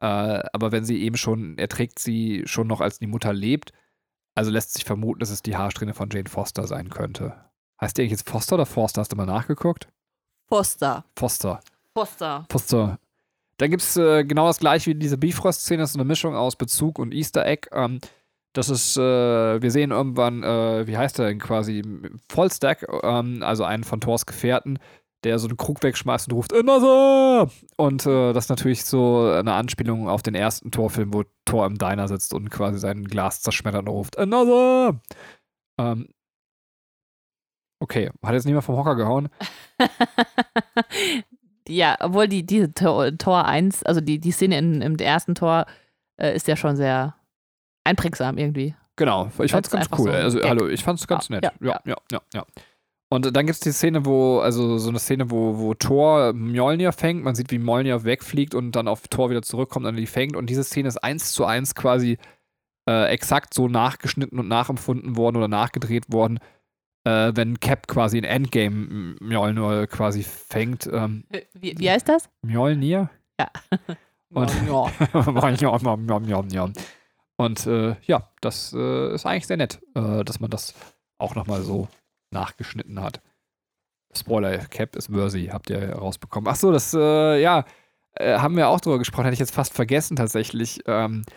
Äh, 0.00 0.42
aber 0.52 0.70
wenn 0.70 0.84
sie 0.84 1.02
eben 1.02 1.16
schon, 1.16 1.56
er 1.56 1.68
trägt 1.68 1.98
sie 1.98 2.42
schon 2.44 2.66
noch, 2.66 2.82
als 2.82 2.98
die 2.98 3.06
Mutter 3.06 3.32
lebt. 3.32 3.72
Also 4.34 4.50
lässt 4.50 4.74
sich 4.74 4.84
vermuten, 4.84 5.20
dass 5.20 5.30
es 5.30 5.42
die 5.42 5.56
Haarsträhne 5.56 5.94
von 5.94 6.10
Jane 6.10 6.28
Foster 6.28 6.66
sein 6.66 6.90
könnte. 6.90 7.34
Heißt 7.80 7.96
die 7.96 8.02
eigentlich 8.02 8.12
jetzt 8.12 8.28
Foster 8.28 8.56
oder 8.56 8.66
Forster? 8.66 9.00
Hast 9.00 9.12
du 9.12 9.16
mal 9.16 9.24
nachgeguckt? 9.24 9.88
Foster. 10.46 11.06
Foster. 11.16 11.60
Foster. 11.94 12.44
Foster. 12.50 12.98
Dann 13.58 13.70
gibt 13.70 13.82
es 13.82 13.96
äh, 13.96 14.24
genau 14.24 14.46
das 14.46 14.58
gleiche 14.58 14.90
wie 14.90 14.94
diese 14.94 15.18
Bifrost-Szene, 15.18 15.82
das 15.82 15.90
ist 15.90 15.96
eine 15.96 16.04
Mischung 16.04 16.34
aus 16.34 16.56
Bezug 16.56 16.98
und 16.98 17.14
Easter 17.14 17.46
Egg. 17.46 17.68
Ähm, 17.72 18.00
das 18.52 18.68
ist, 18.68 18.96
äh, 18.98 19.62
wir 19.62 19.70
sehen 19.70 19.92
irgendwann, 19.92 20.42
äh, 20.42 20.86
wie 20.86 20.96
heißt 20.96 21.18
der 21.18 21.28
denn 21.28 21.38
quasi, 21.38 21.82
Vollstack, 22.28 22.86
ähm, 23.02 23.42
also 23.42 23.64
einen 23.64 23.84
von 23.84 24.00
Thors 24.00 24.26
Gefährten, 24.26 24.78
der 25.24 25.38
so 25.38 25.48
einen 25.48 25.56
Krug 25.56 25.82
wegschmeißt 25.82 26.28
und 26.28 26.34
ruft 26.34 26.52
Another! 26.52 27.50
Und 27.76 28.04
äh, 28.06 28.32
das 28.32 28.46
ist 28.46 28.50
natürlich 28.50 28.84
so 28.84 29.30
eine 29.30 29.54
Anspielung 29.54 30.08
auf 30.08 30.22
den 30.22 30.34
ersten 30.34 30.70
Torfilm, 30.70 31.14
wo 31.14 31.24
Thor 31.44 31.64
im 31.66 31.78
Diner 31.78 32.08
sitzt 32.08 32.34
und 32.34 32.50
quasi 32.50 32.78
sein 32.78 33.04
Glas 33.04 33.40
zerschmettert 33.40 33.82
und 33.82 33.88
ruft 33.88 34.18
Another! 34.18 35.00
Ähm, 35.78 36.08
okay, 37.80 38.10
hat 38.22 38.34
jetzt 38.34 38.44
niemand 38.44 38.64
vom 38.64 38.76
Hocker 38.76 38.96
gehauen? 38.96 39.28
ja, 41.68 41.96
obwohl 42.00 42.28
die, 42.28 42.44
diese 42.44 42.72
Tor, 42.72 43.16
Tor 43.18 43.46
1, 43.46 43.82
also 43.84 44.00
die, 44.00 44.18
die 44.18 44.32
Szene 44.32 44.58
in, 44.58 44.82
im 44.82 44.96
ersten 44.96 45.34
Tor 45.34 45.66
äh, 46.20 46.34
ist 46.34 46.48
ja 46.48 46.56
schon 46.56 46.76
sehr 46.76 47.14
einprägsam 47.84 48.38
irgendwie. 48.38 48.74
Genau, 48.96 49.30
ich 49.38 49.52
fand's 49.52 49.70
ganz 49.70 49.88
cool. 49.98 50.10
So 50.10 50.10
also, 50.10 50.38
Gag. 50.38 50.48
hallo, 50.48 50.68
ich 50.68 50.84
fand's 50.84 51.06
ganz 51.06 51.28
ja, 51.28 51.36
nett. 51.36 51.44
Ja, 51.44 51.52
ja, 51.70 51.80
ja, 51.84 51.96
ja. 52.12 52.20
ja. 52.34 52.44
Und 53.08 53.36
dann 53.36 53.46
gibt 53.46 53.56
es 53.56 53.60
die 53.60 53.72
Szene, 53.72 54.06
wo, 54.06 54.38
also 54.38 54.78
so 54.78 54.88
eine 54.88 54.98
Szene, 54.98 55.30
wo, 55.30 55.58
wo 55.58 55.74
Thor 55.74 56.32
Mjolnir 56.32 56.92
fängt. 56.92 57.22
Man 57.22 57.34
sieht, 57.34 57.50
wie 57.50 57.58
Mjolnir 57.58 58.04
wegfliegt 58.04 58.54
und 58.54 58.72
dann 58.72 58.88
auf 58.88 59.06
Thor 59.08 59.28
wieder 59.28 59.42
zurückkommt 59.42 59.84
und 59.84 59.96
die 59.96 60.06
fängt. 60.06 60.34
Und 60.34 60.48
diese 60.48 60.64
Szene 60.64 60.88
ist 60.88 60.96
eins 60.96 61.32
zu 61.32 61.44
eins 61.44 61.74
quasi 61.74 62.16
äh, 62.88 63.08
exakt 63.08 63.52
so 63.52 63.68
nachgeschnitten 63.68 64.38
und 64.38 64.48
nachempfunden 64.48 65.16
worden 65.16 65.36
oder 65.36 65.48
nachgedreht 65.48 66.10
worden, 66.10 66.38
äh, 67.04 67.32
wenn 67.34 67.60
Cap 67.60 67.88
quasi 67.88 68.18
in 68.18 68.24
Endgame 68.24 69.16
Mjolnir 69.20 69.86
quasi 69.86 70.22
fängt. 70.22 70.86
Ähm, 70.86 71.24
wie, 71.54 71.78
wie 71.78 71.90
heißt 71.90 72.08
das? 72.08 72.28
Mjolnir? 72.42 73.10
Ja. 73.38 73.48
Und, 74.34 74.50
Und 77.36 77.66
äh, 77.66 77.96
ja, 78.02 78.30
das 78.40 78.72
äh, 78.72 79.14
ist 79.14 79.26
eigentlich 79.26 79.46
sehr 79.46 79.56
nett, 79.56 79.80
äh, 79.94 80.24
dass 80.24 80.40
man 80.40 80.50
das 80.50 80.74
auch 81.18 81.34
nochmal 81.34 81.62
so 81.62 81.88
nachgeschnitten 82.30 83.00
hat. 83.00 83.20
Spoiler, 84.14 84.58
Cap 84.58 84.96
ist 84.96 85.12
worthy, 85.12 85.48
habt 85.48 85.70
ihr 85.70 85.94
rausbekommen. 85.94 86.50
Ach 86.50 86.56
so, 86.56 86.72
das, 86.72 86.94
äh, 86.94 87.40
ja, 87.40 87.64
äh, 88.14 88.38
haben 88.38 88.56
wir 88.56 88.68
auch 88.68 88.80
drüber 88.80 88.98
gesprochen, 88.98 89.24
hätte 89.24 89.34
ich 89.34 89.40
jetzt 89.40 89.54
fast 89.54 89.74
vergessen 89.74 90.16
tatsächlich. 90.16 90.80
Ähm, 90.86 91.24
äh, 91.26 91.32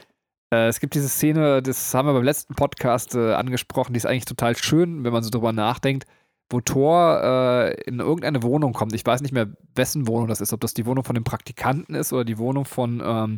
es 0.51 0.79
gibt 0.79 0.95
diese 0.95 1.09
Szene, 1.09 1.61
das 1.61 1.93
haben 1.93 2.07
wir 2.07 2.13
beim 2.13 2.23
letzten 2.23 2.55
Podcast 2.55 3.15
äh, 3.15 3.33
angesprochen, 3.33 3.93
die 3.93 3.97
ist 3.97 4.05
eigentlich 4.05 4.25
total 4.25 4.55
schön, 4.55 5.03
wenn 5.03 5.11
man 5.11 5.23
so 5.23 5.29
drüber 5.29 5.51
nachdenkt, 5.51 6.05
wo 6.49 6.61
Thor 6.61 7.21
äh, 7.23 7.73
in 7.83 7.99
irgendeine 7.99 8.43
Wohnung 8.43 8.73
kommt. 8.73 8.93
Ich 8.93 9.05
weiß 9.05 9.21
nicht 9.21 9.31
mehr, 9.31 9.47
wessen 9.73 10.07
Wohnung 10.07 10.27
das 10.27 10.41
ist, 10.41 10.53
ob 10.53 10.61
das 10.61 10.73
die 10.73 10.85
Wohnung 10.85 11.03
von 11.03 11.15
dem 11.15 11.23
Praktikanten 11.23 11.95
ist 11.95 12.13
oder 12.13 12.23
die 12.23 12.37
Wohnung 12.37 12.65
von 12.65 13.01
ähm, 13.03 13.35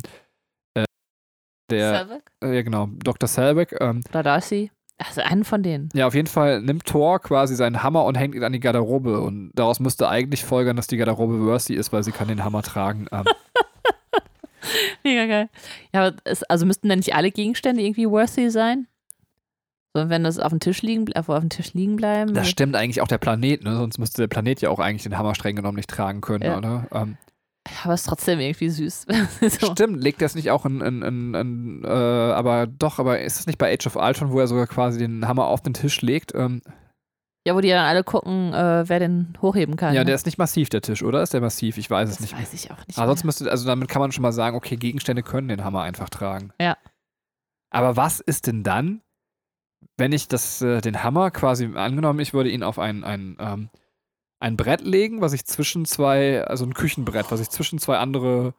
äh, 0.74 0.84
der, 1.70 1.98
Selvig? 1.98 2.22
äh, 2.44 2.54
ja 2.56 2.62
genau, 2.62 2.88
Dr. 3.02 3.28
Selbeck. 3.28 3.76
Ähm, 3.80 4.02
Oder 4.10 4.22
Darcy? 4.22 4.70
Also 4.98 5.20
einen 5.20 5.44
von 5.44 5.62
denen. 5.62 5.90
ja, 5.94 6.08
auf 6.08 6.14
jeden 6.14 6.26
Fall 6.26 6.60
nimmt 6.60 6.84
Thor 6.84 7.20
quasi 7.20 7.54
seinen 7.54 7.84
Hammer 7.84 8.04
und 8.04 8.16
hängt 8.16 8.34
ihn 8.34 8.42
an 8.42 8.52
die 8.52 8.58
Garderobe. 8.58 9.20
Und 9.20 9.52
daraus 9.54 9.78
müsste 9.78 10.08
eigentlich 10.08 10.44
folgern, 10.44 10.76
dass 10.76 10.88
die 10.88 10.96
Garderobe 10.96 11.40
worthy 11.46 11.74
ist, 11.74 11.92
weil 11.92 12.02
sie 12.02 12.10
kann 12.10 12.26
den 12.26 12.42
Hammer 12.42 12.62
tragen. 12.62 13.06
Ähm, 13.12 13.24
Mega 15.04 15.26
geil. 15.26 15.48
Ja, 15.94 16.06
aber 16.06 16.16
es, 16.24 16.42
also 16.44 16.66
müssten 16.66 16.88
dann 16.88 16.98
nicht 16.98 17.14
alle 17.14 17.30
Gegenstände 17.30 17.82
irgendwie 17.82 18.08
worthy 18.08 18.50
sein? 18.50 18.86
So, 19.94 20.08
wenn 20.10 20.22
das 20.24 20.38
auf 20.38 20.50
dem 20.50 20.60
Tisch 20.60 20.82
liegen, 20.82 21.06
bl- 21.06 21.16
auf 21.18 21.40
dem 21.40 21.48
Tisch 21.48 21.72
liegen 21.74 21.96
bleiben. 21.96 22.34
das 22.34 22.48
stimmt 22.48 22.76
eigentlich 22.76 23.00
auch 23.00 23.08
der 23.08 23.18
Planet, 23.18 23.64
ne? 23.64 23.74
Sonst 23.76 23.98
müsste 23.98 24.22
der 24.22 24.28
Planet 24.28 24.60
ja 24.60 24.70
auch 24.70 24.78
eigentlich 24.78 25.02
den 25.04 25.16
Hammer 25.16 25.34
streng 25.34 25.56
genommen 25.56 25.76
nicht 25.76 25.88
tragen 25.90 26.20
können, 26.20 26.44
Ja. 26.44 26.58
oder? 26.58 26.86
Ähm, 26.92 27.16
aber 27.84 27.94
es 27.94 28.00
ist 28.02 28.06
trotzdem 28.06 28.38
irgendwie 28.40 28.68
süß. 28.70 29.06
so. 29.60 29.72
Stimmt, 29.72 30.02
legt 30.02 30.22
das 30.22 30.34
nicht 30.34 30.50
auch 30.50 30.64
in, 30.66 30.80
in, 30.80 31.02
in, 31.02 31.34
in 31.34 31.84
äh, 31.84 31.88
aber 31.88 32.66
doch, 32.66 32.98
aber 32.98 33.20
ist 33.20 33.40
es 33.40 33.46
nicht 33.46 33.58
bei 33.58 33.72
Age 33.72 33.86
of 33.86 33.96
Ultron, 33.96 34.30
wo 34.30 34.40
er 34.40 34.46
sogar 34.46 34.66
quasi 34.66 34.98
den 34.98 35.26
Hammer 35.26 35.46
auf 35.46 35.62
den 35.62 35.74
Tisch 35.74 36.00
legt? 36.02 36.34
Ähm, 36.34 36.62
Ja, 37.46 37.54
wo 37.54 37.60
die 37.60 37.68
dann 37.68 37.86
alle 37.86 38.04
gucken, 38.04 38.52
äh, 38.52 38.88
wer 38.88 38.98
den 38.98 39.32
hochheben 39.40 39.76
kann. 39.76 39.94
ja, 39.94 40.02
ne? 40.02 40.06
der 40.06 40.14
ist 40.14 40.26
nicht 40.26 40.38
massiv, 40.38 40.68
der 40.68 40.82
Tisch, 40.82 41.02
oder? 41.02 41.22
Ist 41.22 41.32
der 41.32 41.40
massiv? 41.40 41.78
Ich 41.78 41.88
weiß 41.88 42.08
es 42.08 42.16
das 42.16 42.20
nicht. 42.20 42.32
mehr. 42.32 42.42
weiß 42.42 42.52
ich 42.52 42.70
auch 42.70 42.86
nicht. 42.86 42.98
Aber 42.98 43.06
sonst 43.06 43.24
müsste, 43.24 43.50
also 43.50 43.66
damit 43.66 43.88
kann 43.88 44.00
man 44.00 44.12
schon 44.12 44.22
mal 44.22 44.32
sagen, 44.32 44.56
okay, 44.56 44.76
Gegenstände 44.76 45.22
können 45.22 45.48
den 45.48 45.64
Hammer 45.64 45.82
einfach 45.82 46.10
tragen. 46.10 46.52
Ja. 46.60 46.76
Aber 47.70 47.96
was 47.96 48.20
ist 48.20 48.46
denn 48.46 48.64
dann, 48.64 49.00
wenn 49.96 50.12
ich 50.12 50.28
das, 50.28 50.60
äh, 50.62 50.80
den 50.80 51.02
Hammer 51.02 51.30
quasi, 51.30 51.66
angenommen, 51.74 52.20
ich 52.20 52.34
würde 52.34 52.50
ihn 52.50 52.62
auf 52.62 52.78
ein, 52.78 53.04
ein, 53.04 53.36
ähm, 53.38 53.70
ein 54.40 54.56
Brett 54.56 54.82
legen, 54.82 55.20
was 55.20 55.32
ich 55.32 55.44
zwischen 55.44 55.84
zwei, 55.84 56.44
also 56.44 56.64
ein 56.64 56.74
Küchenbrett, 56.74 57.30
was 57.30 57.40
ich 57.40 57.50
zwischen 57.50 57.78
zwei 57.78 57.98
andere 57.98 58.54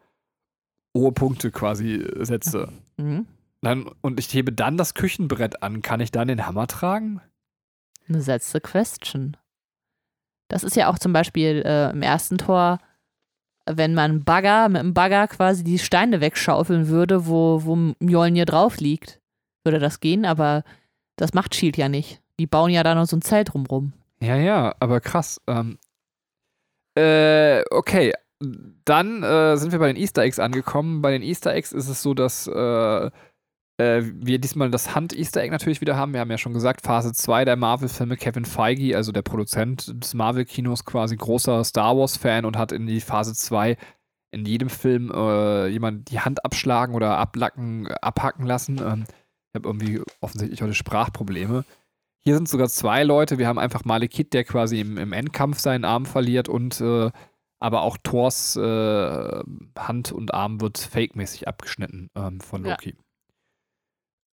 hohe 0.95 1.11
Punkte 1.11 1.51
quasi 1.51 1.95
äh, 1.95 2.25
setze. 2.25 2.69
Mhm. 2.97 3.27
Dann, 3.61 3.89
und 4.01 4.19
ich 4.19 4.33
hebe 4.33 4.53
dann 4.53 4.77
das 4.77 4.93
Küchenbrett 4.93 5.63
an, 5.63 5.81
kann 5.81 5.99
ich 5.99 6.11
dann 6.11 6.27
den 6.27 6.45
Hammer 6.45 6.67
tragen? 6.67 7.21
That's 8.09 8.51
the 8.51 8.59
question. 8.59 9.37
Das 10.49 10.63
ist 10.63 10.75
ja 10.75 10.89
auch 10.89 10.97
zum 10.97 11.13
Beispiel 11.13 11.61
äh, 11.65 11.91
im 11.91 12.01
ersten 12.01 12.37
Tor, 12.37 12.79
wenn 13.65 13.93
man 13.93 14.23
Bagger 14.23 14.67
mit 14.67 14.79
einem 14.79 14.93
Bagger 14.93 15.27
quasi 15.27 15.63
die 15.63 15.79
Steine 15.79 16.21
wegschaufeln 16.21 16.87
würde, 16.87 17.27
wo, 17.27 17.63
wo 17.63 17.75
Mjolnir 17.99 18.45
drauf 18.45 18.77
liegt, 18.77 19.21
würde 19.63 19.79
das 19.79 19.99
gehen, 19.99 20.25
aber 20.25 20.63
das 21.17 21.33
macht 21.33 21.53
Shield 21.53 21.77
ja 21.77 21.87
nicht. 21.87 22.21
Die 22.39 22.47
bauen 22.47 22.71
ja 22.71 22.83
da 22.83 22.95
noch 22.95 23.05
so 23.05 23.17
ein 23.17 23.21
Zelt 23.21 23.53
drumrum. 23.53 23.93
Ja, 24.21 24.37
ja, 24.37 24.75
aber 24.79 25.01
krass. 25.01 25.39
Ähm, 25.47 25.77
äh, 26.95 27.63
okay, 27.69 28.13
dann 28.85 29.21
äh, 29.23 29.57
sind 29.57 29.71
wir 29.71 29.79
bei 29.79 29.87
den 29.87 30.01
Easter 30.01 30.23
Eggs 30.23 30.39
angekommen. 30.39 31.01
Bei 31.01 31.11
den 31.11 31.21
Easter 31.21 31.53
Eggs 31.53 31.71
ist 31.71 31.89
es 31.89 32.01
so, 32.01 32.13
dass 32.13 32.47
äh, 32.47 33.11
äh, 33.79 34.03
wir 34.03 34.39
diesmal 34.39 34.69
das 34.69 34.93
Hand-Easter 34.93 35.41
Egg 35.41 35.51
natürlich 35.51 35.79
wieder 35.79 35.95
haben. 35.95 36.11
Wir 36.13 36.19
haben 36.19 36.29
ja 36.29 36.37
schon 36.37 36.53
gesagt, 36.53 36.81
Phase 36.85 37.13
2 37.13 37.45
der 37.45 37.55
Marvel-Filme, 37.55 38.17
Kevin 38.17 38.43
Feige, 38.43 38.95
also 38.95 39.13
der 39.13 39.21
Produzent 39.21 40.03
des 40.03 40.13
Marvel-Kinos, 40.13 40.83
quasi 40.83 41.15
großer 41.15 41.63
Star 41.63 41.97
Wars-Fan 41.97 42.43
und 42.43 42.57
hat 42.57 42.73
in 42.73 42.87
die 42.87 42.99
Phase 42.99 43.33
2 43.33 43.77
in 44.31 44.45
jedem 44.45 44.69
Film 44.69 45.11
äh, 45.11 45.67
jemand 45.67 46.11
die 46.11 46.19
Hand 46.19 46.43
abschlagen 46.43 46.93
oder 46.93 47.17
ablacken, 47.17 47.87
abhacken 47.87 48.45
lassen. 48.45 48.79
Ähm, 48.79 49.05
ich 49.07 49.55
habe 49.55 49.69
irgendwie 49.69 50.01
offensichtlich 50.19 50.61
heute 50.61 50.75
Sprachprobleme. 50.75 51.63
Hier 52.21 52.35
sind 52.35 52.49
sogar 52.49 52.67
zwei 52.67 53.03
Leute. 53.03 53.37
Wir 53.37 53.47
haben 53.47 53.57
einfach 53.57 53.85
Malekith, 53.85 54.33
der 54.33 54.43
quasi 54.43 54.81
im, 54.81 54.97
im 54.97 55.13
Endkampf 55.13 55.59
seinen 55.59 55.85
Arm 55.85 56.05
verliert 56.05 56.49
und 56.49 56.81
äh, 56.81 57.11
aber 57.61 57.81
auch 57.81 57.97
Thors 58.03 58.57
äh, 58.57 59.43
Hand 59.77 60.11
und 60.11 60.33
Arm 60.33 60.61
wird 60.61 60.77
fake-mäßig 60.77 61.47
abgeschnitten 61.47 62.09
ähm, 62.15 62.41
von 62.41 62.65
Ja. 62.65 62.75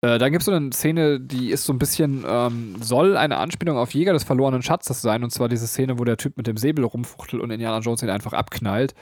Äh, 0.01 0.17
dann 0.17 0.31
gibt 0.31 0.41
es 0.41 0.45
so 0.45 0.51
eine 0.51 0.71
Szene, 0.71 1.19
die 1.19 1.51
ist 1.51 1.63
so 1.65 1.73
ein 1.73 1.79
bisschen, 1.79 2.25
ähm, 2.27 2.75
soll 2.81 3.15
eine 3.15 3.37
Anspielung 3.37 3.77
auf 3.77 3.93
Jäger 3.93 4.13
des 4.13 4.23
verlorenen 4.23 4.63
Schatzes 4.63 5.01
sein. 5.01 5.23
Und 5.23 5.29
zwar 5.31 5.47
diese 5.47 5.67
Szene, 5.67 5.99
wo 5.99 6.03
der 6.03 6.17
Typ 6.17 6.37
mit 6.37 6.47
dem 6.47 6.57
Säbel 6.57 6.85
rumfuchtelt 6.85 7.41
und 7.41 7.51
Indiana 7.51 7.79
Jones 7.79 8.01
ihn 8.01 8.09
einfach 8.09 8.33
abknallt. 8.33 8.95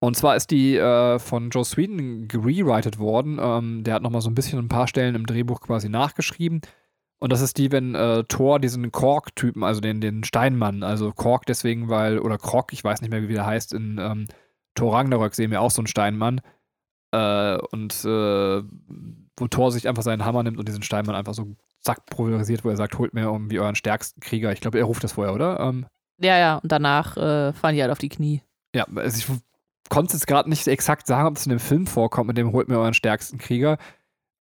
Und 0.00 0.16
zwar 0.16 0.36
ist 0.36 0.50
die 0.50 0.76
äh, 0.76 1.18
von 1.18 1.48
Joe 1.48 1.64
Sweden 1.64 2.28
gerewritet 2.28 2.98
worden. 2.98 3.38
Ähm, 3.40 3.84
der 3.84 3.94
hat 3.94 4.02
nochmal 4.02 4.20
so 4.20 4.28
ein 4.28 4.34
bisschen 4.34 4.58
ein 4.58 4.68
paar 4.68 4.86
Stellen 4.86 5.14
im 5.14 5.24
Drehbuch 5.26 5.62
quasi 5.62 5.88
nachgeschrieben. 5.88 6.60
Und 7.20 7.32
das 7.32 7.40
ist 7.40 7.56
die, 7.56 7.72
wenn 7.72 7.94
äh, 7.94 8.24
Thor 8.24 8.60
diesen 8.60 8.92
Kork-Typen, 8.92 9.64
also 9.64 9.80
den, 9.80 10.02
den 10.02 10.24
Steinmann, 10.24 10.82
also 10.82 11.10
Kork 11.10 11.46
deswegen, 11.46 11.88
weil, 11.88 12.18
oder 12.18 12.36
Krog, 12.36 12.74
ich 12.74 12.84
weiß 12.84 13.00
nicht 13.00 13.10
mehr, 13.10 13.26
wie 13.26 13.32
der 13.32 13.46
heißt, 13.46 13.72
in 13.72 13.98
ähm, 13.98 14.26
Thor 14.74 14.92
Ragnarök 14.92 15.34
sehen 15.34 15.50
wir 15.50 15.62
auch 15.62 15.70
so 15.70 15.80
einen 15.80 15.86
Steinmann. 15.86 16.42
Äh, 17.12 17.56
und 17.70 18.04
äh, 18.04 18.62
wo 19.38 19.48
Thor 19.48 19.72
sich 19.72 19.88
einfach 19.88 20.02
seinen 20.02 20.24
Hammer 20.24 20.42
nimmt 20.42 20.58
und 20.58 20.68
diesen 20.68 20.82
Steinmann 20.82 21.16
einfach 21.16 21.34
so 21.34 21.56
zack 21.80 22.06
pulverisiert, 22.06 22.64
wo 22.64 22.70
er 22.70 22.76
sagt, 22.76 22.98
holt 22.98 23.14
mir 23.14 23.22
irgendwie 23.22 23.58
euren 23.60 23.74
stärksten 23.74 24.20
Krieger. 24.20 24.52
Ich 24.52 24.60
glaube, 24.60 24.78
er 24.78 24.84
ruft 24.84 25.04
das 25.04 25.12
vorher, 25.12 25.34
oder? 25.34 25.60
Ähm, 25.60 25.86
Ja, 26.20 26.38
ja, 26.38 26.56
und 26.58 26.70
danach 26.70 27.16
äh, 27.16 27.52
fallen 27.52 27.74
die 27.74 27.82
halt 27.82 27.92
auf 27.92 27.98
die 27.98 28.08
Knie. 28.08 28.42
ja, 28.74 28.86
also 28.94 29.18
ich 29.18 29.40
konnte 29.90 30.14
jetzt 30.14 30.26
gerade 30.26 30.48
nicht 30.48 30.66
exakt 30.66 31.06
sagen, 31.06 31.28
ob 31.28 31.36
es 31.36 31.46
in 31.46 31.50
dem 31.50 31.60
Film 31.60 31.86
vorkommt, 31.86 32.28
mit 32.28 32.38
dem 32.38 32.52
holt 32.52 32.68
mir 32.68 32.78
euren 32.78 32.94
stärksten 32.94 33.38
Krieger, 33.38 33.78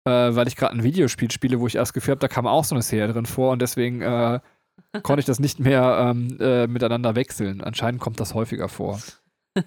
äh, 0.05 0.11
weil 0.35 0.47
ich 0.47 0.55
gerade 0.55 0.75
ein 0.75 0.83
Videospiel 0.83 1.31
spiele, 1.31 1.59
wo 1.59 1.67
ich 1.67 1.75
erst 1.75 1.93
Gefühl 1.93 2.13
habe, 2.13 2.19
da 2.21 2.27
kam 2.27 2.47
auch 2.47 2.63
so 2.63 2.75
eine 2.75 2.83
Szene 2.83 3.11
drin 3.11 3.25
vor 3.25 3.51
und 3.51 3.61
deswegen 3.61 4.01
äh, 4.01 4.39
konnte 5.03 5.19
ich 5.19 5.25
das 5.25 5.39
nicht 5.39 5.59
mehr 5.59 5.97
ähm, 6.09 6.37
äh, 6.39 6.67
miteinander 6.67 7.15
wechseln. 7.15 7.61
Anscheinend 7.61 8.01
kommt 8.01 8.19
das 8.19 8.33
häufiger 8.33 8.69
vor. 8.69 8.99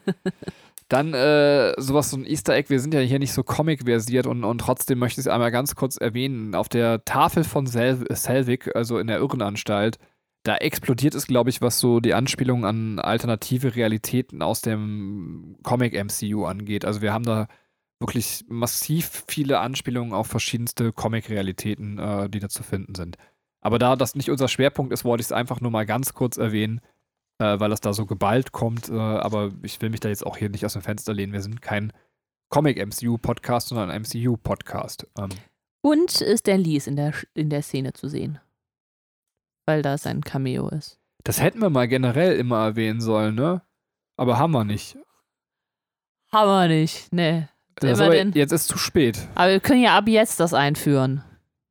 Dann 0.88 1.14
äh, 1.14 1.75
sowas, 1.81 2.11
so 2.11 2.16
ein 2.16 2.25
Easter 2.25 2.55
Egg, 2.55 2.70
wir 2.70 2.79
sind 2.79 2.94
ja 2.94 3.01
hier 3.01 3.18
nicht 3.18 3.33
so 3.33 3.42
Comic-versiert 3.42 4.27
und, 4.27 4.44
und 4.44 4.59
trotzdem 4.59 5.01
möchte 5.01 5.20
ich 5.20 5.27
es 5.27 5.33
einmal 5.33 5.51
ganz 5.51 5.75
kurz 5.75 5.96
erwähnen. 5.96 6.55
Auf 6.55 6.68
der 6.68 7.05
Tafel 7.05 7.42
von 7.42 7.66
Sel 7.66 8.07
Selvig, 8.11 8.75
also 8.77 8.99
in 8.99 9.09
der 9.09 9.18
Irrenanstalt, 9.18 9.99
da 10.44 10.57
explodiert 10.57 11.16
es, 11.16 11.27
glaube 11.27 11.51
ich, 11.51 11.61
was 11.61 11.81
so 11.81 11.99
die 11.99 12.14
Anspielung 12.14 12.64
an 12.64 13.01
alternative 13.01 13.75
Realitäten 13.75 14.42
aus 14.42 14.61
dem 14.61 15.57
Comic-MCU 15.64 16.44
angeht. 16.44 16.85
Also 16.85 17.03
wir 17.03 17.12
haben 17.12 17.25
da 17.25 17.49
wirklich 17.99 18.44
massiv 18.49 19.25
viele 19.27 19.59
Anspielungen 19.59 20.12
auf 20.12 20.29
verschiedenste 20.29 20.92
Comic-Realitäten, 20.92 21.99
äh, 21.99 22.31
die 22.31 22.38
da 22.38 22.49
zu 22.49 22.62
finden 22.62 22.94
sind. 22.94 23.16
Aber 23.61 23.81
da 23.81 23.96
das 23.96 24.14
nicht 24.14 24.31
unser 24.31 24.46
Schwerpunkt 24.46 24.92
ist, 24.92 25.05
wollte 25.05 25.22
ich 25.22 25.27
es 25.27 25.33
einfach 25.33 25.61
nur 25.61 25.72
mal 25.72 25.87
ganz 25.87 26.14
kurz 26.14 26.37
erwähnen, 26.37 26.81
äh, 27.38 27.59
weil 27.61 27.70
das 27.70 27.81
da 27.81 27.92
so 27.92 28.07
geballt 28.07 28.53
kommt. 28.53 28.88
Äh, 28.88 28.94
aber 28.94 29.51
ich 29.62 29.81
will 29.81 29.90
mich 29.90 30.01
da 30.01 30.09
jetzt 30.09 30.27
auch 30.27 30.37
hier 30.37 30.49
nicht 30.51 30.64
aus 30.64 30.72
dem 30.75 30.83
Fenster 30.83 31.12
lehnen. 31.14 31.33
Wir 31.33 31.42
sind 31.42 31.61
kein 31.62 31.92
Comic-MCU-Podcast, 32.51 33.68
sondern 33.68 33.90
ein 33.90 34.03
MCU-Podcast. 34.03 35.07
Ähm, 35.18 35.31
Und 35.83 36.11
Stan 36.12 36.61
Lee 36.61 36.77
ist 36.77 36.87
in 36.88 36.96
der, 36.96 37.12
in 37.35 37.51
der 37.51 37.62
Szene 37.62 37.92
zu 37.92 38.09
sehen. 38.09 38.38
Weil 39.66 39.83
da 39.83 39.99
sein 39.99 40.22
Cameo 40.22 40.68
ist. 40.68 40.99
das 41.25 41.40
hätten 41.40 41.61
wir 41.61 41.70
mal 41.70 41.88
generell 41.88 42.37
immer 42.38 42.64
erwähnen 42.64 43.01
sollen, 43.01 43.35
ne? 43.35 43.62
Aber 44.16 44.38
haben 44.38 44.53
wir 44.53 44.64
nicht. 44.64 44.96
Hammer 46.33 46.68
nicht, 46.68 47.12
ne. 47.12 47.49
Den- 47.83 48.33
jetzt 48.33 48.53
ist 48.53 48.68
zu 48.68 48.79
spät. 48.79 49.29
Aber 49.35 49.51
wir 49.51 49.61
können 49.61 49.83
ja 49.83 49.99
ab 49.99 50.09
jetzt 50.09 50.40
das 50.40 50.55
einführen. 50.55 51.22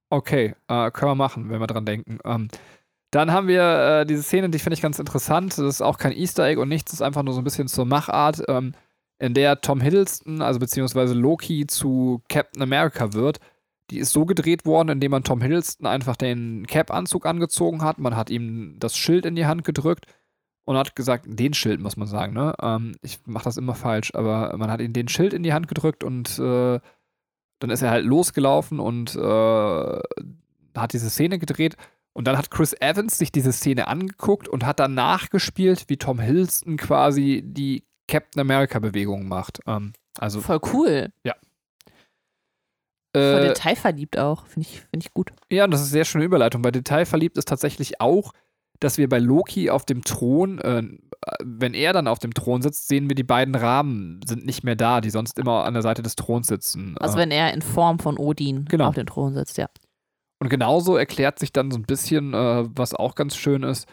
Okay, 0.10 0.56
äh, 0.67 0.91
können 0.91 1.12
wir 1.12 1.15
machen, 1.15 1.49
wenn 1.49 1.60
wir 1.60 1.67
dran 1.67 1.86
denken. 1.86 2.19
Ähm, 2.23 2.49
dann 3.15 3.32
haben 3.32 3.47
wir 3.47 3.62
äh, 4.01 4.06
diese 4.06 4.23
Szene, 4.23 4.49
die 4.49 4.60
finde 4.60 4.73
ich 4.73 4.82
ganz 4.82 4.99
interessant. 4.99 5.58
Das 5.58 5.65
ist 5.65 5.82
auch 5.82 5.97
kein 5.97 6.12
Easter 6.12 6.45
Egg 6.45 6.60
und 6.60 6.67
nichts, 6.67 6.91
das 6.91 6.99
ist 6.99 7.01
einfach 7.01 7.23
nur 7.23 7.34
so 7.34 7.39
ein 7.39 7.45
bisschen 7.45 7.67
zur 7.69 7.85
Machart, 7.85 8.44
ähm, 8.50 8.73
in 9.19 9.33
der 9.33 9.62
Tom 9.62 9.79
Hiddleston, 9.79 10.42
also 10.42 10.60
beziehungsweise 10.60 11.13
Loki 11.13 11.65
zu 11.65 12.21
Captain 12.27 12.62
America 12.62 13.13
wird. 13.13 13.40
Die 13.90 14.00
ist 14.00 14.12
so 14.12 14.25
gedreht 14.25 14.65
worden, 14.65 14.90
indem 14.90 15.12
man 15.12 15.23
Tom 15.23 15.42
Hiddleston 15.42 15.87
einfach 15.87 16.17
den 16.17 16.67
Cap-Anzug 16.67 17.25
angezogen 17.25 17.81
hat. 17.81 18.00
Man 18.00 18.17
hat 18.17 18.29
ihm 18.29 18.75
das 18.79 18.98
Schild 18.98 19.25
in 19.25 19.35
die 19.35 19.46
Hand 19.46 19.63
gedrückt 19.63 20.08
und 20.65 20.75
hat 20.75 20.96
gesagt, 20.96 21.25
den 21.27 21.54
Schild 21.54 21.79
muss 21.79 21.96
man 21.96 22.08
sagen, 22.08 22.33
ne? 22.33 22.54
Ähm, 22.62 22.96
ich 23.02 23.19
mache 23.25 23.46
das 23.46 23.56
immer 23.56 23.75
falsch, 23.75 24.12
aber 24.13 24.58
man 24.58 24.69
hat 24.69 24.81
ihm 24.81 24.92
den 24.92 25.08
Schild 25.08 25.33
in 25.33 25.44
die 25.44 25.54
Hand 25.54 25.69
gedrückt 25.69 26.04
und 26.04 26.37
äh, 26.40 26.79
dann 27.60 27.69
ist 27.69 27.81
er 27.81 27.92
halt 27.92 28.06
losgelaufen 28.06 28.81
und 28.81 29.15
äh, 29.15 30.00
hat 30.75 30.92
diese 30.92 31.10
Szene 31.10 31.40
gedreht. 31.40 31.77
Und 32.16 32.26
dann 32.28 32.38
hat 32.38 32.50
Chris 32.50 32.74
Evans 32.80 33.18
sich 33.18 33.32
diese 33.32 33.52
Szene 33.52 33.88
angeguckt 33.88 34.48
und 34.48 34.66
hat 34.66 34.80
dann 34.80 34.94
nachgespielt, 34.94 35.86
wie 35.90 35.98
Tom 35.98 36.20
Hiddleston 36.20 36.78
quasi 36.78 37.44
die 37.46 37.84
Captain 38.08 38.40
America-Bewegung 38.40 39.28
macht. 39.28 39.60
Ähm, 39.68 39.92
also 40.18 40.40
Voll 40.40 40.60
cool. 40.74 41.10
Voll 43.13 43.22
Äh, 43.22 43.48
detailverliebt 43.48 44.18
auch. 44.18 44.46
Finde 44.46 44.68
ich, 44.70 44.82
find 44.82 45.04
ich 45.06 45.13
gut. 45.13 45.32
ja, 45.52 45.63
und 45.66 45.72
das 45.72 45.82
ist 45.82 45.88
eine 45.88 45.92
sehr 45.92 46.06
schöne 46.06 46.26
Überleitung. 46.26 46.62
Bei 46.62 46.72
Detailverliebt 46.72 47.38
ist 47.38 47.48
tatsächlich 47.48 48.02
auch, 48.02 48.32
dass 48.82 48.98
wir 48.98 49.08
bei 49.08 49.20
Loki 49.20 49.70
auf 49.70 49.86
dem 49.86 50.04
Thron, 50.04 50.60
äh, 50.60 50.84
wenn 51.44 51.74
er 51.74 51.94
dann 51.94 52.08
auf 52.10 52.20
dem 52.20 52.34
Thron 52.34 52.62
sitzt, 52.62 52.88
sehen 52.90 53.10
wir 53.10 53.16
die 53.16 53.24
beiden 53.24 53.56
Rahmen 53.56 54.20
sind 54.26 54.46
nicht 54.46 54.63
mehr 54.63 54.76
da, 54.76 55.00
die 55.02 55.10
sonst 55.10 55.40
immer 55.40 55.63
an 55.63 55.74
der 55.74 55.82
Seite 55.84 56.02
des 56.04 56.16
Throns 56.16 56.48
sitzen. 56.48 56.98
Also 57.00 57.18
Äh, 57.18 57.22
wenn 57.22 57.32
er 57.32 57.54
in 57.54 57.62
Form 57.62 58.00
von 58.00 58.18
Odin 58.18 58.66
Genau. 58.66 58.88
auf 58.88 58.96
dem 58.96 59.06
Thron 59.08 59.34
sitzt, 59.34 59.58
ja. 59.58 59.68
Und 60.40 60.50
genauso 60.50 60.98
erklärt 60.98 61.40
sich 61.40 61.54
dann 61.54 61.71
so 61.71 61.77
ein 61.77 61.86
bisschen, 61.86 62.33
äh, 62.33 62.65
was 62.75 62.94
auch 62.94 63.15
ganz 63.15 63.36
schön 63.36 63.63
ist, 63.63 63.88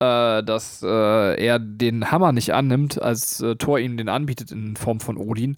äh, 0.00 0.42
dass 0.42 0.82
äh, 0.82 1.44
er 1.44 1.58
den 1.58 2.10
Hammer 2.10 2.32
nicht 2.32 2.52
annimmt, 2.52 3.00
als 3.00 3.40
äh, 3.40 3.56
Thor 3.56 3.78
ihm 3.78 3.96
den 3.96 4.08
anbietet 4.08 4.52
in 4.52 4.76
Form 4.76 5.00
von 5.00 5.16
Odin 5.16 5.56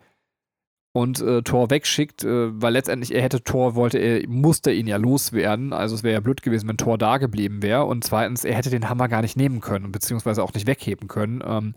und 0.92 1.20
äh, 1.20 1.42
Thor 1.42 1.70
wegschickt, 1.70 2.22
äh, 2.22 2.62
weil 2.62 2.74
letztendlich 2.74 3.12
er 3.12 3.22
hätte 3.22 3.42
Thor 3.42 3.74
wollte, 3.74 3.98
er 3.98 4.28
musste 4.28 4.70
ihn 4.70 4.86
ja 4.86 4.96
loswerden. 4.96 5.72
Also 5.72 5.96
es 5.96 6.04
wäre 6.04 6.14
ja 6.14 6.20
blöd 6.20 6.42
gewesen, 6.42 6.68
wenn 6.68 6.76
Thor 6.76 6.96
da 6.98 7.18
geblieben 7.18 7.62
wäre. 7.62 7.84
Und 7.84 8.04
zweitens, 8.04 8.44
er 8.44 8.54
hätte 8.54 8.70
den 8.70 8.88
Hammer 8.88 9.08
gar 9.08 9.22
nicht 9.22 9.36
nehmen 9.36 9.60
können, 9.60 9.90
beziehungsweise 9.90 10.42
auch 10.44 10.54
nicht 10.54 10.68
wegheben 10.68 11.08
können. 11.08 11.42
Ähm, 11.44 11.74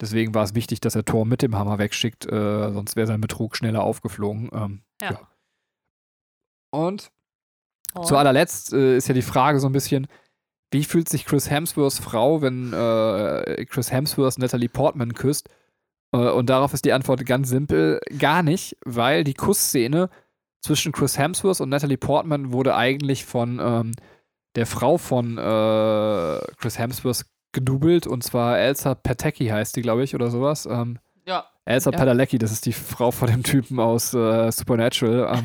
deswegen 0.00 0.34
war 0.34 0.44
es 0.44 0.54
wichtig, 0.54 0.80
dass 0.80 0.94
er 0.94 1.04
Thor 1.04 1.26
mit 1.26 1.42
dem 1.42 1.56
Hammer 1.56 1.78
wegschickt, 1.78 2.24
sonst 2.24 2.96
wäre 2.96 3.06
sein 3.06 3.20
Betrug 3.20 3.56
schneller 3.56 3.82
aufgeflogen. 3.82 4.50
Ähm, 4.54 4.82
Ja. 5.02 5.10
ja. 5.10 5.20
Und 6.70 7.12
zu 8.02 8.16
allerletzt 8.16 8.72
äh, 8.72 8.96
ist 8.96 9.08
ja 9.08 9.14
die 9.14 9.22
Frage 9.22 9.60
so 9.60 9.68
ein 9.68 9.72
bisschen, 9.72 10.06
wie 10.70 10.84
fühlt 10.84 11.08
sich 11.08 11.24
Chris 11.24 11.50
Hemsworths 11.50 11.98
Frau, 11.98 12.42
wenn 12.42 12.72
äh, 12.72 13.64
Chris 13.66 13.92
Hemsworth 13.92 14.38
Natalie 14.38 14.68
Portman 14.68 15.14
küsst? 15.14 15.48
Äh, 16.12 16.30
und 16.30 16.50
darauf 16.50 16.74
ist 16.74 16.84
die 16.84 16.92
Antwort 16.92 17.24
ganz 17.26 17.48
simpel, 17.48 18.00
gar 18.18 18.42
nicht, 18.42 18.76
weil 18.84 19.24
die 19.24 19.34
Kussszene 19.34 20.10
zwischen 20.62 20.92
Chris 20.92 21.18
Hemsworth 21.18 21.60
und 21.60 21.68
Natalie 21.68 21.98
Portman 21.98 22.52
wurde 22.52 22.74
eigentlich 22.74 23.24
von 23.24 23.60
ähm, 23.62 23.92
der 24.56 24.66
Frau 24.66 24.98
von 24.98 25.36
äh, 25.38 26.38
Chris 26.58 26.78
Hemsworth 26.78 27.26
gedoubelt, 27.52 28.06
und 28.06 28.24
zwar 28.24 28.58
Elsa 28.58 28.94
Pateki 28.94 29.46
heißt 29.46 29.76
die, 29.76 29.82
glaube 29.82 30.02
ich, 30.04 30.14
oder 30.14 30.30
sowas. 30.30 30.66
Ähm, 30.66 30.98
Ja. 31.26 31.46
Elsa 31.66 31.90
Ja. 31.90 31.98
Padalecki, 31.98 32.38
das 32.38 32.52
ist 32.52 32.66
die 32.66 32.72
Frau 32.72 33.10
von 33.10 33.28
dem 33.28 33.42
Typen 33.42 33.78
aus 33.80 34.12
äh, 34.12 34.50
Supernatural. 34.50 35.40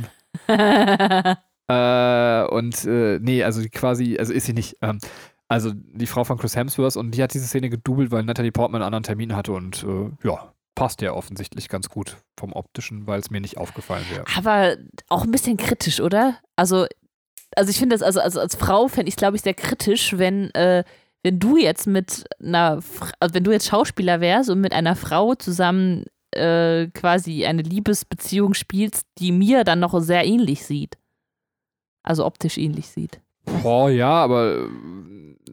Ähm, 0.48 1.36
äh, 1.70 2.44
und 2.48 2.86
äh, 2.86 3.20
nee, 3.22 3.44
also 3.44 3.62
quasi, 3.72 4.18
also 4.18 4.34
ist 4.34 4.48
sie 4.48 4.54
nicht. 4.54 4.78
Ähm, 4.82 5.00
also 5.48 5.72
die 5.74 6.08
Frau 6.08 6.24
von 6.24 6.38
Chris 6.38 6.56
Hemsworth 6.56 6.96
und 6.96 7.12
die 7.12 7.24
hat 7.24 7.34
diese 7.34 7.48
Szene 7.48 7.70
gedoubelt, 7.70 8.12
weil 8.12 8.24
Natalie 8.24 8.52
Portman 8.52 8.82
einen 8.82 8.88
anderen 8.88 9.04
Termin 9.04 9.36
hatte 9.36 9.52
und 9.52 9.84
äh, 9.84 10.28
ja, 10.28 10.54
passt 10.76 11.02
ja 11.02 11.14
offensichtlich 11.14 11.70
ganz 11.70 11.90
gut 11.90 12.18
vom 12.38 12.54
optischen, 12.54 13.08
weil 13.08 13.20
es 13.20 13.32
mir 13.32 13.42
nicht 13.42 13.58
aufgefallen 13.58 14.06
wäre. 14.12 14.26
Aber 14.36 14.78
auch 15.10 15.24
ein 15.24 15.32
bisschen 15.32 15.58
kritisch, 15.58 16.02
oder? 16.02 16.38
Also, 16.56 16.86
also 17.56 17.70
ich 17.70 17.78
finde 17.78 17.96
das, 17.96 18.04
also, 18.04 18.20
also 18.20 18.40
als 18.40 18.56
Frau 18.56 18.88
fände 18.88 19.10
ich 19.10 19.14
es, 19.16 19.20
glaube 19.20 19.38
ich, 19.38 19.42
sehr 19.42 19.56
kritisch, 19.56 20.18
wenn, 20.18 20.54
äh, 20.54 20.84
wenn 21.24 21.40
du 21.40 21.58
jetzt 21.58 21.88
mit 21.88 22.26
einer, 22.40 22.80
also 23.20 23.34
wenn 23.34 23.44
du 23.44 23.52
jetzt 23.52 23.68
Schauspieler 23.68 24.22
wärst 24.22 24.50
und 24.50 24.62
mit 24.62 24.74
einer 24.74 24.96
Frau 24.96 25.36
zusammen 25.36 26.06
äh, 26.32 26.88
quasi 26.94 27.46
eine 27.46 27.64
Liebesbeziehung 27.64 28.54
spielst, 28.54 29.06
die 29.18 29.32
mir 29.32 29.64
dann 29.64 29.80
noch 29.80 30.00
sehr 30.00 30.26
ähnlich 30.26 30.64
sieht. 30.66 30.98
Also 32.04 32.26
optisch 32.26 32.58
ähnlich 32.58 32.88
sieht. 32.88 33.20
Boah, 33.64 33.90
ja, 33.90 34.12
aber 34.12 34.56
äh, 34.56 34.70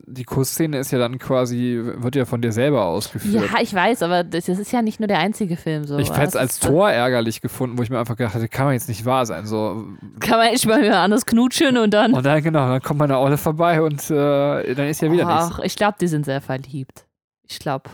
die 0.07 0.25
Kussszene 0.25 0.79
ist 0.79 0.93
ja 0.93 0.99
dann 0.99 1.19
quasi, 1.19 1.81
wird 1.83 2.17
ja 2.17 2.25
von 2.25 2.41
dir 2.41 2.53
selber 2.53 2.85
ausgeführt. 2.85 3.51
Ja, 3.51 3.61
ich 3.61 3.75
weiß, 3.75 4.03
aber 4.03 4.23
das, 4.25 4.47
das 4.47 4.59
ist 4.59 4.73
ja 4.73 4.83
nicht 4.83 5.01
nur 5.01 5.09
der 5.09 5.19
einzige 5.19 5.57
Film 5.57 5.85
so. 5.85 5.99
ich 5.99 6.11
hätte 6.11 6.29
es 6.29 6.37
als 6.37 6.61
Tor 6.61 6.91
ärgerlich 6.91 7.41
gefunden, 7.41 7.79
wo 7.79 7.83
ich 7.83 7.91
mir 7.91 7.99
einfach 7.99 8.17
gedacht 8.17 8.35
hätte, 8.35 8.49
kann 8.49 8.67
man 8.67 8.75
jetzt 8.75 8.89
nicht 8.89 9.05
wahr 9.05 9.27
sein. 9.27 9.47
So. 9.47 9.87
Kann 10.21 10.39
man 10.39 10.49
echt 10.49 10.67
mal 10.67 10.83
wieder 10.83 11.01
anders 11.01 11.27
knutschen 11.27 11.77
und 11.77 11.93
dann. 11.93 12.13
Und 12.15 12.25
dann, 12.25 12.43
genau, 12.43 12.69
dann 12.69 12.83
kommt 12.83 13.01
meine 13.01 13.19
Olle 13.19 13.39
vorbei 13.39 13.83
und 13.83 14.11
äh, 14.11 14.75
dann 14.75 14.89
ist 14.89 15.01
ja 15.01 15.11
wieder 15.11 15.25
nichts. 15.25 15.51
Ach, 15.55 15.59
ich 15.61 15.77
glaube, 15.77 15.97
die 16.01 16.09
sind 16.09 16.25
sehr 16.25 16.41
verliebt. 16.41 17.07
Ich 17.49 17.59
glaube, 17.59 17.91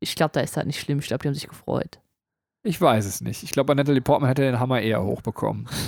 ich 0.00 0.16
glaube, 0.16 0.32
da 0.32 0.40
ist 0.40 0.56
halt 0.56 0.66
nicht 0.66 0.80
schlimm. 0.80 0.98
Ich 0.98 1.06
glaube, 1.06 1.22
die 1.22 1.28
haben 1.28 1.34
sich 1.34 1.48
gefreut. 1.48 2.00
Ich 2.64 2.80
weiß 2.80 3.06
es 3.06 3.20
nicht. 3.20 3.42
Ich 3.42 3.52
glaube, 3.52 3.68
bei 3.68 3.74
Natalie 3.74 4.00
Portman 4.00 4.28
hätte 4.28 4.44
er 4.44 4.52
den 4.52 4.60
Hammer 4.60 4.80
eher 4.80 5.02
hochbekommen. 5.02 5.68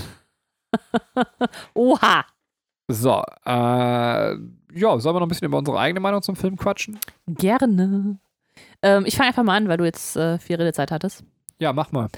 Oha! 1.75 2.25
So, 2.89 3.23
äh, 3.47 3.51
ja, 4.75 4.99
sollen 4.99 5.17
wir 5.17 5.21
noch 5.21 5.23
ein 5.23 5.29
bisschen 5.29 5.47
über 5.47 5.59
unsere 5.59 5.79
eigene 5.79 6.01
Meinung 6.01 6.23
zum 6.23 6.37
Film 6.37 6.57
quatschen? 6.57 6.99
Gerne. 7.27 8.19
Ähm, 8.83 9.05
ich 9.07 9.17
fange 9.17 9.29
einfach 9.29 9.43
mal 9.43 9.57
an, 9.57 9.69
weil 9.69 9.79
du 9.79 9.85
jetzt 9.85 10.17
äh, 10.17 10.39
viel 10.39 10.57
Redezeit 10.57 10.91
hattest. 10.91 11.25
Ja, 11.59 11.73
mach 11.73 11.93
mal. 11.93 12.09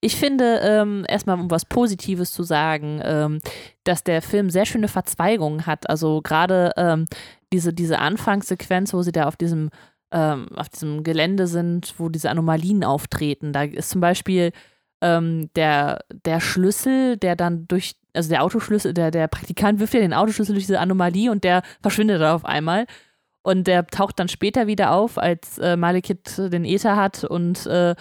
Ich 0.00 0.16
finde, 0.16 0.60
ähm, 0.62 1.04
erstmal 1.08 1.38
um 1.38 1.50
was 1.50 1.66
Positives 1.66 2.32
zu 2.32 2.42
sagen, 2.42 3.00
ähm, 3.04 3.40
dass 3.84 4.02
der 4.02 4.22
Film 4.22 4.50
sehr 4.50 4.64
schöne 4.64 4.88
Verzweigungen 4.88 5.66
hat. 5.66 5.88
Also 5.88 6.22
gerade 6.22 6.72
ähm, 6.76 7.06
diese, 7.52 7.72
diese 7.72 7.98
Anfangssequenz, 7.98 8.94
wo 8.94 9.02
sie 9.02 9.12
da 9.12 9.26
auf 9.26 9.36
diesem, 9.36 9.70
ähm, 10.10 10.48
auf 10.56 10.68
diesem 10.70 11.04
Gelände 11.04 11.46
sind, 11.46 11.94
wo 11.98 12.08
diese 12.08 12.30
Anomalien 12.30 12.82
auftreten. 12.82 13.52
Da 13.52 13.64
ist 13.64 13.90
zum 13.90 14.00
Beispiel 14.00 14.52
ähm, 15.00 15.50
der, 15.54 16.00
der 16.24 16.40
Schlüssel, 16.40 17.16
der 17.16 17.36
dann 17.36 17.66
durch, 17.68 17.96
also 18.14 18.28
der 18.28 18.42
Autoschlüssel, 18.42 18.94
der, 18.94 19.10
der 19.10 19.28
Praktikant 19.28 19.80
wirft 19.80 19.94
ja 19.94 20.00
den 20.00 20.14
Autoschlüssel 20.14 20.54
durch 20.54 20.66
diese 20.66 20.80
Anomalie 20.80 21.30
und 21.30 21.44
der 21.44 21.62
verschwindet 21.80 22.20
da 22.20 22.34
auf 22.34 22.44
einmal. 22.44 22.86
Und 23.42 23.66
der 23.66 23.86
taucht 23.86 24.18
dann 24.18 24.28
später 24.28 24.66
wieder 24.66 24.92
auf, 24.92 25.16
als 25.16 25.58
äh, 25.58 25.76
Malekith 25.76 26.36
den 26.36 26.64
Äther 26.64 26.96
hat 26.96 27.24
und 27.24 27.66
äh, 27.66 27.94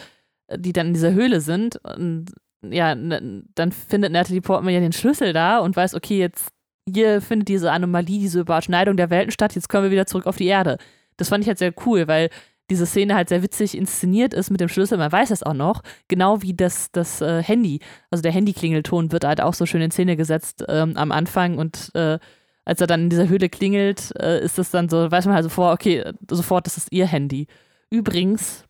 die 0.56 0.74
dann 0.74 0.88
in 0.88 0.94
dieser 0.94 1.14
Höhle 1.14 1.42
sind. 1.42 1.78
Und 1.78 2.34
ja, 2.64 2.96
dann 2.96 3.72
findet 3.72 4.12
Natalie 4.12 4.42
Portman 4.42 4.74
ja 4.74 4.80
den 4.80 4.94
Schlüssel 4.94 5.34
da 5.34 5.60
und 5.60 5.76
weiß, 5.76 5.94
okay, 5.94 6.18
jetzt 6.18 6.52
hier 6.92 7.22
findet 7.22 7.50
diese 7.50 7.72
Anomalie, 7.72 8.20
diese 8.20 8.40
Überschneidung 8.40 8.98
der 8.98 9.10
Welten 9.10 9.32
statt, 9.32 9.56
jetzt 9.56 9.70
kommen 9.70 9.84
wir 9.84 9.92
wieder 9.92 10.06
zurück 10.06 10.26
auf 10.26 10.38
die 10.38 10.48
Erde. 10.48 10.78
Das 11.18 11.30
fand 11.30 11.44
ich 11.44 11.48
halt 11.48 11.58
sehr 11.58 11.74
cool, 11.86 12.08
weil 12.08 12.30
diese 12.70 12.86
Szene 12.86 13.16
halt 13.16 13.30
sehr 13.30 13.44
witzig 13.44 13.78
inszeniert 13.78 14.34
ist 14.34 14.50
mit 14.50 14.60
dem 14.60 14.70
Schlüssel, 14.70 14.98
man 14.98 15.12
weiß 15.12 15.30
das 15.30 15.44
auch 15.44 15.54
noch, 15.54 15.84
genau 16.08 16.42
wie 16.42 16.54
das, 16.54 16.92
das 16.92 17.22
äh, 17.22 17.42
Handy, 17.42 17.80
also 18.12 18.22
der 18.22 18.32
Handyklingelton 18.32 19.12
wird 19.12 19.24
halt 19.24 19.42
auch 19.42 19.54
so 19.54 19.66
schön 19.66 19.82
in 19.82 19.92
Szene 19.92 20.18
gesetzt 20.18 20.64
ähm, 20.68 20.98
am 20.98 21.12
Anfang 21.12 21.58
und 21.58 21.92
äh, 21.96 22.20
als 22.66 22.82
er 22.82 22.88
dann 22.88 23.04
in 23.04 23.10
dieser 23.10 23.30
Höhle 23.30 23.48
klingelt, 23.48 24.14
äh, 24.20 24.44
ist 24.44 24.58
das 24.58 24.72
dann 24.72 24.90
so, 24.90 25.10
weiß 25.10 25.26
man 25.26 25.36
halt 25.36 25.46
sofort, 25.46 25.74
okay, 25.74 26.00
äh, 26.00 26.14
sofort, 26.30 26.66
das 26.66 26.76
ist 26.76 26.92
ihr 26.92 27.08
Handy. 27.08 27.48
Übrigens, 27.90 28.66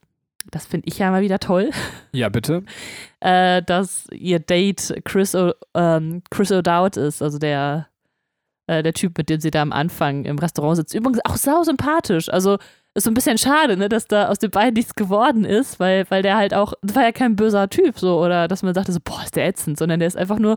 das 0.52 0.66
finde 0.66 0.86
ich 0.86 0.98
ja 0.98 1.10
mal 1.10 1.22
wieder 1.22 1.40
toll, 1.40 1.70
Ja, 2.12 2.28
bitte. 2.28 2.62
äh, 3.20 3.60
dass 3.62 4.06
ihr 4.12 4.38
Date 4.38 5.02
Chris, 5.04 5.34
o, 5.34 5.52
ähm, 5.74 6.22
Chris 6.30 6.52
O'Dowd 6.52 6.96
ist, 6.96 7.22
also 7.22 7.38
der, 7.38 7.88
äh, 8.68 8.84
der 8.84 8.92
Typ, 8.92 9.18
mit 9.18 9.28
dem 9.30 9.40
sie 9.40 9.50
da 9.50 9.62
am 9.62 9.72
Anfang 9.72 10.24
im 10.24 10.38
Restaurant 10.38 10.76
sitzt. 10.76 10.94
Übrigens 10.94 11.20
auch 11.24 11.36
sau 11.36 11.64
sympathisch. 11.64 12.28
Also 12.28 12.58
ist 12.98 13.04
so 13.04 13.10
ein 13.10 13.14
bisschen 13.14 13.38
schade, 13.38 13.76
ne, 13.76 13.88
dass 13.88 14.06
da 14.06 14.28
aus 14.28 14.38
den 14.38 14.50
beiden 14.50 14.74
nichts 14.74 14.94
geworden 14.94 15.44
ist, 15.44 15.80
weil, 15.80 16.04
weil 16.10 16.22
der 16.22 16.36
halt 16.36 16.54
auch, 16.54 16.74
das 16.82 16.94
war 16.94 17.02
ja 17.04 17.12
kein 17.12 17.36
böser 17.36 17.68
Typ, 17.68 17.98
so, 17.98 18.22
oder 18.22 18.48
dass 18.48 18.62
man 18.62 18.74
sagte 18.74 18.92
so, 18.92 19.00
boah, 19.02 19.22
ist 19.24 19.36
der 19.36 19.46
ätzend, 19.46 19.78
sondern 19.78 20.00
der 20.00 20.08
ist 20.08 20.16
einfach 20.16 20.38
nur 20.38 20.56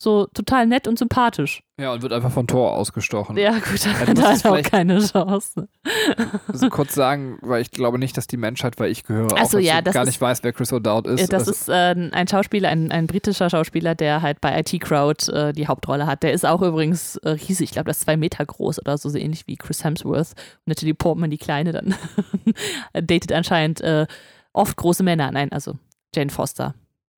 so 0.00 0.26
total 0.26 0.66
nett 0.68 0.86
und 0.86 0.96
sympathisch. 0.96 1.62
Ja, 1.76 1.92
und 1.92 2.02
wird 2.02 2.12
einfach 2.12 2.30
von 2.30 2.46
Tor 2.46 2.72
ausgestochen. 2.74 3.36
Ja, 3.36 3.50
gut, 3.58 3.84
Ja, 3.84 3.92
da 3.92 4.06
hat 4.06 4.18
er 4.18 4.28
auch 4.30 4.36
vielleicht- 4.54 4.70
keine 4.70 5.00
Chance. 5.00 5.68
Also 6.46 6.68
kurz 6.70 6.94
sagen, 6.94 7.38
weil 7.42 7.62
ich 7.62 7.72
glaube 7.72 7.98
nicht, 7.98 8.16
dass 8.16 8.28
die 8.28 8.36
Menschheit, 8.36 8.78
weil 8.78 8.90
ich 8.92 9.02
gehöre, 9.04 9.28
Ach 9.36 9.42
auch 9.52 9.58
ja, 9.58 9.82
das 9.82 9.94
gar 9.94 10.04
ist- 10.04 10.08
nicht 10.10 10.20
weiß, 10.20 10.44
wer 10.44 10.52
Chris 10.52 10.72
O'Dowd 10.72 11.08
ist. 11.08 11.20
Ja, 11.20 11.26
das 11.26 11.48
also, 11.48 11.50
ist 11.50 11.68
äh, 11.68 11.94
ein 12.12 12.28
Schauspieler, 12.28 12.68
ein, 12.68 12.92
ein 12.92 13.08
britischer 13.08 13.50
Schauspieler, 13.50 13.94
der 13.96 14.22
halt 14.22 14.40
bei 14.40 14.58
IT 14.60 14.78
Crowd 14.80 15.32
äh, 15.32 15.52
die 15.52 15.66
Hauptrolle 15.66 16.06
hat. 16.06 16.22
Der 16.22 16.32
ist 16.32 16.46
auch 16.46 16.62
übrigens 16.62 17.16
äh, 17.16 17.30
riesig, 17.30 17.64
ich 17.64 17.70
glaube, 17.72 17.86
der 17.86 17.92
ist 17.92 18.00
zwei 18.02 18.16
Meter 18.16 18.46
groß 18.46 18.78
oder 18.80 18.96
so, 18.98 19.08
so 19.08 19.18
ähnlich 19.18 19.48
wie 19.48 19.56
Chris 19.56 19.82
Hemsworth. 19.82 20.32
Und 20.32 20.66
natürlich 20.66 20.96
Portman, 20.96 21.30
die 21.30 21.38
Kleine, 21.38 21.72
dann 21.72 21.94
datet 22.92 23.32
anscheinend 23.32 23.80
äh, 23.80 24.06
oft 24.52 24.76
große 24.76 25.02
Männer. 25.02 25.30
Nein, 25.32 25.50
also 25.52 25.74
Jane 26.14 26.30
Foster 26.30 26.74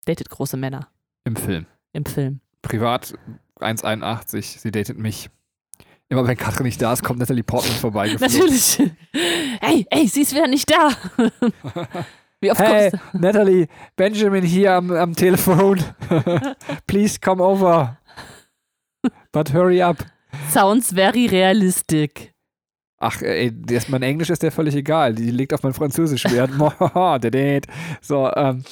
datet 0.07 0.31
große 0.31 0.57
Männer 0.57 0.89
Im 1.25 1.37
Film. 1.37 1.67
im 1.93 2.05
Film. 2.07 2.41
Privat 2.63 3.15
1,81, 3.61 4.59
sie 4.59 4.71
datet 4.71 4.99
mich. 4.99 5.31
Immer 6.09 6.27
wenn 6.27 6.37
Katrin 6.37 6.67
nicht 6.67 6.83
da 6.83 6.93
ist, 6.93 7.05
kommt 7.05 7.21
Natalie 7.21 7.45
Portman 7.45 7.77
vorbeigeflogen. 7.77 8.37
Natürlich. 8.39 8.83
Hey, 9.61 9.87
ey, 9.91 10.09
sie 10.09 10.23
ist 10.23 10.35
wieder 10.35 10.49
nicht 10.49 10.69
da. 10.71 10.91
Wie 12.41 12.51
oft 12.51 12.61
Hey, 12.61 12.91
kommst 12.91 13.15
du? 13.15 13.19
Natalie, 13.19 13.69
Benjamin 13.97 14.45
hier 14.45 14.73
am, 14.73 14.91
am 14.91 15.15
Telefon. 15.15 15.83
Please 16.87 17.19
come 17.21 17.43
over. 17.43 17.99
But 19.31 19.53
hurry 19.53 19.83
up. 19.83 19.99
Sounds 20.51 20.93
very 20.93 21.27
realistic. 21.27 22.30
Ach, 23.03 23.23
ey, 23.23 23.51
das, 23.51 23.89
mein 23.89 24.03
Englisch 24.03 24.29
ist 24.29 24.43
der 24.43 24.53
völlig 24.53 24.75
egal. 24.75 25.15
Die 25.15 25.31
legt 25.31 25.55
auf 25.55 25.63
mein 25.63 25.73
Französisch 25.73 26.25
Wert. 26.31 26.51
So, 28.03 28.31
ähm, 28.37 28.63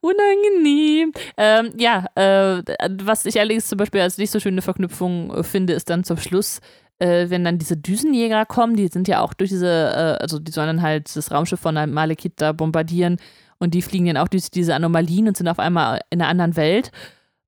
Unangenehm. 0.00 1.12
Ähm, 1.38 1.72
ja, 1.78 2.04
äh, 2.14 2.62
was 3.02 3.24
ich 3.24 3.40
allerdings 3.40 3.68
zum 3.68 3.78
Beispiel 3.78 4.02
als 4.02 4.18
nicht 4.18 4.30
so 4.30 4.40
schöne 4.40 4.60
Verknüpfung 4.60 5.32
äh, 5.32 5.42
finde, 5.42 5.72
ist 5.72 5.88
dann 5.88 6.04
zum 6.04 6.18
Schluss, 6.18 6.60
äh, 6.98 7.30
wenn 7.30 7.44
dann 7.44 7.58
diese 7.58 7.78
Düsenjäger 7.78 8.44
kommen, 8.44 8.76
die 8.76 8.88
sind 8.88 9.08
ja 9.08 9.20
auch 9.20 9.32
durch 9.32 9.48
diese, 9.48 9.68
äh, 9.68 10.22
also 10.22 10.38
die 10.38 10.52
sollen 10.52 10.66
dann 10.66 10.82
halt 10.82 11.14
das 11.16 11.30
Raumschiff 11.30 11.60
von 11.60 11.76
einem 11.78 11.94
Malekith 11.94 12.34
da 12.36 12.52
bombardieren 12.52 13.16
und 13.58 13.72
die 13.72 13.80
fliegen 13.80 14.04
dann 14.04 14.18
auch 14.18 14.28
durch 14.28 14.50
diese 14.50 14.74
Anomalien 14.74 15.28
und 15.28 15.36
sind 15.38 15.48
auf 15.48 15.58
einmal 15.58 16.00
in 16.10 16.20
einer 16.20 16.28
anderen 16.28 16.56
Welt. 16.56 16.90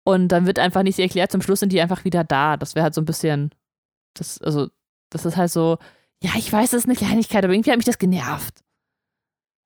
Und 0.03 0.27
dann 0.27 0.45
wird 0.45 0.59
einfach 0.59 0.83
nichts 0.83 0.99
erklärt. 0.99 1.31
Zum 1.31 1.41
Schluss 1.41 1.61
sind 1.61 1.71
die 1.73 1.81
einfach 1.81 2.05
wieder 2.05 2.23
da. 2.23 2.57
Das 2.57 2.75
wäre 2.75 2.83
halt 2.83 2.93
so 2.93 3.01
ein 3.01 3.05
bisschen, 3.05 3.51
das, 4.13 4.39
also, 4.41 4.67
das 5.09 5.25
ist 5.25 5.37
halt 5.37 5.51
so, 5.51 5.77
ja, 6.23 6.31
ich 6.37 6.51
weiß, 6.51 6.71
das 6.71 6.81
ist 6.81 6.85
eine 6.85 6.95
Kleinigkeit, 6.95 7.43
aber 7.43 7.53
irgendwie 7.53 7.71
hat 7.71 7.77
mich 7.77 7.85
das 7.85 7.97
genervt. 7.97 8.61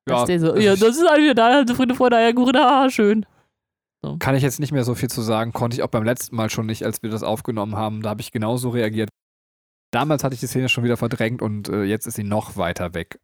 Ja, 0.07 0.17
Dass 0.17 0.25
der 0.25 0.39
so, 0.39 0.55
ja, 0.55 0.75
das 0.75 0.97
ist 0.97 1.07
halt 1.07 1.37
da, 1.37 1.65
Freunde, 1.73 1.95
Freunde, 1.95 2.17
Eierkuchen, 2.17 2.55
ah, 2.55 2.89
schön. 2.89 3.25
Kann 4.19 4.35
ich 4.35 4.43
jetzt 4.43 4.59
nicht 4.59 4.71
mehr 4.71 4.83
so 4.83 4.93
viel 4.93 5.09
zu 5.09 5.21
sagen, 5.21 5.51
konnte 5.51 5.75
ich 5.75 5.83
auch 5.83 5.89
beim 5.89 6.03
letzten 6.03 6.35
Mal 6.35 6.51
schon 6.51 6.67
nicht, 6.67 6.85
als 6.85 7.01
wir 7.01 7.09
das 7.09 7.23
aufgenommen 7.23 7.75
haben. 7.75 8.03
Da 8.03 8.11
habe 8.11 8.21
ich 8.21 8.31
genauso 8.31 8.69
reagiert. 8.69 9.09
Damals 9.91 10.23
hatte 10.23 10.35
ich 10.35 10.39
die 10.39 10.47
Szene 10.47 10.69
schon 10.69 10.83
wieder 10.83 10.97
verdrängt 10.97 11.41
und 11.41 11.69
äh, 11.69 11.83
jetzt 11.83 12.05
ist 12.05 12.15
sie 12.15 12.23
noch 12.23 12.55
weiter 12.55 12.93
weg. 12.93 13.19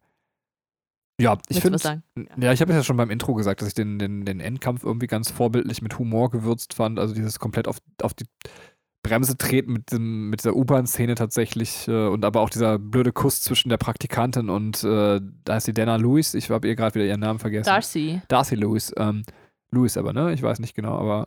Ja, 1.20 1.38
ich 1.48 1.60
finde. 1.60 1.78
sagen? 1.78 2.02
Ja, 2.36 2.52
ich 2.52 2.60
habe 2.60 2.72
es 2.72 2.76
ja 2.76 2.82
schon 2.82 2.96
beim 2.96 3.10
Intro 3.10 3.34
gesagt, 3.34 3.60
dass 3.60 3.68
ich 3.68 3.74
den, 3.74 3.98
den, 3.98 4.24
den 4.24 4.40
Endkampf 4.40 4.82
irgendwie 4.82 5.06
ganz 5.06 5.30
vorbildlich 5.30 5.82
mit 5.82 5.98
Humor 5.98 6.30
gewürzt 6.30 6.74
fand. 6.74 6.98
Also 6.98 7.14
dieses 7.14 7.38
komplett 7.38 7.68
auf, 7.68 7.78
auf 8.00 8.14
die 8.14 8.26
Bremse 9.02 9.36
treten 9.36 9.72
mit, 9.72 9.90
dem, 9.92 10.30
mit 10.30 10.40
dieser 10.40 10.54
U-Bahn-Szene 10.54 11.14
tatsächlich 11.16 11.88
äh, 11.88 12.06
und 12.06 12.24
aber 12.24 12.40
auch 12.40 12.50
dieser 12.50 12.78
blöde 12.78 13.12
Kuss 13.12 13.40
zwischen 13.40 13.68
der 13.68 13.76
Praktikantin 13.78 14.48
und 14.48 14.84
äh, 14.84 15.20
da 15.44 15.56
ist 15.56 15.66
die 15.66 15.74
Dana 15.74 15.96
Lewis. 15.96 16.34
Ich 16.34 16.50
habe 16.50 16.68
ihr 16.68 16.76
gerade 16.76 16.94
wieder 16.94 17.06
ihren 17.06 17.20
Namen 17.20 17.38
vergessen. 17.38 17.66
Darcy. 17.68 18.22
Darcy 18.28 18.54
Lewis. 18.54 18.92
Ähm, 18.96 19.22
Lewis 19.72 19.96
aber, 19.96 20.12
ne? 20.12 20.32
Ich 20.32 20.42
weiß 20.42 20.60
nicht 20.60 20.74
genau, 20.76 20.96
aber 20.98 21.26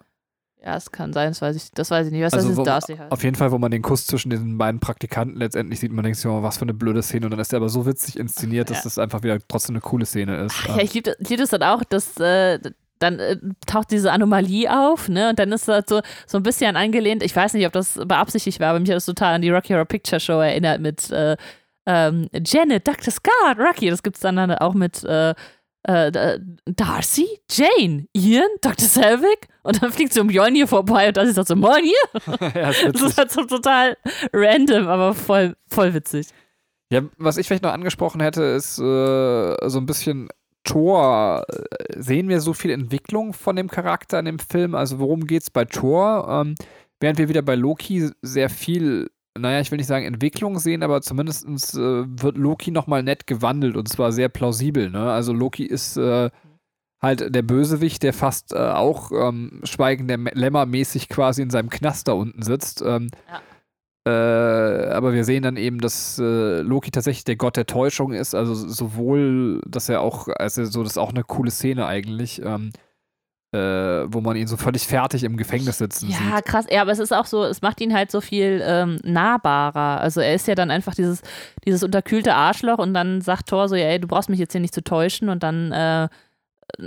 Ja, 0.63 0.77
es 0.77 0.91
kann 0.91 1.11
sein, 1.13 1.31
das 1.31 1.41
weiß 1.41 1.55
ich, 1.57 1.71
das 1.71 1.91
weiß 1.91 2.07
ich 2.07 2.13
nicht. 2.13 2.21
Was 2.23 2.33
Also 2.33 2.49
das 2.49 2.57
ist 2.59 2.65
Darcy 2.65 2.95
halt. 2.97 3.11
auf 3.11 3.23
jeden 3.23 3.35
Fall, 3.35 3.51
wo 3.51 3.57
man 3.57 3.71
den 3.71 3.81
Kuss 3.81 4.07
zwischen 4.07 4.29
diesen 4.29 4.57
beiden 4.57 4.79
Praktikanten 4.79 5.35
letztendlich 5.37 5.79
sieht, 5.81 5.91
man 5.91 6.03
denkt 6.03 6.17
sich, 6.19 6.27
oh, 6.31 6.43
was 6.43 6.57
für 6.57 6.61
eine 6.63 6.73
blöde 6.73 7.03
Szene 7.03 7.25
und 7.25 7.31
dann 7.31 7.39
ist 7.39 7.51
der 7.51 7.57
aber 7.57 7.69
so 7.69 7.85
witzig 7.85 8.17
inszeniert, 8.17 8.69
dass 8.69 8.77
Ja. 8.77 8.83
das 8.85 8.99
einfach 8.99 9.21
wieder 9.23 9.37
trotzdem 9.47 9.75
eine 9.75 9.81
coole 9.81 10.05
Szene 10.05 10.37
ist. 10.45 10.55
Ach, 10.69 10.77
ja, 10.77 10.83
ich 10.83 10.93
liebe 10.93 11.15
lieb 11.19 11.39
das 11.39 11.49
dann 11.49 11.63
auch, 11.63 11.83
dass 11.83 12.15
äh, 12.19 12.59
dann 13.05 13.19
äh, 13.19 13.37
taucht 13.65 13.91
diese 13.91 14.11
Anomalie 14.11 14.69
auf, 14.69 15.07
ne? 15.09 15.29
Und 15.29 15.39
dann 15.39 15.51
ist 15.51 15.67
das 15.67 15.85
so, 15.87 16.01
so 16.27 16.37
ein 16.37 16.43
bisschen 16.43 16.75
angelehnt. 16.75 17.23
Ich 17.23 17.35
weiß 17.35 17.53
nicht, 17.53 17.65
ob 17.65 17.73
das 17.73 17.93
beabsichtigt 18.05 18.59
war, 18.59 18.69
aber 18.69 18.79
mich 18.79 18.89
hat 18.89 18.97
das 18.97 19.05
total 19.05 19.35
an 19.35 19.41
die 19.41 19.49
Rocky 19.49 19.73
Horror 19.73 19.85
Picture 19.85 20.19
Show 20.19 20.39
erinnert 20.39 20.81
mit 20.81 21.09
äh, 21.11 21.37
ähm, 21.85 22.29
Janet, 22.45 22.87
Dr. 22.87 23.11
Scott, 23.11 23.57
Rocky. 23.59 23.89
Das 23.89 24.03
gibt 24.03 24.17
es 24.17 24.21
dann 24.21 24.39
auch 24.55 24.73
mit 24.73 25.03
äh, 25.03 25.33
äh, 25.83 26.39
Darcy, 26.65 27.27
Jane, 27.49 28.07
Ian, 28.13 28.49
Dr. 28.61 28.87
Selvig. 28.87 29.47
Und 29.63 29.81
dann 29.81 29.91
fliegt 29.91 30.13
so 30.13 30.23
Mjolnir 30.23 30.67
vorbei 30.67 31.07
und 31.07 31.17
Darcy 31.17 31.33
sagt 31.33 31.47
so, 31.47 31.55
Mjolnir? 31.55 31.93
ja, 32.55 32.69
ist 32.71 32.83
Das 32.83 32.93
witzig. 32.93 33.07
ist 33.07 33.17
halt 33.17 33.31
so 33.31 33.43
total 33.45 33.97
random, 34.33 34.87
aber 34.87 35.13
voll, 35.13 35.55
voll 35.67 35.93
witzig. 35.93 36.27
Ja, 36.91 37.01
was 37.17 37.37
ich 37.37 37.47
vielleicht 37.47 37.63
noch 37.63 37.73
angesprochen 37.73 38.21
hätte, 38.21 38.43
ist 38.43 38.77
äh, 38.79 39.69
so 39.69 39.79
ein 39.79 39.85
bisschen 39.85 40.29
Thor. 40.65 41.45
Äh, 41.47 42.01
Sehen 42.01 42.27
wir 42.27 42.41
so 42.41 42.53
viel 42.53 42.71
Entwicklung 42.71 43.31
von 43.31 43.55
dem 43.55 43.69
Charakter 43.69 44.19
in 44.19 44.25
dem 44.25 44.39
Film? 44.39 44.75
Also 44.75 44.99
worum 44.99 45.25
geht's 45.25 45.49
bei 45.49 45.63
Thor? 45.63 46.27
Ähm, 46.29 46.55
während 46.99 47.17
wir 47.17 47.29
wieder 47.29 47.41
bei 47.41 47.55
Loki 47.55 48.09
sehr 48.21 48.49
viel, 48.49 49.09
naja, 49.37 49.61
ich 49.61 49.71
will 49.71 49.77
nicht 49.77 49.87
sagen 49.87 50.05
Entwicklung 50.05 50.59
sehen, 50.59 50.83
aber 50.83 51.01
zumindest 51.01 51.45
äh, 51.45 51.77
wird 51.77 52.37
Loki 52.37 52.71
nochmal 52.71 53.03
nett 53.03 53.27
gewandelt 53.27 53.77
und 53.77 53.87
zwar 53.87 54.11
sehr 54.11 54.27
plausibel. 54.27 54.89
Ne? 54.89 55.11
Also 55.11 55.31
Loki 55.31 55.63
ist 55.63 55.95
äh, 55.95 56.29
halt 57.01 57.33
der 57.33 57.41
Bösewicht, 57.43 58.03
der 58.03 58.13
fast 58.13 58.53
äh, 58.53 58.57
auch 58.57 59.11
ähm, 59.11 59.61
Schweigen 59.63 60.07
der 60.07 60.17
Lämmer 60.17 60.65
mäßig 60.65 61.07
quasi 61.07 61.41
in 61.41 61.49
seinem 61.49 61.69
Knast 61.69 62.07
da 62.07 62.13
unten 62.13 62.41
sitzt. 62.41 62.81
Ähm, 62.85 63.09
äh, 64.05 64.09
aber 64.09 65.13
wir 65.13 65.23
sehen 65.23 65.43
dann 65.43 65.57
eben, 65.57 65.79
dass 65.79 66.19
äh, 66.19 66.61
Loki 66.61 66.91
tatsächlich 66.91 67.23
der 67.23 67.35
Gott 67.37 67.57
der 67.57 67.65
Täuschung 67.65 68.13
ist. 68.13 68.35
Also 68.35 68.53
sowohl, 68.53 69.61
dass 69.67 69.89
er 69.89 70.01
auch, 70.01 70.27
also 70.37 70.63
so, 70.65 70.83
das 70.83 70.93
ist 70.93 70.97
auch 70.97 71.09
eine 71.09 71.23
coole 71.23 71.49
Szene 71.51 71.87
eigentlich, 71.87 72.41
ähm, 72.43 72.71
äh, 73.51 73.57
wo 74.07 74.21
man 74.21 74.35
ihn 74.35 74.47
so 74.47 74.57
völlig 74.57 74.85
fertig 74.85 75.23
im 75.23 75.37
Gefängnis 75.37 75.77
sitzen 75.79 76.09
Ja, 76.09 76.17
sieht. 76.17 76.45
krass. 76.45 76.65
Ja, 76.69 76.81
aber 76.81 76.91
es 76.91 76.99
ist 76.99 77.13
auch 77.13 77.25
so, 77.25 77.43
es 77.45 77.61
macht 77.61 77.79
ihn 77.81 77.93
halt 77.93 78.11
so 78.11 78.21
viel 78.21 78.61
ähm, 78.63 78.99
nahbarer. 79.03 80.01
Also 80.01 80.21
er 80.21 80.35
ist 80.35 80.47
ja 80.47 80.55
dann 80.55 80.71
einfach 80.71 80.93
dieses, 80.93 81.21
dieses 81.65 81.81
unterkühlte 81.81 82.35
Arschloch 82.35 82.77
und 82.79 82.93
dann 82.93 83.21
sagt 83.21 83.47
Thor 83.47 83.69
so, 83.69 83.75
ja, 83.75 83.85
ey, 83.85 83.99
du 83.99 84.07
brauchst 84.07 84.29
mich 84.29 84.39
jetzt 84.39 84.51
hier 84.51 84.61
nicht 84.61 84.73
zu 84.75 84.83
täuschen 84.83 85.29
und 85.29 85.41
dann 85.41 85.71
äh, 85.71 86.09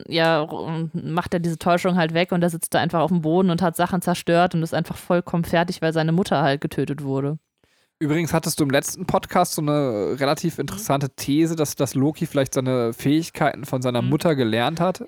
ja, 0.08 0.46
macht 0.92 1.34
er 1.34 1.40
diese 1.40 1.58
Täuschung 1.58 1.96
halt 1.96 2.14
weg 2.14 2.32
und 2.32 2.42
er 2.42 2.50
sitzt 2.50 2.74
da 2.74 2.78
einfach 2.80 3.00
auf 3.00 3.10
dem 3.10 3.22
Boden 3.22 3.50
und 3.50 3.62
hat 3.62 3.76
Sachen 3.76 4.02
zerstört 4.02 4.54
und 4.54 4.62
ist 4.62 4.74
einfach 4.74 4.96
vollkommen 4.96 5.44
fertig, 5.44 5.82
weil 5.82 5.92
seine 5.92 6.12
Mutter 6.12 6.42
halt 6.42 6.60
getötet 6.60 7.02
wurde. 7.02 7.38
Übrigens 8.00 8.32
hattest 8.32 8.60
du 8.60 8.64
im 8.64 8.70
letzten 8.70 9.06
Podcast 9.06 9.54
so 9.54 9.62
eine 9.62 10.16
relativ 10.20 10.60
interessante 10.60 11.10
These, 11.10 11.56
dass, 11.56 11.74
dass 11.74 11.96
Loki 11.96 12.26
vielleicht 12.26 12.54
seine 12.54 12.92
Fähigkeiten 12.92 13.64
von 13.64 13.82
seiner 13.82 14.02
Mhm. 14.02 14.08
Mutter 14.10 14.36
gelernt 14.36 14.78
hat. 14.80 15.02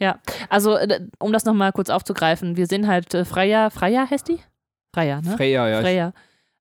Also, 0.48 0.76
äh, 0.76 1.00
um 1.20 1.32
das 1.32 1.44
nochmal 1.44 1.70
kurz 1.72 1.88
aufzugreifen, 1.88 2.56
wir 2.56 2.66
sehen 2.66 2.88
halt 2.88 3.14
äh, 3.14 3.24
Freya, 3.24 3.70
Freya 3.70 4.10
heißt 4.10 4.26
die? 4.26 4.40
Freya, 4.92 5.20
ne? 5.20 5.36
Freya, 5.36 5.68
ja. 5.68 5.80
Freya. 5.82 6.12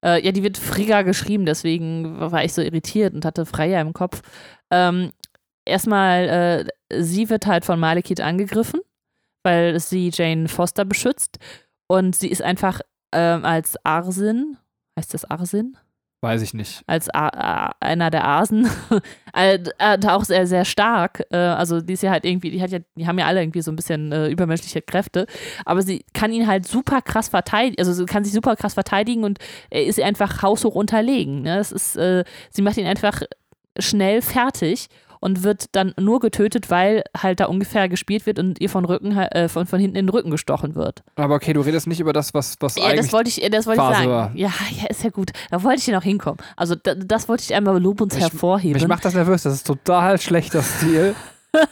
Äh, 0.05 0.23
ja, 0.23 0.31
die 0.31 0.43
wird 0.43 0.59
Frigga 0.59 1.01
geschrieben, 1.01 1.45
deswegen 1.45 2.19
war 2.19 2.43
ich 2.43 2.53
so 2.53 2.61
irritiert 2.61 3.15
und 3.15 3.25
hatte 3.25 3.47
Freya 3.47 3.81
im 3.81 3.93
Kopf. 3.93 4.21
Ähm, 4.69 5.11
erstmal, 5.69 6.67
äh, 6.91 7.01
sie 7.01 7.29
wird 7.29 7.45
halt 7.45 7.65
von 7.65 7.79
Malekith 7.79 8.21
angegriffen, 8.21 8.81
weil 9.43 9.79
sie 9.79 10.11
Jane 10.13 10.47
Foster 10.47 10.85
beschützt. 10.85 11.37
Und 11.87 12.15
sie 12.15 12.29
ist 12.29 12.41
einfach 12.41 12.81
ähm, 13.13 13.45
als 13.45 13.83
Arsin, 13.83 14.57
heißt 14.97 15.13
das 15.13 15.25
Arsin? 15.25 15.77
Weiß 16.21 16.41
ich 16.41 16.53
nicht. 16.53 16.83
als 16.85 17.09
A 17.13 17.29
A 17.29 17.71
einer 17.79 18.09
der 18.09 18.27
Asen, 18.27 18.69
äh, 19.33 19.57
äh, 19.77 20.07
auch 20.07 20.25
sehr, 20.25 20.45
sehr 20.47 20.65
stark. 20.65 21.23
Äh, 21.31 21.37
also 21.37 21.79
die 21.79 21.93
ist 21.93 22.03
ja 22.03 22.11
halt 22.11 22.25
irgendwie, 22.25 22.51
die 22.51 22.61
hat 22.61 22.71
ja, 22.71 22.79
die 22.95 23.07
haben 23.07 23.17
ja 23.17 23.25
alle 23.25 23.41
irgendwie 23.41 23.61
so 23.61 23.71
ein 23.71 23.77
bisschen 23.77 24.11
äh, 24.11 24.27
übermenschliche 24.27 24.81
Kräfte, 24.81 25.27
aber 25.63 25.81
sie 25.81 26.03
kann 26.13 26.33
ihn 26.33 26.45
halt 26.45 26.67
super 26.67 27.01
krass 27.01 27.29
verteidigen, 27.29 27.77
also 27.79 27.93
sie 27.93 28.05
kann 28.05 28.25
sich 28.25 28.33
super 28.33 28.57
krass 28.57 28.73
verteidigen 28.73 29.23
und 29.23 29.39
er 29.69 29.85
ist 29.85 29.99
einfach 30.01 30.41
haushoch 30.41 30.75
unterlegen. 30.75 31.43
Ne? 31.43 31.55
Das 31.55 31.71
ist, 31.71 31.95
äh, 31.95 32.25
sie 32.49 32.63
macht 32.63 32.75
ihn 32.75 32.85
einfach 32.85 33.21
schnell 33.79 34.21
fertig 34.21 34.89
und 35.19 35.43
wird 35.43 35.65
dann 35.73 35.93
nur 35.99 36.19
getötet, 36.19 36.69
weil 36.69 37.03
halt 37.17 37.39
da 37.39 37.45
ungefähr 37.45 37.89
gespielt 37.89 38.25
wird 38.25 38.39
und 38.39 38.59
ihr 38.61 38.69
von 38.69 38.85
Rücken, 38.85 39.17
äh, 39.17 39.49
von, 39.49 39.65
von 39.65 39.79
hinten 39.79 39.97
in 39.97 40.05
den 40.05 40.09
Rücken 40.09 40.31
gestochen 40.31 40.75
wird. 40.75 41.03
Aber 41.15 41.35
okay, 41.35 41.53
du 41.53 41.61
redest 41.61 41.87
nicht 41.87 41.99
über 41.99 42.13
das, 42.13 42.33
was, 42.33 42.55
was 42.59 42.75
Ja, 42.75 42.85
eigentlich 42.85 43.01
das 43.01 43.13
wollte 43.13 43.29
ich, 43.29 43.35
das 43.51 43.65
wollte 43.67 43.81
ich 43.81 43.87
Phase 43.87 43.99
sagen. 43.99 44.09
war. 44.11 44.31
Ja, 44.35 44.51
ja, 44.81 44.87
ist 44.89 45.03
ja 45.03 45.09
gut. 45.09 45.31
Da 45.51 45.61
wollte 45.63 45.79
ich 45.79 45.87
ja 45.87 45.95
noch 45.95 46.03
hinkommen. 46.03 46.37
Also 46.55 46.75
da, 46.75 46.95
das 46.95 47.27
wollte 47.27 47.43
ich 47.43 47.53
einmal 47.53 47.81
lob 47.81 48.01
uns 48.01 48.13
Mich- 48.15 48.23
hervorheben. 48.23 48.79
Mich 48.79 48.87
macht 48.87 49.03
das 49.05 49.13
nervös, 49.13 49.43
das 49.43 49.53
ist 49.53 49.67
total 49.67 50.19
schlechter 50.19 50.61
Stil. 50.61 51.15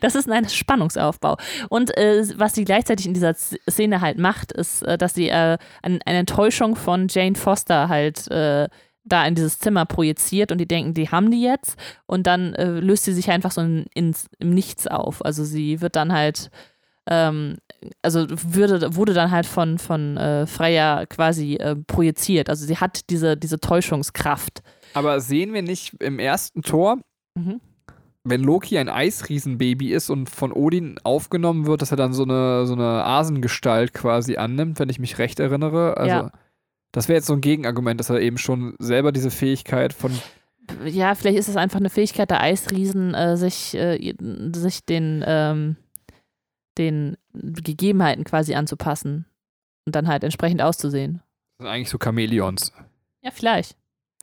Das 0.00 0.14
ist 0.14 0.30
ein 0.30 0.48
Spannungsaufbau. 0.48 1.36
Und 1.68 1.96
äh, 1.96 2.22
was 2.36 2.54
sie 2.54 2.64
gleichzeitig 2.64 3.06
in 3.06 3.12
dieser 3.14 3.34
Szene 3.34 4.00
halt 4.00 4.18
macht, 4.18 4.52
ist, 4.52 4.84
äh, 4.84 4.96
dass 4.96 5.14
sie 5.14 5.28
äh, 5.30 5.58
ein, 5.82 5.98
eine 6.06 6.18
Enttäuschung 6.18 6.76
von 6.76 7.08
Jane 7.10 7.34
Foster 7.34 7.88
halt 7.88 8.30
äh, 8.30 8.68
da 9.04 9.26
in 9.26 9.34
dieses 9.34 9.58
Zimmer 9.58 9.84
projiziert 9.84 10.50
und 10.50 10.58
die 10.58 10.66
denken, 10.68 10.94
die 10.94 11.10
haben 11.10 11.30
die 11.30 11.42
jetzt. 11.42 11.76
Und 12.06 12.26
dann 12.26 12.54
äh, 12.54 12.80
löst 12.80 13.04
sie 13.04 13.12
sich 13.12 13.30
einfach 13.30 13.50
so 13.52 13.60
in, 13.60 13.84
ins, 13.94 14.26
im 14.38 14.50
Nichts 14.50 14.86
auf. 14.86 15.24
Also 15.24 15.44
sie 15.44 15.80
wird 15.80 15.94
dann 15.96 16.12
halt, 16.12 16.50
ähm, 17.06 17.56
also 18.02 18.26
würde, 18.30 18.96
wurde 18.96 19.12
dann 19.12 19.30
halt 19.30 19.44
von, 19.46 19.78
von 19.78 20.16
äh, 20.16 20.46
Freya 20.46 21.04
quasi 21.06 21.56
äh, 21.56 21.76
projiziert. 21.76 22.48
Also 22.48 22.64
sie 22.66 22.78
hat 22.78 23.10
diese, 23.10 23.36
diese 23.36 23.60
Täuschungskraft. 23.60 24.62
Aber 24.94 25.20
sehen 25.20 25.52
wir 25.52 25.62
nicht 25.62 25.94
im 26.00 26.18
ersten 26.18 26.62
Tor, 26.62 26.98
Mhm. 27.36 27.60
wenn 28.22 28.42
Loki 28.42 28.78
ein 28.78 28.88
Eisriesenbaby 28.88 29.92
ist 29.92 30.08
und 30.08 30.30
von 30.30 30.52
Odin 30.52 30.96
aufgenommen 31.02 31.66
wird, 31.66 31.82
dass 31.82 31.90
er 31.90 31.96
dann 31.96 32.12
so 32.14 32.22
eine, 32.22 32.64
so 32.64 32.72
eine 32.74 33.04
Asengestalt 33.04 33.92
quasi 33.92 34.36
annimmt, 34.36 34.78
wenn 34.78 34.88
ich 34.88 34.98
mich 35.00 35.18
recht 35.18 35.40
erinnere. 35.40 35.96
Also, 35.96 36.08
Ja. 36.16 36.30
Das 36.94 37.08
wäre 37.08 37.16
jetzt 37.16 37.26
so 37.26 37.32
ein 37.32 37.40
Gegenargument, 37.40 37.98
dass 37.98 38.08
er 38.08 38.20
eben 38.20 38.38
schon 38.38 38.76
selber 38.78 39.10
diese 39.10 39.30
Fähigkeit 39.32 39.92
von. 39.92 40.12
ja, 40.86 41.14
vielleicht 41.16 41.38
ist 41.38 41.48
es 41.48 41.56
einfach 41.56 41.80
eine 41.80 41.90
Fähigkeit 41.90 42.30
der 42.30 42.40
Eisriesen, 42.40 43.14
äh, 43.14 43.36
sich, 43.36 43.74
äh, 43.74 44.14
sich 44.54 44.84
den, 44.84 45.24
ähm, 45.26 45.76
den 46.78 47.16
Gegebenheiten 47.34 48.22
quasi 48.24 48.54
anzupassen 48.54 49.26
und 49.86 49.96
dann 49.96 50.06
halt 50.06 50.22
entsprechend 50.22 50.62
auszusehen. 50.62 51.20
Das 51.58 51.66
sind 51.66 51.72
eigentlich 51.74 51.90
so 51.90 51.98
Chamäleons. 52.02 52.72
Ja, 53.22 53.30
vielleicht. 53.32 53.76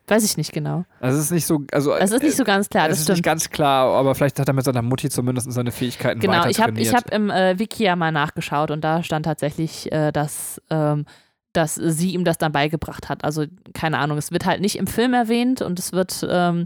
Weiß 0.08 0.24
ich 0.24 0.36
nicht 0.36 0.52
genau. 0.52 0.84
Also 0.98 1.18
es 1.18 1.26
ist 1.26 1.30
nicht 1.30 1.46
so. 1.46 1.62
Also, 1.70 1.94
Es 1.94 2.10
ist 2.10 2.22
nicht 2.22 2.36
so 2.36 2.42
ganz 2.44 2.68
klar, 2.68 2.86
es 2.86 2.90
das 2.90 3.00
ist 3.00 3.08
nicht 3.08 3.16
stimmt. 3.18 3.24
ganz 3.24 3.50
klar, 3.50 3.86
aber 3.94 4.14
vielleicht 4.14 4.38
hat 4.40 4.48
er 4.48 4.54
mit 4.54 4.64
seiner 4.64 4.82
Mutti 4.82 5.10
zumindest 5.10 5.52
seine 5.52 5.70
Fähigkeiten 5.70 6.20
Genau, 6.20 6.38
weiter 6.38 6.50
ich 6.50 6.60
habe 6.60 6.80
ich 6.80 6.92
hab 6.92 7.12
im 7.12 7.30
äh, 7.30 7.58
Wiki 7.58 7.84
ja 7.84 7.94
mal 7.94 8.10
nachgeschaut 8.10 8.70
und 8.72 8.82
da 8.82 9.02
stand 9.04 9.26
tatsächlich, 9.26 9.92
äh, 9.92 10.10
dass, 10.10 10.60
ähm, 10.70 11.04
dass 11.52 11.74
sie 11.74 12.12
ihm 12.12 12.24
das 12.24 12.38
dann 12.38 12.52
beigebracht 12.52 13.08
hat. 13.08 13.24
Also 13.24 13.44
keine 13.74 13.98
Ahnung, 13.98 14.18
es 14.18 14.30
wird 14.32 14.46
halt 14.46 14.60
nicht 14.60 14.76
im 14.76 14.86
Film 14.86 15.14
erwähnt 15.14 15.62
und 15.62 15.78
es 15.78 15.92
wird, 15.92 16.26
ähm, 16.28 16.64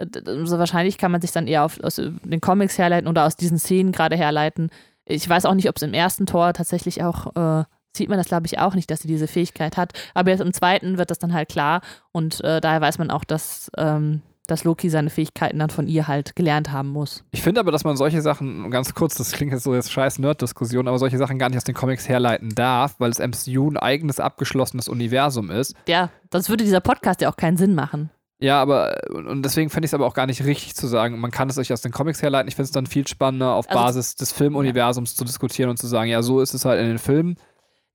d- 0.00 0.44
so 0.44 0.58
wahrscheinlich 0.58 0.98
kann 0.98 1.10
man 1.12 1.20
sich 1.20 1.32
dann 1.32 1.46
eher 1.46 1.64
auf, 1.64 1.80
aus 1.82 1.96
den 1.96 2.40
Comics 2.40 2.78
herleiten 2.78 3.08
oder 3.08 3.24
aus 3.24 3.36
diesen 3.36 3.58
Szenen 3.58 3.92
gerade 3.92 4.16
herleiten. 4.16 4.70
Ich 5.06 5.28
weiß 5.28 5.46
auch 5.46 5.54
nicht, 5.54 5.68
ob 5.68 5.76
es 5.76 5.82
im 5.82 5.94
ersten 5.94 6.26
Tor 6.26 6.52
tatsächlich 6.52 7.02
auch, 7.02 7.34
äh, 7.36 7.64
sieht 7.96 8.08
man 8.08 8.18
das 8.18 8.28
glaube 8.28 8.46
ich 8.46 8.58
auch 8.58 8.74
nicht, 8.74 8.90
dass 8.90 9.00
sie 9.00 9.08
diese 9.08 9.26
Fähigkeit 9.26 9.76
hat. 9.76 9.92
Aber 10.14 10.30
jetzt 10.30 10.40
im 10.40 10.52
zweiten 10.52 10.98
wird 10.98 11.10
das 11.10 11.18
dann 11.18 11.32
halt 11.32 11.48
klar 11.48 11.80
und 12.12 12.42
äh, 12.44 12.60
daher 12.60 12.80
weiß 12.80 12.98
man 12.98 13.10
auch, 13.10 13.24
dass, 13.24 13.70
ähm, 13.78 14.20
dass 14.46 14.64
Loki 14.64 14.88
seine 14.90 15.10
Fähigkeiten 15.10 15.58
dann 15.58 15.70
von 15.70 15.86
ihr 15.88 16.08
halt 16.08 16.36
gelernt 16.36 16.72
haben 16.72 16.88
muss. 16.88 17.24
Ich 17.30 17.42
finde 17.42 17.60
aber, 17.60 17.72
dass 17.72 17.84
man 17.84 17.96
solche 17.96 18.22
Sachen, 18.22 18.70
ganz 18.70 18.94
kurz, 18.94 19.14
das 19.16 19.32
klingt 19.32 19.52
jetzt 19.52 19.64
so 19.64 19.74
jetzt 19.74 19.92
scheiß 19.92 20.18
Nerd-Diskussion, 20.18 20.88
aber 20.88 20.98
solche 20.98 21.18
Sachen 21.18 21.38
gar 21.38 21.48
nicht 21.48 21.56
aus 21.58 21.64
den 21.64 21.74
Comics 21.74 22.08
herleiten 22.08 22.54
darf, 22.54 22.96
weil 22.98 23.10
das 23.10 23.18
MCU 23.18 23.70
ein 23.70 23.76
eigenes 23.76 24.20
abgeschlossenes 24.20 24.88
Universum 24.88 25.50
ist. 25.50 25.74
Ja, 25.88 26.10
sonst 26.32 26.48
würde 26.48 26.64
dieser 26.64 26.80
Podcast 26.80 27.20
ja 27.20 27.30
auch 27.30 27.36
keinen 27.36 27.56
Sinn 27.56 27.74
machen. 27.74 28.10
Ja, 28.38 28.60
aber 28.60 28.98
und 29.14 29.42
deswegen 29.42 29.70
finde 29.70 29.86
ich 29.86 29.90
es 29.90 29.94
aber 29.94 30.04
auch 30.06 30.12
gar 30.12 30.26
nicht 30.26 30.44
richtig 30.44 30.74
zu 30.74 30.86
sagen, 30.86 31.18
man 31.20 31.30
kann 31.30 31.48
es 31.48 31.56
euch 31.56 31.72
aus 31.72 31.80
den 31.80 31.90
Comics 31.92 32.20
herleiten. 32.20 32.48
Ich 32.48 32.54
finde 32.54 32.66
es 32.66 32.70
dann 32.70 32.86
viel 32.86 33.06
spannender, 33.08 33.54
auf 33.54 33.66
Also- 33.70 33.80
Basis 33.80 34.14
des 34.16 34.32
Filmuniversums 34.32 35.14
zu 35.16 35.24
diskutieren 35.24 35.70
und 35.70 35.78
zu 35.78 35.86
sagen, 35.86 36.10
ja, 36.10 36.22
so 36.22 36.40
ist 36.40 36.52
es 36.52 36.64
halt 36.66 36.78
in 36.80 36.86
den 36.88 36.98
Filmen. 36.98 37.36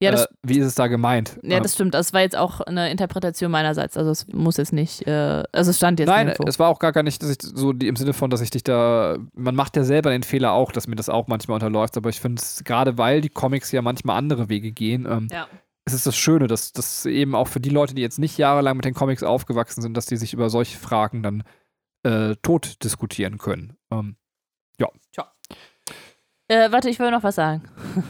Ja, 0.01 0.11
das, 0.11 0.25
äh, 0.25 0.27
wie 0.43 0.59
ist 0.59 0.65
es 0.65 0.75
da 0.75 0.87
gemeint? 0.87 1.39
ja, 1.43 1.59
das 1.59 1.75
stimmt. 1.75 1.93
Das 1.93 2.11
war 2.11 2.21
jetzt 2.21 2.35
auch 2.35 2.59
eine 2.61 2.89
Interpretation 2.89 3.51
meinerseits. 3.51 3.97
Also 3.97 4.09
es 4.09 4.27
muss 4.27 4.57
jetzt 4.57 4.73
nicht, 4.73 5.07
äh, 5.07 5.43
also 5.51 5.69
es 5.69 5.77
stand 5.77 5.99
jetzt 5.99 6.09
Nein, 6.09 6.33
es 6.45 6.57
war 6.57 6.69
auch 6.69 6.79
gar, 6.79 6.91
gar 6.91 7.03
nicht, 7.03 7.21
dass 7.21 7.29
ich 7.29 7.37
so 7.41 7.71
die, 7.71 7.87
im 7.87 7.95
Sinne 7.95 8.13
von, 8.13 8.29
dass 8.29 8.41
ich 8.41 8.49
dich 8.49 8.63
da. 8.63 9.17
Man 9.33 9.55
macht 9.55 9.77
ja 9.77 9.83
selber 9.83 10.09
den 10.09 10.23
Fehler 10.23 10.53
auch, 10.53 10.71
dass 10.71 10.87
mir 10.87 10.95
das 10.95 11.09
auch 11.09 11.27
manchmal 11.27 11.55
unterläuft, 11.55 11.97
aber 11.97 12.09
ich 12.09 12.19
finde 12.19 12.41
es, 12.41 12.63
gerade 12.63 12.97
weil 12.97 13.21
die 13.21 13.29
Comics 13.29 13.71
ja 13.71 13.81
manchmal 13.81 14.17
andere 14.17 14.49
Wege 14.49 14.71
gehen, 14.71 15.05
ähm, 15.09 15.27
ja. 15.31 15.47
es 15.85 15.93
ist 15.93 16.07
das 16.07 16.17
Schöne, 16.17 16.47
dass 16.47 16.73
das 16.73 17.05
eben 17.05 17.35
auch 17.35 17.47
für 17.47 17.59
die 17.59 17.69
Leute, 17.69 17.93
die 17.93 18.01
jetzt 18.01 18.17
nicht 18.17 18.39
jahrelang 18.39 18.75
mit 18.77 18.85
den 18.85 18.95
Comics 18.95 19.21
aufgewachsen 19.21 19.81
sind, 19.81 19.95
dass 19.95 20.07
die 20.07 20.17
sich 20.17 20.33
über 20.33 20.49
solche 20.49 20.79
Fragen 20.79 21.21
dann 21.21 21.43
äh, 22.03 22.35
tot 22.41 22.83
diskutieren 22.83 23.37
können. 23.37 23.77
Ähm, 23.91 24.15
Äh, 26.47 26.71
warte, 26.71 26.89
ich 26.89 26.99
will 26.99 27.11
noch 27.11 27.23
was 27.23 27.35
sagen. 27.35 27.63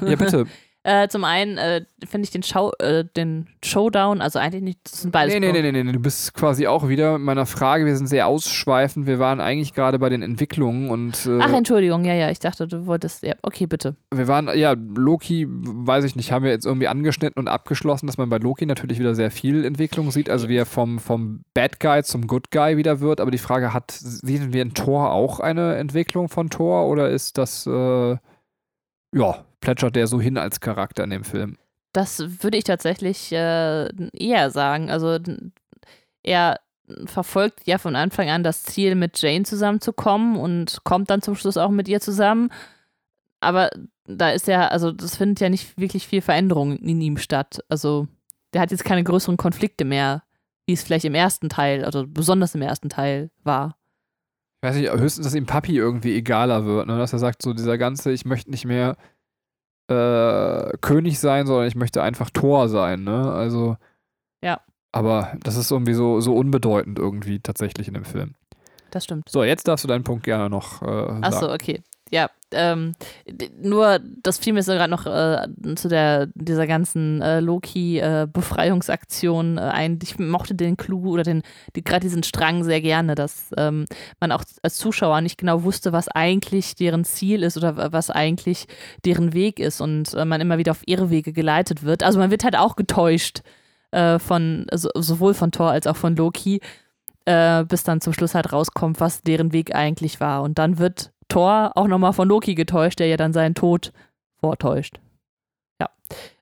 ja, 0.05 0.15
bitte. 0.15 0.47
Äh, 0.83 1.09
zum 1.09 1.23
einen 1.23 1.59
äh, 1.59 1.85
finde 2.09 2.25
ich 2.25 2.31
den, 2.31 2.41
Show, 2.41 2.71
äh, 2.79 3.05
den 3.15 3.47
Showdown, 3.63 4.19
also 4.19 4.39
eigentlich 4.39 4.63
nicht, 4.63 4.79
das 4.83 5.01
sind 5.01 5.11
beides. 5.11 5.31
Nee, 5.31 5.39
nee, 5.39 5.51
nee, 5.51 5.71
nee, 5.71 5.83
nee, 5.83 5.91
du 5.91 5.99
bist 5.99 6.33
quasi 6.33 6.65
auch 6.65 6.87
wieder 6.87 7.19
mit 7.19 7.21
meiner 7.21 7.45
Frage. 7.45 7.85
Wir 7.85 7.95
sind 7.95 8.07
sehr 8.07 8.25
ausschweifend. 8.25 9.05
Wir 9.05 9.19
waren 9.19 9.39
eigentlich 9.39 9.75
gerade 9.75 9.99
bei 9.99 10.09
den 10.09 10.23
Entwicklungen 10.23 10.89
und 10.89 11.27
äh, 11.27 11.37
Ach, 11.39 11.53
Entschuldigung, 11.53 12.03
ja, 12.03 12.15
ja, 12.15 12.31
ich 12.31 12.39
dachte, 12.39 12.67
du 12.67 12.87
wolltest, 12.87 13.21
ja, 13.21 13.35
okay, 13.43 13.67
bitte. 13.67 13.95
wir 14.11 14.27
waren, 14.27 14.49
ja, 14.57 14.73
Loki, 14.73 15.45
weiß 15.47 16.03
ich 16.03 16.15
nicht, 16.15 16.31
haben 16.31 16.43
wir 16.43 16.51
jetzt 16.51 16.65
irgendwie 16.65 16.87
angeschnitten 16.87 17.39
und 17.39 17.47
abgeschlossen, 17.47 18.07
dass 18.07 18.17
man 18.17 18.29
bei 18.29 18.37
Loki 18.37 18.65
natürlich 18.65 18.97
wieder 18.97 19.13
sehr 19.13 19.29
viel 19.29 19.63
Entwicklung 19.65 20.09
sieht. 20.09 20.31
Also 20.31 20.49
wie 20.49 20.57
er 20.57 20.65
vom, 20.65 20.97
vom 20.97 21.41
Bad 21.53 21.79
Guy 21.79 22.01
zum 22.03 22.25
Good 22.25 22.49
Guy 22.49 22.77
wieder 22.77 23.01
wird. 23.01 23.21
Aber 23.21 23.29
die 23.29 23.37
Frage 23.37 23.71
hat, 23.71 23.91
sehen 23.91 24.51
wir 24.51 24.63
in 24.63 24.73
Thor 24.73 25.11
auch 25.11 25.39
eine 25.39 25.75
Entwicklung 25.75 26.27
von 26.27 26.49
Thor 26.49 26.87
oder 26.87 27.09
ist 27.09 27.37
das, 27.37 27.67
äh, 27.67 28.17
ja, 29.13 29.45
plätschert 29.61 29.95
der 29.95 30.07
so 30.07 30.19
hin 30.19 30.37
als 30.37 30.59
Charakter 30.59 31.03
in 31.03 31.11
dem 31.11 31.23
Film? 31.23 31.57
Das 31.93 32.43
würde 32.43 32.57
ich 32.57 32.63
tatsächlich 32.63 33.31
äh, 33.31 33.87
eher 34.13 34.49
sagen. 34.49 34.89
Also 34.89 35.19
er 36.23 36.59
verfolgt 37.05 37.61
ja 37.65 37.77
von 37.77 37.95
Anfang 37.95 38.29
an 38.29 38.43
das 38.43 38.63
Ziel, 38.63 38.95
mit 38.95 39.21
Jane 39.21 39.43
zusammenzukommen 39.43 40.35
und 40.35 40.83
kommt 40.83 41.09
dann 41.09 41.21
zum 41.21 41.35
Schluss 41.35 41.57
auch 41.57 41.69
mit 41.69 41.87
ihr 41.87 42.01
zusammen. 42.01 42.49
Aber 43.39 43.69
da 44.05 44.29
ist 44.31 44.47
ja, 44.47 44.67
also 44.67 44.91
das 44.91 45.15
findet 45.15 45.39
ja 45.39 45.49
nicht 45.49 45.77
wirklich 45.77 46.07
viel 46.07 46.21
Veränderung 46.21 46.77
in 46.77 47.01
ihm 47.01 47.17
statt. 47.17 47.63
Also 47.69 48.07
der 48.53 48.61
hat 48.61 48.71
jetzt 48.71 48.83
keine 48.83 49.03
größeren 49.03 49.37
Konflikte 49.37 49.85
mehr, 49.85 50.23
wie 50.65 50.73
es 50.73 50.83
vielleicht 50.83 51.05
im 51.05 51.15
ersten 51.15 51.49
Teil, 51.49 51.85
also 51.85 52.05
besonders 52.07 52.55
im 52.55 52.61
ersten 52.61 52.89
Teil 52.89 53.31
war. 53.43 53.77
Ich 54.61 54.69
weiß 54.69 54.75
nicht, 54.75 54.91
höchstens, 54.91 55.25
dass 55.25 55.35
ihm 55.35 55.47
Papi 55.47 55.75
irgendwie 55.75 56.15
egaler 56.15 56.65
wird, 56.65 56.87
ne? 56.87 56.97
dass 56.97 57.13
er 57.13 57.19
sagt, 57.19 57.41
so 57.41 57.53
dieser 57.53 57.77
ganze, 57.77 58.11
ich 58.11 58.25
möchte 58.25 58.51
nicht 58.51 58.65
mehr 58.65 58.95
äh, 59.91 60.77
König 60.81 61.19
sein, 61.19 61.45
sondern 61.47 61.67
ich 61.67 61.75
möchte 61.75 62.01
einfach 62.01 62.29
Thor 62.29 62.69
sein, 62.69 63.03
ne? 63.03 63.31
Also. 63.31 63.77
Ja. 64.43 64.61
Aber 64.91 65.33
das 65.43 65.55
ist 65.55 65.71
irgendwie 65.71 65.93
so, 65.93 66.19
so 66.19 66.35
unbedeutend 66.35 66.99
irgendwie 66.99 67.39
tatsächlich 67.39 67.87
in 67.87 67.93
dem 67.93 68.03
Film. 68.03 68.35
Das 68.91 69.05
stimmt. 69.05 69.29
So, 69.29 69.43
jetzt 69.43 69.67
darfst 69.67 69.85
du 69.85 69.87
deinen 69.87 70.03
Punkt 70.03 70.23
gerne 70.23 70.49
noch 70.49 70.81
äh, 70.81 70.85
sagen. 70.85 71.23
Achso, 71.23 71.53
okay. 71.53 71.81
Ja, 72.13 72.29
ähm, 72.53 72.91
nur 73.61 73.99
das 74.21 74.37
fiel 74.37 74.51
mir 74.51 74.63
so 74.63 74.73
gerade 74.73 74.91
noch 74.91 75.05
äh, 75.05 75.47
zu 75.75 75.87
der, 75.87 76.27
dieser 76.35 76.67
ganzen 76.67 77.21
äh, 77.21 77.39
Loki-Befreiungsaktion 77.39 79.57
äh, 79.57 79.61
ein. 79.61 79.97
Ich 80.03 80.19
mochte 80.19 80.53
den 80.53 80.75
Clou 80.75 81.13
oder 81.13 81.23
den, 81.23 81.41
die, 81.75 81.83
gerade 81.85 82.01
diesen 82.01 82.23
Strang 82.23 82.65
sehr 82.65 82.81
gerne, 82.81 83.15
dass 83.15 83.51
ähm, 83.55 83.85
man 84.19 84.33
auch 84.33 84.43
als 84.61 84.75
Zuschauer 84.75 85.21
nicht 85.21 85.37
genau 85.37 85.63
wusste, 85.63 85.93
was 85.93 86.09
eigentlich 86.09 86.75
deren 86.75 87.05
Ziel 87.05 87.43
ist 87.43 87.55
oder 87.55 87.77
wa- 87.77 87.93
was 87.93 88.09
eigentlich 88.09 88.65
deren 89.05 89.31
Weg 89.31 89.57
ist 89.59 89.79
und 89.79 90.13
äh, 90.13 90.25
man 90.25 90.41
immer 90.41 90.57
wieder 90.57 90.71
auf 90.71 90.81
ihre 90.85 91.09
Wege 91.09 91.31
geleitet 91.31 91.83
wird. 91.83 92.03
Also 92.03 92.19
man 92.19 92.29
wird 92.31 92.43
halt 92.43 92.57
auch 92.57 92.75
getäuscht 92.75 93.39
äh, 93.91 94.19
von, 94.19 94.65
also 94.69 94.89
sowohl 94.95 95.33
von 95.33 95.51
Thor 95.53 95.71
als 95.71 95.87
auch 95.87 95.95
von 95.95 96.17
Loki 96.17 96.59
äh, 97.25 97.63
bis 97.63 97.83
dann 97.83 98.01
zum 98.01 98.11
Schluss 98.13 98.35
halt 98.35 98.51
rauskommt, 98.51 98.99
was 98.99 99.21
deren 99.21 99.53
Weg 99.53 99.73
eigentlich 99.75 100.19
war. 100.19 100.41
Und 100.41 100.57
dann 100.59 100.77
wird 100.77 101.10
Thor 101.31 101.71
auch 101.75 101.87
nochmal 101.87 102.13
von 102.13 102.27
Loki 102.27 102.55
getäuscht, 102.55 102.99
der 102.99 103.07
ja 103.07 103.17
dann 103.17 103.33
seinen 103.33 103.55
Tod 103.55 103.93
vortäuscht. 104.39 104.99
Ja. 105.79 105.89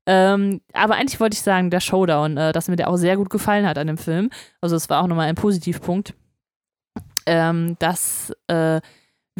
Ähm, 0.05 0.61
aber 0.73 0.95
eigentlich 0.95 1.19
wollte 1.19 1.35
ich 1.35 1.41
sagen, 1.41 1.69
der 1.69 1.79
Showdown, 1.79 2.37
äh, 2.37 2.51
dass 2.51 2.67
mir 2.67 2.75
der 2.75 2.89
auch 2.89 2.97
sehr 2.97 3.15
gut 3.15 3.29
gefallen 3.29 3.67
hat 3.67 3.77
an 3.77 3.87
dem 3.87 3.97
Film. 3.97 4.29
Also 4.61 4.75
es 4.75 4.89
war 4.89 5.03
auch 5.03 5.07
nochmal 5.07 5.27
ein 5.27 5.35
Positivpunkt, 5.35 6.13
ähm, 7.25 7.75
dass 7.79 8.33
äh, 8.47 8.81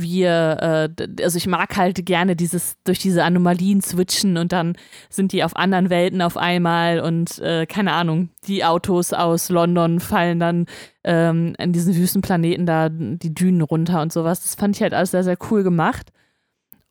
wir, 0.01 0.89
äh, 0.99 1.23
also 1.23 1.37
ich 1.37 1.47
mag 1.47 1.77
halt 1.77 2.05
gerne 2.05 2.35
dieses, 2.35 2.75
durch 2.83 2.99
diese 2.99 3.23
Anomalien 3.23 3.81
switchen 3.81 4.37
und 4.37 4.51
dann 4.51 4.75
sind 5.09 5.31
die 5.31 5.43
auf 5.43 5.55
anderen 5.55 5.89
Welten 5.89 6.21
auf 6.21 6.37
einmal 6.37 6.99
und 6.99 7.39
äh, 7.39 7.65
keine 7.65 7.93
Ahnung, 7.93 8.29
die 8.47 8.63
Autos 8.65 9.13
aus 9.13 9.49
London 9.49 9.99
fallen 9.99 10.39
dann 10.39 10.65
ähm, 11.03 11.55
an 11.57 11.73
diesen 11.73 11.95
Wüstenplaneten 11.95 12.65
da 12.65 12.89
die 12.89 13.33
Dünen 13.33 13.61
runter 13.61 14.01
und 14.01 14.13
sowas. 14.13 14.41
Das 14.41 14.55
fand 14.55 14.75
ich 14.75 14.81
halt 14.81 14.93
alles 14.93 15.11
sehr, 15.11 15.23
sehr 15.23 15.37
cool 15.51 15.63
gemacht. 15.63 16.11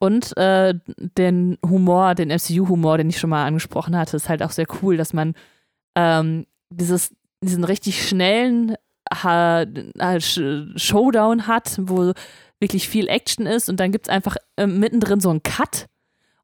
Und 0.00 0.36
äh, 0.36 0.74
den 1.16 1.58
Humor, 1.66 2.14
den 2.14 2.30
MCU-Humor, 2.30 2.98
den 2.98 3.10
ich 3.10 3.18
schon 3.18 3.30
mal 3.30 3.44
angesprochen 3.46 3.96
hatte, 3.96 4.16
ist 4.16 4.28
halt 4.28 4.42
auch 4.42 4.52
sehr 4.52 4.66
cool, 4.82 4.96
dass 4.96 5.12
man 5.12 5.34
ähm, 5.96 6.46
dieses, 6.70 7.12
diesen 7.42 7.64
richtig 7.64 8.06
schnellen 8.06 8.76
ha 9.12 9.62
Sh- 9.62 10.78
Showdown 10.78 11.46
hat, 11.46 11.78
wo 11.80 12.12
wirklich 12.60 12.88
viel 12.88 13.08
Action 13.08 13.46
ist 13.46 13.68
und 13.68 13.78
dann 13.78 13.92
gibt 13.92 14.06
es 14.06 14.10
einfach 14.10 14.36
äh, 14.56 14.66
mittendrin 14.66 15.20
so 15.20 15.30
einen 15.30 15.42
Cut 15.42 15.86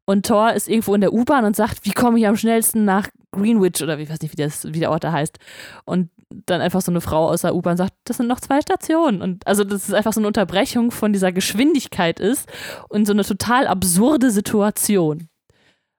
und 0.05 0.25
Thor 0.27 0.53
ist 0.53 0.69
irgendwo 0.69 0.93
in 0.93 1.01
der 1.01 1.13
U-Bahn 1.13 1.45
und 1.45 1.55
sagt, 1.55 1.83
wie 1.83 1.91
komme 1.91 2.19
ich 2.19 2.27
am 2.27 2.37
schnellsten 2.37 2.85
nach 2.85 3.09
Greenwich 3.31 3.81
oder 3.81 3.97
ich 3.97 4.09
weiß 4.09 4.21
nicht, 4.21 4.31
wie, 4.31 4.41
das, 4.41 4.65
wie 4.71 4.79
der 4.79 4.91
Ort 4.91 5.03
da 5.03 5.11
heißt. 5.11 5.39
Und 5.83 6.09
dann 6.29 6.61
einfach 6.61 6.81
so 6.81 6.91
eine 6.91 7.01
Frau 7.01 7.27
aus 7.27 7.41
der 7.41 7.55
U-Bahn 7.55 7.77
sagt, 7.77 7.93
das 8.05 8.17
sind 8.17 8.27
noch 8.27 8.39
zwei 8.39 8.61
Stationen. 8.61 9.21
Und 9.21 9.45
also 9.47 9.63
das 9.63 9.87
ist 9.87 9.93
einfach 9.93 10.13
so 10.13 10.19
eine 10.19 10.27
Unterbrechung 10.27 10.91
von 10.91 11.11
dieser 11.11 11.31
Geschwindigkeit 11.31 12.19
ist 12.19 12.47
und 12.87 13.05
so 13.05 13.13
eine 13.13 13.23
total 13.23 13.67
absurde 13.67 14.29
Situation. 14.29 15.27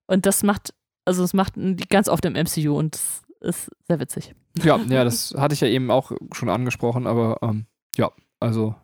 Und 0.06 0.24
das 0.24 0.44
macht, 0.44 0.72
also 1.04 1.22
das 1.22 1.34
macht 1.34 1.54
ganz 1.88 2.08
oft 2.08 2.24
im 2.24 2.34
MCU 2.34 2.78
und 2.78 2.94
das 2.94 3.22
ist 3.40 3.70
sehr 3.88 3.98
witzig. 3.98 4.34
Ja, 4.62 4.76
ja, 4.88 5.02
das 5.02 5.34
hatte 5.36 5.54
ich 5.54 5.60
ja 5.60 5.68
eben 5.68 5.90
auch 5.90 6.12
schon 6.32 6.48
angesprochen, 6.48 7.08
aber 7.08 7.38
ähm, 7.42 7.66
ja, 7.96 8.12
also, 8.38 8.76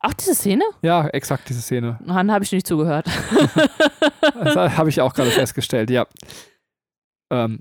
Auch 0.00 0.12
diese 0.12 0.34
Szene? 0.34 0.64
ja, 0.82 1.08
exakt 1.08 1.48
diese 1.48 1.60
Szene. 1.60 1.98
Dann 2.06 2.30
habe 2.30 2.44
ich 2.44 2.52
nicht 2.52 2.66
zugehört. 2.66 3.06
Das 4.40 4.76
habe 4.76 4.88
ich 4.88 5.00
auch 5.00 5.14
gerade 5.14 5.30
festgestellt, 5.30 5.90
ja. 5.90 6.06
Ähm, 7.30 7.60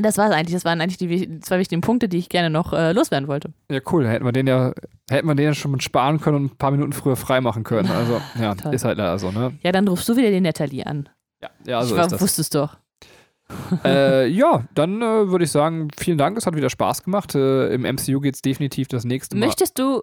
Das 0.00 0.18
war 0.18 0.28
es 0.28 0.32
eigentlich. 0.34 0.54
Das 0.54 0.64
waren 0.64 0.80
eigentlich 0.80 0.96
die 0.98 1.40
zwei 1.40 1.58
wichtigen 1.58 1.80
Punkte, 1.82 2.08
die 2.08 2.18
ich 2.18 2.28
gerne 2.28 2.50
noch 2.50 2.72
äh, 2.72 2.92
loswerden 2.92 3.28
wollte. 3.28 3.52
ja, 3.70 3.80
cool. 3.92 4.08
Hätten 4.08 4.24
wir 4.24 4.32
den 4.32 4.46
ja, 4.46 4.72
hätten 5.08 5.28
wir 5.28 5.34
den 5.34 5.44
ja 5.46 5.54
schon 5.54 5.70
mit 5.70 5.82
sparen 5.82 6.20
können 6.20 6.36
und 6.36 6.44
ein 6.52 6.56
paar 6.56 6.70
Minuten 6.72 6.92
früher 6.92 7.16
freimachen 7.16 7.64
können. 7.64 7.90
Also, 7.90 8.20
ja, 8.40 8.52
ist 8.72 8.84
halt 8.84 8.98
leider 8.98 9.18
so, 9.18 9.30
ne? 9.30 9.56
Ja, 9.62 9.72
dann 9.72 9.86
rufst 9.86 10.08
du 10.08 10.16
wieder 10.16 10.30
die 10.30 10.40
Natalie 10.40 10.84
an. 10.86 11.08
Ja, 11.40 11.50
ja 11.66 11.82
so 11.82 11.94
ich 11.94 11.98
war, 11.98 12.06
ist 12.06 12.12
das. 12.12 12.20
wusste 12.20 12.40
es 12.42 12.50
doch. 12.50 12.76
äh, 13.84 14.26
ja, 14.26 14.64
dann 14.74 15.00
äh, 15.02 15.28
würde 15.28 15.44
ich 15.44 15.50
sagen, 15.52 15.88
vielen 15.96 16.18
Dank, 16.18 16.36
es 16.36 16.46
hat 16.46 16.56
wieder 16.56 16.70
Spaß 16.70 17.04
gemacht. 17.04 17.34
Äh, 17.36 17.72
Im 17.72 17.82
MCU 17.82 18.20
geht 18.20 18.34
es 18.34 18.42
definitiv 18.42 18.88
das 18.88 19.04
nächste 19.04 19.36
Mal. 19.36 19.46
Möchtest 19.46 19.78
du, 19.78 20.02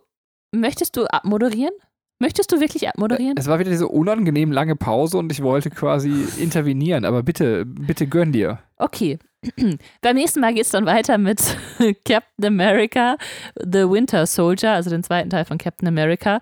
möchtest 0.54 0.96
du 0.98 1.06
abmoderieren? 1.06 1.74
Möchtest 2.20 2.52
du 2.54 2.62
wirklich 2.62 2.88
abmoderieren? 2.88 3.36
Es 3.38 3.48
war 3.48 3.60
wieder 3.60 3.72
diese 3.72 3.90
unangenehm 3.90 4.52
lange 4.52 4.78
Pause 4.78 5.18
und 5.18 5.32
ich 5.32 5.44
wollte 5.44 5.70
quasi 5.70 6.26
intervenieren, 6.38 7.04
aber 7.04 7.22
bitte, 7.22 7.66
bitte 7.66 8.08
gönn 8.08 8.32
dir. 8.32 8.60
Okay. 8.78 9.20
Beim 10.02 10.16
nächsten 10.16 10.40
Mal 10.40 10.54
geht 10.54 10.64
es 10.64 10.72
dann 10.72 10.86
weiter 10.86 11.18
mit 11.18 11.42
Captain 12.06 12.46
America, 12.46 13.18
The 13.60 13.90
Winter 13.90 14.26
Soldier, 14.26 14.72
also 14.72 14.90
den 14.90 15.04
zweiten 15.04 15.30
Teil 15.30 15.44
von 15.44 15.58
Captain 15.58 15.88
America. 15.88 16.40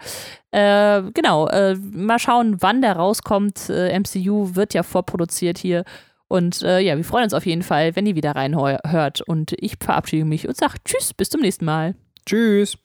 Äh, 0.52 1.02
genau, 1.14 1.48
äh, 1.48 1.76
mal 1.76 2.20
schauen, 2.20 2.58
wann 2.60 2.82
der 2.82 2.98
rauskommt. 2.98 3.70
Äh, 3.70 3.98
MCU 3.98 4.56
wird 4.56 4.76
ja 4.76 4.84
vorproduziert 4.84 5.58
hier. 5.58 5.84
Und 6.28 6.62
äh, 6.62 6.80
ja, 6.80 6.96
wir 6.96 7.04
freuen 7.04 7.24
uns 7.24 7.34
auf 7.34 7.46
jeden 7.46 7.64
Fall, 7.64 7.96
wenn 7.96 8.06
ihr 8.06 8.16
wieder 8.16 8.36
reinhört. 8.36 9.22
Und 9.22 9.56
ich 9.58 9.78
verabschiede 9.82 10.26
mich 10.26 10.48
und 10.48 10.56
sage 10.56 10.76
Tschüss, 10.86 11.14
bis 11.14 11.30
zum 11.30 11.42
nächsten 11.42 11.66
Mal. 11.66 11.96
Tschüss. 12.26 12.78